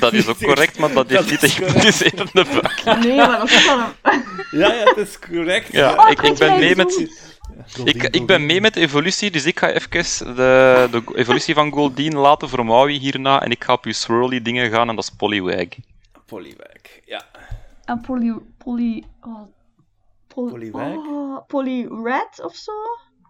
[0.00, 3.04] Dat is ook correct, maar dat heeft niet is een hypnotiserende buik.
[3.04, 4.22] Nee, maar dat is wel een...
[4.60, 5.72] Ja, ja, dat is correct.
[5.72, 7.08] Ja, Oh, ik, ik ben mee met...
[7.84, 11.72] Ik, ik ben mee met de evolutie, dus ik ga even de, de evolutie van
[11.72, 13.42] Goldeen laten voor Maui hierna.
[13.42, 15.66] En ik ga op uw swirly dingen gaan en dat is Poliwag.
[16.26, 17.24] Polywag, ja.
[17.84, 18.38] En poly...
[18.58, 19.04] Poly...
[19.20, 19.42] Oh,
[20.26, 20.96] poly, Polywag?
[20.96, 22.72] Oh, polyred of zo?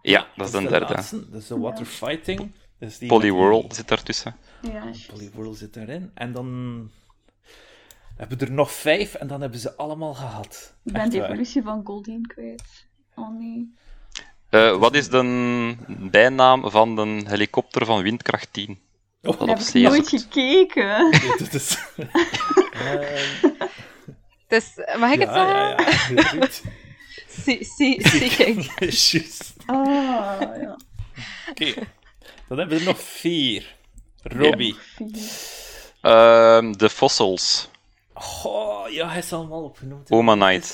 [0.01, 0.93] Ja, dat is de derde.
[0.93, 2.51] laatste, dat is de water fighting.
[2.79, 4.35] Dat is die Poliwhirl met zit daartussen.
[4.61, 4.91] Ja.
[5.07, 6.11] Polywhirl zit daarin.
[6.13, 6.47] En dan
[8.15, 10.75] hebben we er nog vijf en dan hebben ze allemaal gehad.
[10.83, 12.87] Ik ben de evolutie van Goldien kwijt.
[13.15, 13.73] Oh nee.
[14.49, 15.75] Eh, wat is de
[16.11, 18.79] bijnaam van de helikopter van windkracht 10?
[19.27, 20.23] Oh, heb ik nooit zoekt.
[20.23, 21.11] gekeken.
[21.37, 21.77] dat is...
[22.77, 23.51] Ehm,
[24.47, 24.65] Dus,
[24.99, 26.15] mag ik het ja, zeggen?
[26.15, 26.29] ja, ja.
[26.31, 26.61] Ruud.
[27.29, 28.71] See- see- Seeking.
[28.79, 29.53] Juist.
[29.65, 30.77] Ah, ja.
[31.49, 31.73] Oké.
[32.47, 33.75] Dan hebben we er nog vier.
[34.23, 34.75] Robbie.
[36.01, 37.69] Ehm, de fossils.
[38.43, 40.01] Oh, ja, hij is allemaal opgenoemd.
[40.09, 40.15] Is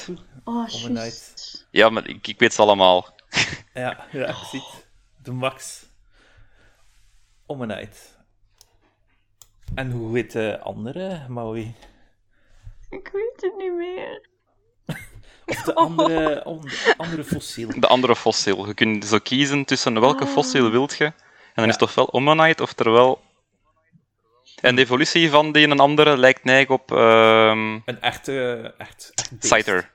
[0.04, 0.20] goed.
[0.44, 0.94] Oh, Omanite.
[0.94, 1.68] juist.
[1.72, 3.10] Ja, maar ik, ik weet ze allemaal.
[3.74, 4.86] Ja, ja, ziet.
[5.24, 5.86] De max.
[7.46, 7.98] Omanite.
[9.76, 11.76] En hoe heet de andere, Maui?
[12.90, 14.28] Ik weet het niet meer.
[15.46, 17.80] Of de andere, on- andere fossiel?
[17.80, 18.68] De andere fossiel.
[18.68, 21.06] Je kunt zo kiezen tussen welke fossiel wilt je.
[21.06, 21.14] En
[21.54, 23.22] dan is het ofwel Omanite, oftewel...
[24.62, 29.32] En de evolutie van die een andere lijkt neig op ehm Een echte, echt, echt.
[29.40, 29.92] Scyther.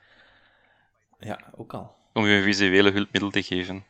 [1.19, 1.95] Ja, ook al.
[2.13, 3.85] Om je een visuele hulpmiddel te geven.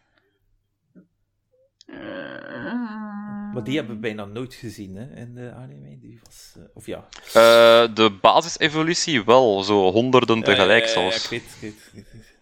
[3.60, 6.00] Maar die hebben we bijna nooit gezien hè, in de anime.
[6.00, 7.08] Die was, eh, of ja.
[7.26, 11.24] Eh, de basisevolutie wel, zo honderden tegelijk Ja, ja, ja, zelfs.
[11.24, 12.38] ik weet, ik weet, ik weet.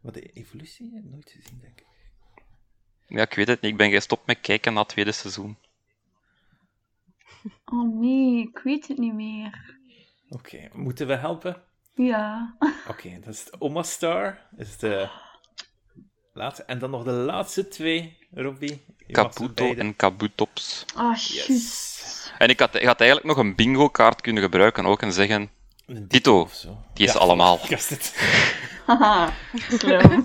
[0.00, 1.86] Maar de evolutie heb ik nooit gezien, denk ik.
[3.06, 3.70] Ja, ik weet het niet.
[3.70, 5.56] Ik ben gestopt met kijken naar het tweede seizoen.
[7.64, 9.76] Oh nee, ik weet het niet meer.
[10.28, 11.62] Oké, moeten we helpen?
[11.94, 12.56] Ja.
[12.88, 14.38] Oké, dat is de Oma Star.
[14.56, 15.10] Is de
[16.32, 16.62] laatste.
[16.64, 18.82] En dan nog de laatste twee, Robbie.
[19.10, 20.84] Kabuto en Kabutops.
[20.94, 22.32] Ah, Yes.
[22.38, 25.50] En ik had, ik had eigenlijk nog een bingo-kaart kunnen gebruiken ook en zeggen:
[26.52, 26.82] zo.
[26.94, 27.58] Die is Ja, allemaal.
[27.64, 28.14] ik was het.
[28.86, 29.32] Haha,
[29.68, 30.24] slim.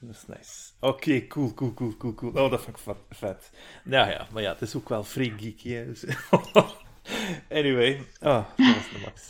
[0.00, 0.70] Dat is nice.
[0.80, 2.32] Oké, cool, cool, cool, cool, cool.
[2.32, 3.50] Oh, dat vond ik vet.
[3.84, 5.72] Nou ja, maar ja, het is ook wel free geeky.
[5.72, 6.04] Hè, dus-
[7.58, 9.22] anyway, oh, dat was de max.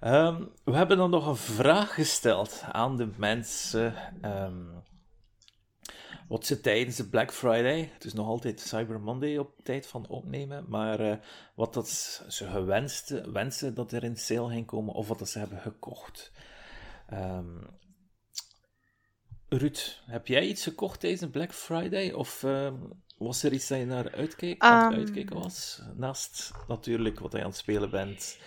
[0.00, 3.94] Ehm, we hebben dan nog een vraag gesteld aan de mensen.
[4.22, 4.52] Ehm,
[6.28, 10.06] wat ze tijdens de Black Friday, het is nog altijd Cyber Monday op tijd van
[10.08, 11.16] opnemen, maar eh,
[11.54, 11.88] wat dat
[12.28, 16.32] ze gewenst wensen dat er in sale ging komen of wat dat ze hebben gekocht.
[17.12, 17.66] Um,
[19.48, 22.44] Ruud, heb jij iets gekocht tijdens de Black Friday of
[23.18, 25.82] was er iets dat je naar uitkeek, aan het uitkijken was?
[25.94, 28.38] Naast natuurlijk wat je aan het spelen bent.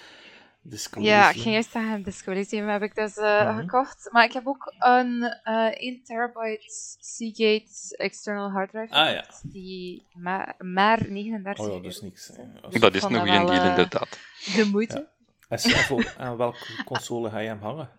[1.00, 4.10] Ja, ik ging eerst zeggen, Disco heb ik dus uh, gekocht.
[4.12, 6.64] Maar ik heb ook een uh, 1 terabyte
[7.00, 9.26] Seagate external hard drive ah, ja.
[9.44, 12.32] die ma maar 39 Oh ja, dat is niks.
[12.70, 14.20] Dus dat is nog een deal, uh, inderdaad.
[14.56, 15.08] De moeite.
[15.50, 15.58] Ja.
[15.58, 17.90] En aan welke console ga je hem hangen?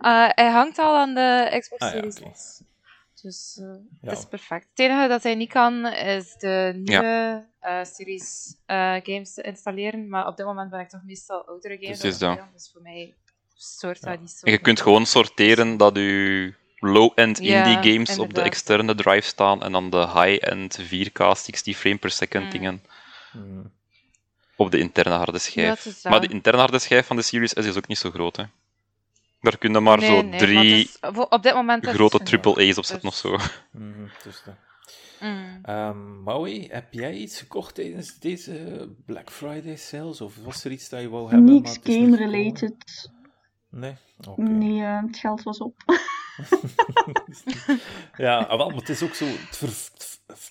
[0.00, 2.34] Uh, hij hangt al aan de Xbox ah, Series ja, okay.
[3.24, 3.66] Dus uh,
[4.00, 4.10] ja.
[4.10, 4.66] het is perfect.
[4.70, 7.80] Het enige dat hij niet kan, is de nieuwe ja.
[7.80, 10.08] uh, series uh, games installeren.
[10.08, 13.14] Maar op dit moment ben ik toch meestal oudere games dus, Dus voor mij
[13.54, 14.46] soort dat niet zo.
[14.46, 18.18] En je kunt gewoon sorteren dat je low-end indie games inderdaad.
[18.18, 22.50] op de externe drive staan en dan de high-end 4K 60 frame per second mm.
[22.50, 22.82] dingen
[23.32, 23.72] mm.
[24.56, 26.02] op de interne harde schijf.
[26.02, 28.44] maar de interne harde schijf van de Series S is ook niet zo groot, hè.
[29.44, 30.98] Daar kunnen maar nee, zo nee, drie is,
[31.28, 33.24] op dit moment grote triple A's op zetten dus.
[33.24, 33.58] of zo.
[33.70, 34.42] Mm, dus
[35.20, 35.60] mm.
[35.68, 40.20] um, Maui, heb jij iets gekocht tijdens deze Black Friday sales?
[40.20, 41.52] Of was er iets dat je wou hebben?
[41.52, 43.10] Niks game-related.
[43.70, 43.96] Nee?
[44.28, 44.46] Okay.
[44.46, 45.74] Nee, uh, het geld was op.
[48.16, 49.26] ja, ah, wel, maar het is ook zo...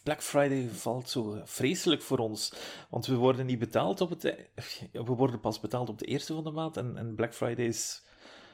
[0.03, 2.53] Black Friday valt zo vreselijk voor ons.
[2.89, 4.23] Want we worden niet betaald op het...
[4.23, 4.47] E-
[4.91, 6.77] we worden pas betaald op de eerste van de maand.
[6.77, 8.02] En, en Black Friday is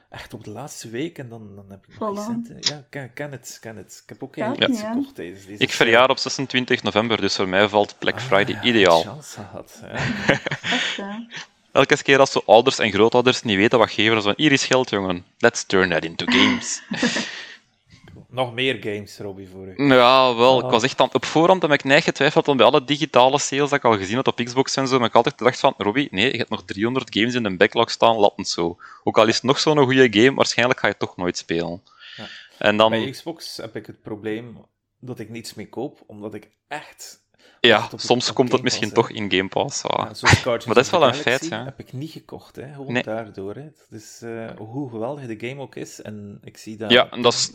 [0.09, 2.57] echt op de laatste week en dan, dan heb ik nog centen.
[2.59, 3.99] Ja, ken, ken, het, ken het.
[4.03, 4.89] Ik heb ook geen ja.
[4.89, 8.55] gekocht tijdens deze Ik verjaar op 26 november, dus voor mij valt Black ah, Friday
[8.55, 9.01] ah, ja, ideaal.
[9.01, 9.81] Chance had,
[10.97, 11.27] ja.
[11.71, 14.65] Elke keer als zo ouders en grootouders niet weten wat geven, dan zo hier is
[14.65, 15.25] geld, jongen.
[15.37, 16.81] Let's turn that into games.
[18.31, 19.93] Nog meer games, Robbie, voor u.
[19.93, 20.59] Ja, wel.
[20.65, 23.69] Ik was echt dan, op voorhand heb ik neig getwijfeld aan bij alle digitale sales
[23.69, 26.07] dat ik al gezien had op Xbox en zo, maar ik altijd gedacht van, Robbie,
[26.11, 28.77] nee, je hebt nog 300 games in de backlog staan, laat het zo.
[29.03, 31.83] Ook al is het nog zo'n goede game, waarschijnlijk ga je toch nooit spelen.
[32.15, 32.27] Ja.
[32.57, 32.89] En dan...
[32.89, 34.65] Bij Xbox heb ik het probleem
[34.99, 37.21] dat ik niets meer koop, omdat ik echt
[37.61, 39.81] ja, soms komt het misschien toch in Game Pass.
[39.81, 40.11] Ja,
[40.45, 41.63] maar dat is wel een feit, ja.
[41.63, 42.73] heb ik niet gekocht, hè.
[42.73, 43.03] gewoon nee.
[43.03, 43.55] daardoor.
[43.55, 43.69] Hè.
[43.89, 46.91] Dus uh, hoe geweldig de game ook is, en ik zie dat...
[46.91, 47.51] Ja, en dat is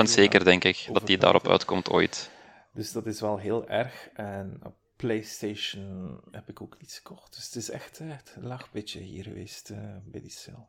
[0.00, 2.30] 100% zeker, denk ik, dat die daarop uitkomt ooit.
[2.72, 4.08] Dus dat is wel heel erg.
[4.14, 7.34] En op PlayStation heb ik ook niets gekocht.
[7.34, 10.66] Dus het is echt, echt een laag hier geweest uh, bij die sale.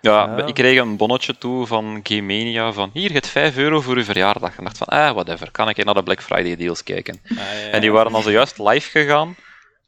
[0.00, 3.96] Ja, ik kreeg een bonnetje toe van Game Mania van hier, het 5 euro voor
[3.96, 4.56] uw verjaardag.
[4.58, 7.20] En dacht van, ah, whatever, kan ik naar de Black Friday deals kijken.
[7.24, 9.36] Ah, ja, en die waren dan zojuist live gegaan.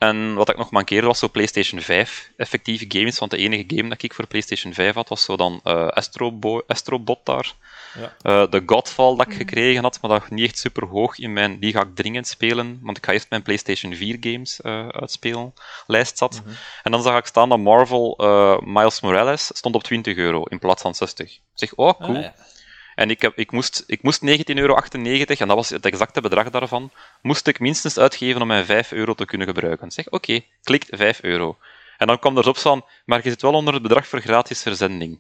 [0.01, 3.89] En wat ik nog mankeerde was zo PlayStation 5 effectieve games, want de enige game
[3.89, 7.55] dat ik voor PlayStation 5 had was zo dan uh, Astro Astrobot daar.
[7.95, 8.13] Ja.
[8.23, 9.37] Uh, de Godfall dat ik mhm.
[9.37, 11.59] gekregen had, maar dat niet echt super hoog in mijn.
[11.59, 15.55] Die ga ik dringend spelen, want ik ga eerst mijn PlayStation 4 games uh, uitspelen.
[15.87, 16.41] Lijst zat.
[16.45, 16.55] Mhm.
[16.83, 18.15] En dan zag ik staan dat Marvel
[18.65, 21.31] Miles Morales stond op 20 euro in plaats van 60.
[21.35, 22.17] Ik zeg, oh cool.
[22.17, 22.35] Ah, ja.
[23.01, 26.51] En ik, heb, ik, moest, ik moest 19,98 euro, en dat was het exacte bedrag
[26.51, 26.91] daarvan,
[27.23, 29.91] moest ik minstens uitgeven om mijn 5 euro te kunnen gebruiken.
[29.91, 31.59] Zeg, oké, okay, klikt 5 euro.
[31.99, 34.63] En dan kwam er op van, maar je zit wel onder het bedrag voor gratis
[34.63, 35.19] verzending.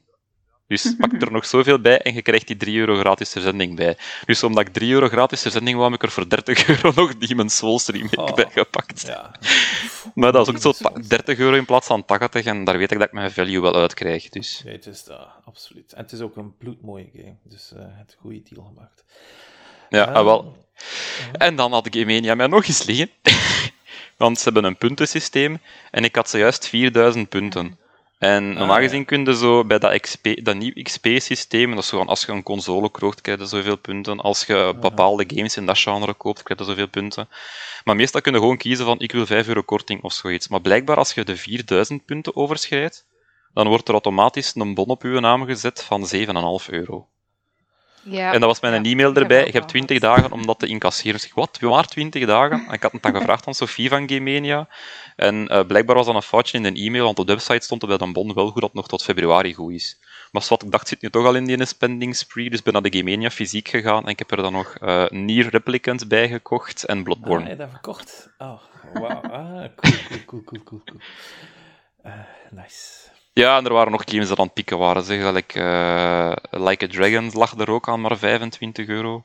[0.70, 3.96] Dus pak er nog zoveel bij en je krijgt die 3 euro gratis verzending bij.
[4.26, 7.16] Dus omdat ik 3 euro gratis verzending wou, heb ik er voor 30 euro nog
[7.16, 9.06] Demon's Souls remake oh, bij gepakt.
[9.06, 9.34] Ja.
[10.14, 12.98] maar dat is ook zo 30 euro in plaats van 80 en daar weet ik
[12.98, 14.28] dat ik mijn value wel uit krijg.
[14.28, 14.62] Dus.
[14.64, 15.92] Ja, het is dat, absoluut.
[15.92, 19.04] En het is ook een bloedmooie game, dus uh, het goede deal gemaakt.
[19.88, 20.56] Ja, um, wel.
[21.32, 23.10] En dan had ik Emenia mij nog eens liggen.
[24.16, 25.60] Want ze hebben een puntensysteem
[25.90, 27.78] en ik had zojuist 4000 punten.
[28.20, 31.88] En normaal ah, gezien kun je zo bij dat, XP, dat nieuw XP-systeem, dat is
[31.88, 34.20] gewoon als je een console koopt, krijg je zoveel punten.
[34.20, 37.28] Als je bepaalde games in dat genre koopt, krijg je zoveel punten.
[37.84, 40.48] Maar meestal kun je gewoon kiezen van ik wil 5 euro korting of zoiets.
[40.48, 43.06] Maar blijkbaar als je de 4000 punten overschrijdt,
[43.52, 47.08] dan wordt er automatisch een bon op je naam gezet van 7,5 euro.
[48.02, 49.44] Ja, en dat was mijn e-mail erbij.
[49.44, 51.14] Ik heb 20 dagen om dat te incasseren.
[51.14, 51.60] Ik zeg, wat?
[51.60, 52.66] Maar 20 dagen?
[52.66, 54.68] En ik had het dan gevraagd aan Sofie van Gamenia.
[55.16, 57.82] En uh, blijkbaar was dat een foutje in de e-mail, want op de website stond
[57.82, 59.98] er bij een bon wel goed dat het nog tot februari goed is.
[60.32, 62.82] Maar wat ik dacht, zit nu toch al in die spending spree, dus ben naar
[62.82, 66.84] de Gamenia fysiek gegaan en ik heb er dan nog uh, Nier Replicant bij gekocht
[66.84, 67.44] en Bloodborne.
[67.44, 68.30] Ah, je dat verkocht?
[68.38, 68.62] Oh,
[68.94, 69.20] wauw.
[69.20, 69.94] Ah, cool,
[70.26, 71.00] cool, cool, cool, cool.
[72.06, 72.12] Uh,
[72.50, 73.08] nice.
[73.32, 75.02] Ja, en er waren nog games dat aan het pieken waren.
[75.02, 75.32] Zeg.
[75.32, 79.24] Like, uh, like a Dragon lag er ook aan maar 25 euro.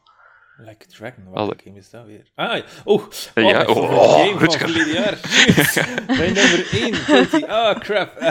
[0.58, 2.32] Like a Dragon, welke Alle- game is dat weer?
[2.36, 3.04] Ah, oh,
[3.36, 5.20] oh, Ja, oh, favoriete oh, game van verleden jaar.
[6.18, 7.44] Mijn nummer 1, Guilty.
[7.44, 8.14] Ah, crap.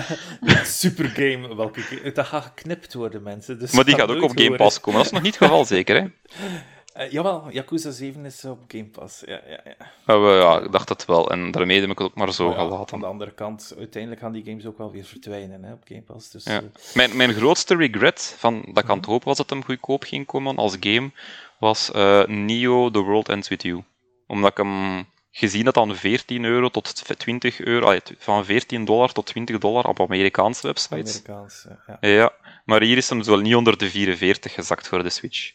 [0.44, 1.56] Eh, super game.
[1.56, 2.12] Welke game?
[2.12, 3.58] Dat gaat geknipt worden, mensen.
[3.58, 4.56] Dus Maar die gaat ook op Game.
[4.56, 4.98] Pass komen.
[4.98, 6.06] Dat is nog niet het geval, zeker, hè?
[6.94, 9.22] Eh, jawel, Yakuza 7 is op Game Pass.
[9.26, 9.60] Ja, ja,
[10.06, 10.14] ja.
[10.36, 11.30] Ja, ik dacht het wel.
[11.30, 12.94] En daarmee heb ik het ook maar zo ja, gelaten.
[12.94, 16.02] Aan de andere kant, uiteindelijk gaan die games ook wel weer verdwijnen hè, op Game
[16.02, 16.30] Pass.
[16.30, 16.56] Dus, Ja.
[16.56, 16.62] eh,
[16.94, 20.26] Mijn, mijn grootste regret, van, dat ik aan het hopen was dat hem goedkoop ging
[20.26, 21.10] komen als game,
[21.58, 23.82] was eh Neo The World Ends With You.
[24.26, 29.12] Omdat ik hem gezien had aan 14 euro tot 20 euro, allee, van 14 dollar
[29.12, 31.22] tot 20 dollar op Amerikaanse websites.
[31.24, 31.66] Amerikaans.
[31.86, 32.08] eh, ja.
[32.08, 32.32] Ja,
[32.64, 35.52] maar hier is hem zo niet onder de 44 gezakt voor de Switch.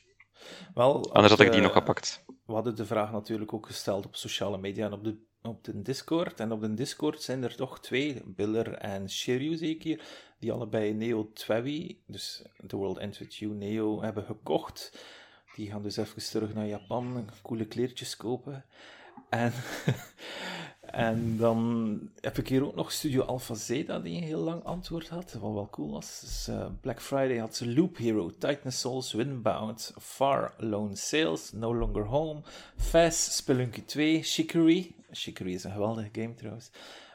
[0.79, 2.23] Wel, Anders had ik die nog gepakt.
[2.45, 5.81] We hadden de vraag natuurlijk ook gesteld op sociale media en op de, op de
[5.81, 6.39] Discord.
[6.39, 10.01] En op de Discord zijn er toch twee, Biller en Shiryu zeker,
[10.39, 15.05] die allebei Neo Twawi, dus The World You Neo, hebben gekocht.
[15.55, 18.65] Die gaan dus even terug naar Japan, coole kleertjes kopen.
[19.29, 19.53] En,
[20.91, 25.09] en dan heb ik hier ook nog Studio Alpha Zeta, die een heel lang antwoord
[25.09, 26.19] had, wat wel cool was.
[26.19, 31.75] Dus, eh, Black Friday had ze Loop Hero, Titan Souls, Windbound, Far Lone Sales, No
[31.75, 32.41] Longer Home,
[32.77, 34.95] Fast, Spelunky 2, Chicory.
[35.11, 36.69] Chicory is een geweldige game trouwens.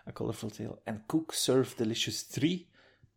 [0.09, 0.78] A Colorful Tale.
[0.84, 2.68] En Cook Serve Delicious 3.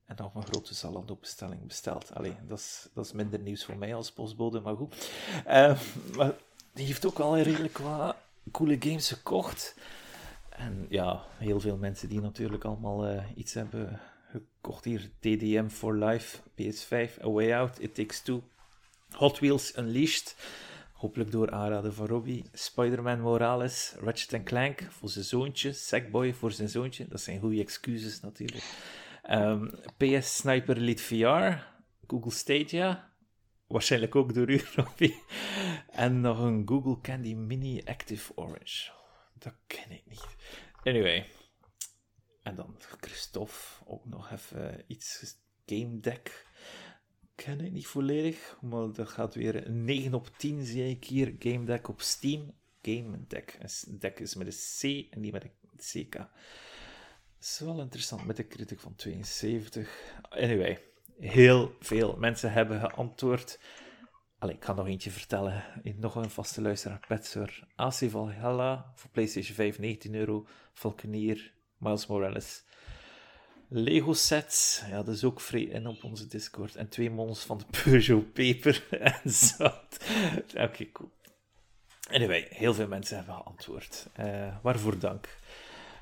[0.06, 2.14] En nog een grote Zalando-bestelling besteld.
[2.14, 5.10] Allee, dat is, dat is minder nieuws voor mij als postbode, maar goed.
[5.46, 5.80] Eh,
[6.16, 6.34] maar
[6.74, 8.16] die heeft ook wel redelijk wat
[8.52, 9.76] coole games gekocht.
[10.58, 14.00] En ja, heel veel mensen die natuurlijk allemaal eh, iets hebben
[14.32, 15.10] gekocht hier.
[15.20, 18.44] TDM for Life, PS5, A Way Out, It Takes Two,
[19.12, 20.36] Hot Wheels Unleashed.
[20.94, 22.46] Hopelijk door aanraden van Robbie.
[22.54, 27.08] Spider-Man Morales, Ratchet Clank voor zijn zoontje, Sackboy voor zijn zoontje.
[27.08, 28.64] Dat zijn goede excuses natuurlijk.
[29.24, 29.68] Ehm,
[29.98, 31.64] PS Sniper Elite VR,
[32.08, 33.12] Google Stadia,
[33.68, 35.22] waarschijnlijk ook door u, Robbie.
[35.92, 38.97] En nog een Google Candy Mini Active Orange.
[39.40, 40.36] Dat ken ik niet.
[40.84, 41.26] Anyway.
[42.44, 45.36] En dan Christophe, ook nog even iets.
[45.66, 46.46] Game Deck.
[47.36, 51.36] Ken ik niet volledig, maar dat gaat weer een 9 op 10 zie ik hier.
[51.40, 52.54] Game Deck op Steam.
[52.82, 53.58] Game Deck.
[53.60, 56.14] Een deck is met een C en niet met een CK.
[56.14, 56.30] Dat
[57.40, 60.14] is wel interessant met een critic van 72.
[60.30, 60.80] Anyway,
[61.20, 63.60] heel veel mensen hebben geantwoord.
[64.40, 65.64] Allee, ik ga nog eentje vertellen.
[65.96, 67.68] Nog een vaste luisteraar, Petser.
[67.76, 70.46] AC Valhalla voor PlayStation 5, 19 euro.
[70.74, 72.64] Valkenier, Miles Morales.
[73.70, 76.76] Lego sets, ja, dat is ook vrij in op onze Discord.
[76.76, 79.98] En twee mons van de Peugeot Peper en zout.
[80.56, 81.12] Oké, cool.
[82.10, 84.08] Anyway, heel veel mensen hebben geantwoord.
[84.14, 85.38] Eh, waarvoor dank.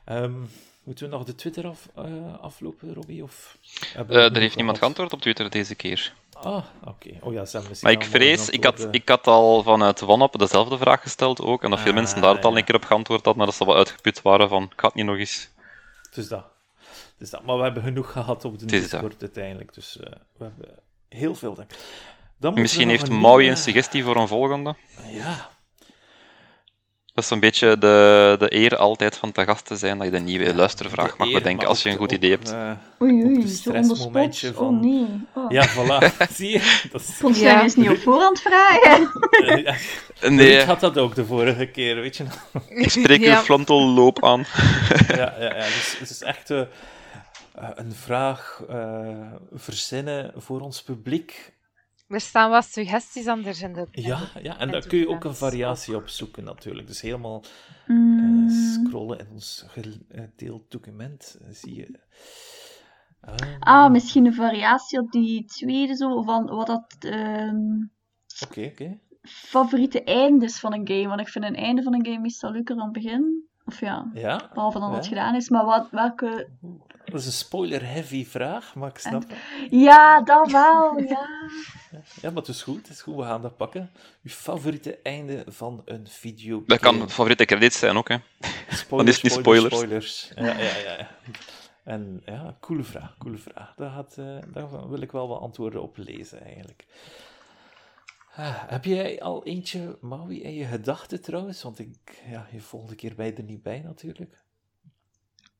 [0.05, 0.41] Ehm,
[0.83, 3.23] moeten we nog de Twitter af, eh, aflopen, Robbie?
[3.23, 3.57] Of
[3.95, 6.13] Eh, er heeft niemand geantwoord op Twitter deze keer.
[6.43, 7.09] Ah, oké.
[7.21, 7.45] Oh ja,
[7.81, 11.69] Maar ik vrees, ik had, ik had al vanuit OneUp dezelfde vraag gesteld ook, en
[11.69, 13.65] dat veel Ah, mensen daar het al een keer op geantwoord hadden, maar dat ze
[13.65, 15.49] wel uitgeput waren van, ik ga het niet nog eens...
[15.55, 16.45] eh, Dus dat.
[17.17, 17.43] Dus dat.
[17.43, 19.73] Maar we hebben genoeg gehad op de Discord uiteindelijk.
[19.73, 20.79] Dus eh, we hebben
[21.09, 21.57] heel veel.
[22.37, 24.75] Dan Misschien heeft Maui een suggestie voor een volgende.
[25.11, 25.49] Ja,
[27.15, 30.11] Dat is een beetje de, de eer altijd van te gast te zijn, dat je
[30.11, 32.51] de nieuwe luistervraag de mag eer, bedenken als je een goed de- idee hebt.
[32.51, 32.71] eh,
[33.01, 33.83] Oei, oei, de zo on the spot.
[33.85, 35.07] stressmomentje Oh van- nee.
[35.33, 35.51] Oh.
[35.51, 36.15] ja, voilà.
[36.35, 36.87] Zie je?
[36.91, 37.17] Dat is...
[37.21, 37.39] Kon Ja.
[37.39, 39.09] jij eens niet op voorhand vragen?
[40.29, 42.63] Nee, Ik had dat ook de vorige keer, weet je nog?
[42.69, 43.41] ik spreek uw Ja.
[43.41, 44.39] frontalloop aan.
[45.07, 45.65] ja, ja, ja.
[45.65, 46.67] Dus het is echt eh, eh,
[47.75, 49.07] een vraag eh,
[49.53, 51.53] verzinnen voor ons publiek.
[52.07, 53.87] Er staan wat suggesties anders in de...
[53.91, 54.59] Ja, ja.
[54.59, 56.87] en daar kun je ook een variatie op zoeken natuurlijk.
[56.87, 57.43] Dus helemaal
[57.87, 61.99] Mm, eh, scrollen in ons gedeeld document, eh, zie je.
[63.21, 67.83] Ah, ah, misschien een variatie op die tweede, zo, van wat dat ehm,
[68.43, 68.99] Oké, oké.
[69.21, 71.07] favoriete eindes van een game.
[71.07, 73.49] Want ik vind een einde van een game meestal leuker dan het begin.
[73.65, 75.15] Of ja, Ja, behalve dan dat het Ja.
[75.17, 75.49] gedaan is.
[75.49, 76.47] Maar wat, welke...
[77.05, 79.37] dat is een spoiler-heavy vraag, maar ik snap het.
[79.69, 81.27] Ja, dat wel, ja.
[82.21, 83.91] Ja, maar het is goed, het is goed, we gaan dat pakken.
[84.23, 86.63] Uw favoriete einde van een video.
[86.65, 88.17] Dat kan favoriete credits zijn ook, hè.
[88.69, 90.25] Spoilers, is niet spoilers, spoilers.
[90.27, 90.57] spoilers.
[90.57, 91.07] Ja, ja, ja, ja.
[91.83, 93.73] En ja, coole vraag, coole vraag.
[93.75, 96.85] Daar, gaat, eh, daar wil ik wel wat antwoorden op lezen, eigenlijk.
[98.37, 101.63] Ah, heb jij al eentje, Maui, in je gedachten trouwens?
[101.63, 104.43] Want ik, ja, je volgende keer bij er niet bij natuurlijk.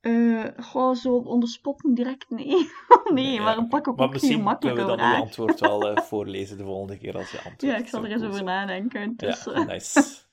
[0.01, 2.69] Eh, gewoon zo onder spotten direct, nee.
[3.13, 6.57] nee, Ja, maar pak ook Maar misschien kunnen we dan uw antwoord wel eh, voorlezen
[6.57, 7.61] de volgende keer als je antwoordt.
[7.61, 9.13] Ja, ik zal er eens over nadenken.
[9.15, 10.23] Dus, Ja, eh, nice.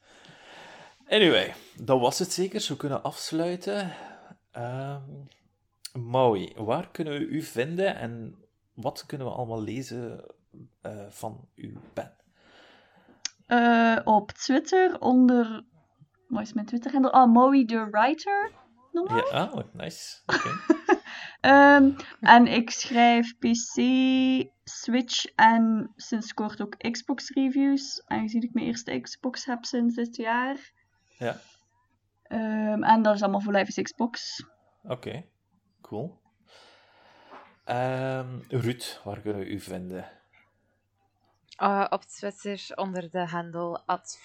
[1.09, 2.61] Anyway, dat was het zeker.
[2.61, 3.93] Zo kunnen afsluiten.
[4.51, 5.01] Ehm
[5.93, 8.37] Maui, waar kunnen we u vinden en
[8.75, 10.25] wat kunnen we allemaal lezen
[11.09, 12.13] van uw pen?
[13.53, 15.65] Uh, op Twitter onder...
[16.29, 17.13] Wat is mijn Twitter-handle?
[17.13, 18.51] Oh, Moe the Writer.
[18.93, 20.21] Ja, ah, oh, nice.
[20.27, 20.53] Okay.
[21.77, 23.77] um, en ik schrijf PC,
[24.65, 28.03] Switch en sinds kort ook Xbox reviews.
[28.07, 30.73] Aangezien ik mijn eerste Xbox heb sinds dit jaar.
[31.19, 31.41] Ja.
[32.29, 34.45] Um, en dat is allemaal voor Live is Xbox.
[34.83, 35.29] Oké, okay.
[35.81, 36.21] cool.
[37.67, 40.22] Um, Ruud, waar kunnen we u vinden?
[41.63, 44.21] Uh, op Twitter onder de handle at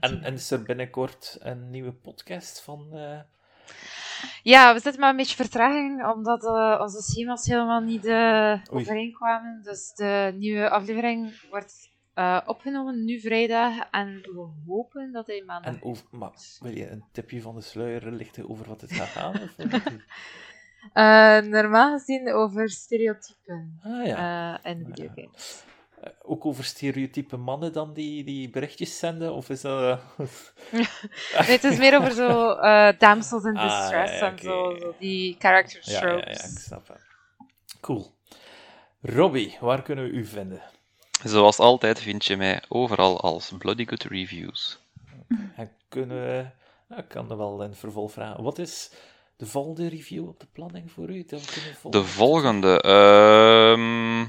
[0.00, 2.88] En, en is er binnenkort een nieuwe podcast van...
[2.92, 3.20] Uh...
[4.42, 8.04] Ja, we zitten maar een beetje vertraging, omdat uh, onze schema's helemaal niet
[8.70, 9.62] overeenkwamen.
[9.62, 11.90] Dus de nieuwe aflevering wordt
[12.46, 15.74] opgenomen nu vrijdag en we hopen dat hij maandag...
[15.74, 19.08] En over, maar wil je een tipje van de sluier lichten over wat het gaat
[19.08, 19.40] gaan?
[19.42, 19.56] Of
[21.60, 24.62] normaal gezien over stereotypen ah, ja.
[24.62, 25.64] en videogames.
[26.00, 29.32] Eh, ook over stereotype mannen dan die, die berichtjes zenden?
[29.34, 30.00] Of is dat...
[30.72, 30.86] nee,
[31.32, 35.36] het is meer over zo uh, damsels in distress ah, ja, en zo, zo, die
[35.38, 36.00] character tropes.
[36.00, 37.00] Ja, ja, ik snap het.
[37.80, 38.14] Cool.
[39.02, 40.62] Robbie, waar kunnen we u vinden?
[41.24, 44.78] Zoals altijd vind je mij overal als Bloody Good Reviews.
[45.56, 46.46] En kunnen we...
[46.88, 48.42] Nou, ik kan er wel een vervolg vragen.
[48.42, 48.90] Wat is
[49.36, 51.24] de volgende review op de planning voor u?
[51.90, 52.80] De volgende...
[52.80, 54.26] Ehm,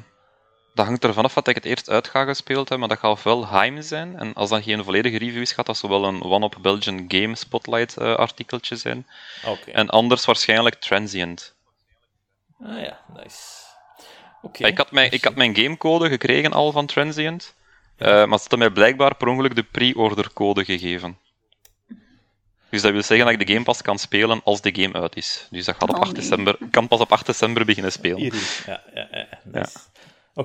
[0.74, 3.12] dat hangt ervan af wat ik het eerst uit ga gespeeld hebben, maar dat gaat
[3.12, 4.20] ofwel Heim zijn.
[4.20, 8.00] En als dat geen volledige review is, gaat dat zowel een One-Up Belgian Game Spotlight
[8.00, 9.08] uh, artikeltje zijn.
[9.46, 9.74] Okay.
[9.74, 11.54] En anders waarschijnlijk Transient.
[12.64, 13.40] Ah ja, nice.
[14.42, 14.70] Okay.
[14.70, 17.54] Ik, had mijn, ik had mijn gamecode gekregen al van Transient,
[17.98, 21.18] uh, maar ze hadden mij blijkbaar per ongeluk de pre-order code gegeven.
[22.70, 25.16] Dus dat wil zeggen dat ik de game pas kan spelen als de game uit
[25.16, 25.48] is.
[25.50, 26.14] Dus dat gaat op 8 nee.
[26.14, 28.24] december, kan pas op 8 december beginnen spelen.
[28.66, 29.28] Ja, ja, ja.
[29.44, 29.72] Nice.
[29.74, 29.91] ja.
[30.34, 30.40] Oké,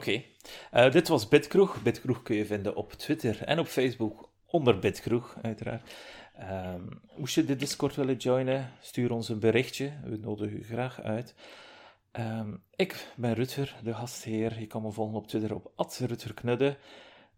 [0.71, 0.87] okay.
[0.87, 1.83] uh, dit was Bitkroeg.
[1.83, 5.91] Bitkroeg kun je vinden op Twitter en op Facebook onder Bitkroeg, uiteraard.
[6.41, 9.93] Um, moest je de Discord willen joinen, stuur ons een berichtje.
[10.05, 11.35] We nodigen u graag uit.
[12.13, 14.61] Um, ik ben Rutger, de gastheer.
[14.61, 16.77] Je kan me volgen op Twitter op @rutgerknudde.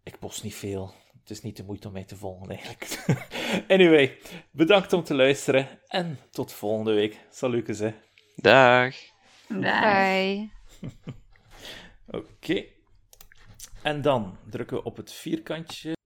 [0.03, 0.93] Ik post niet veel.
[1.19, 3.05] Het is niet de moeite om mij te volgen, eigenlijk.
[3.67, 4.17] anyway,
[4.51, 7.19] bedankt om te luisteren en tot volgende week.
[7.29, 7.93] Salut, hè.
[8.35, 8.95] Dag.
[9.47, 9.81] Dag.
[9.81, 10.49] Bye.
[12.11, 12.65] Oké.
[13.83, 15.97] En dan drukken we op het vierkantje.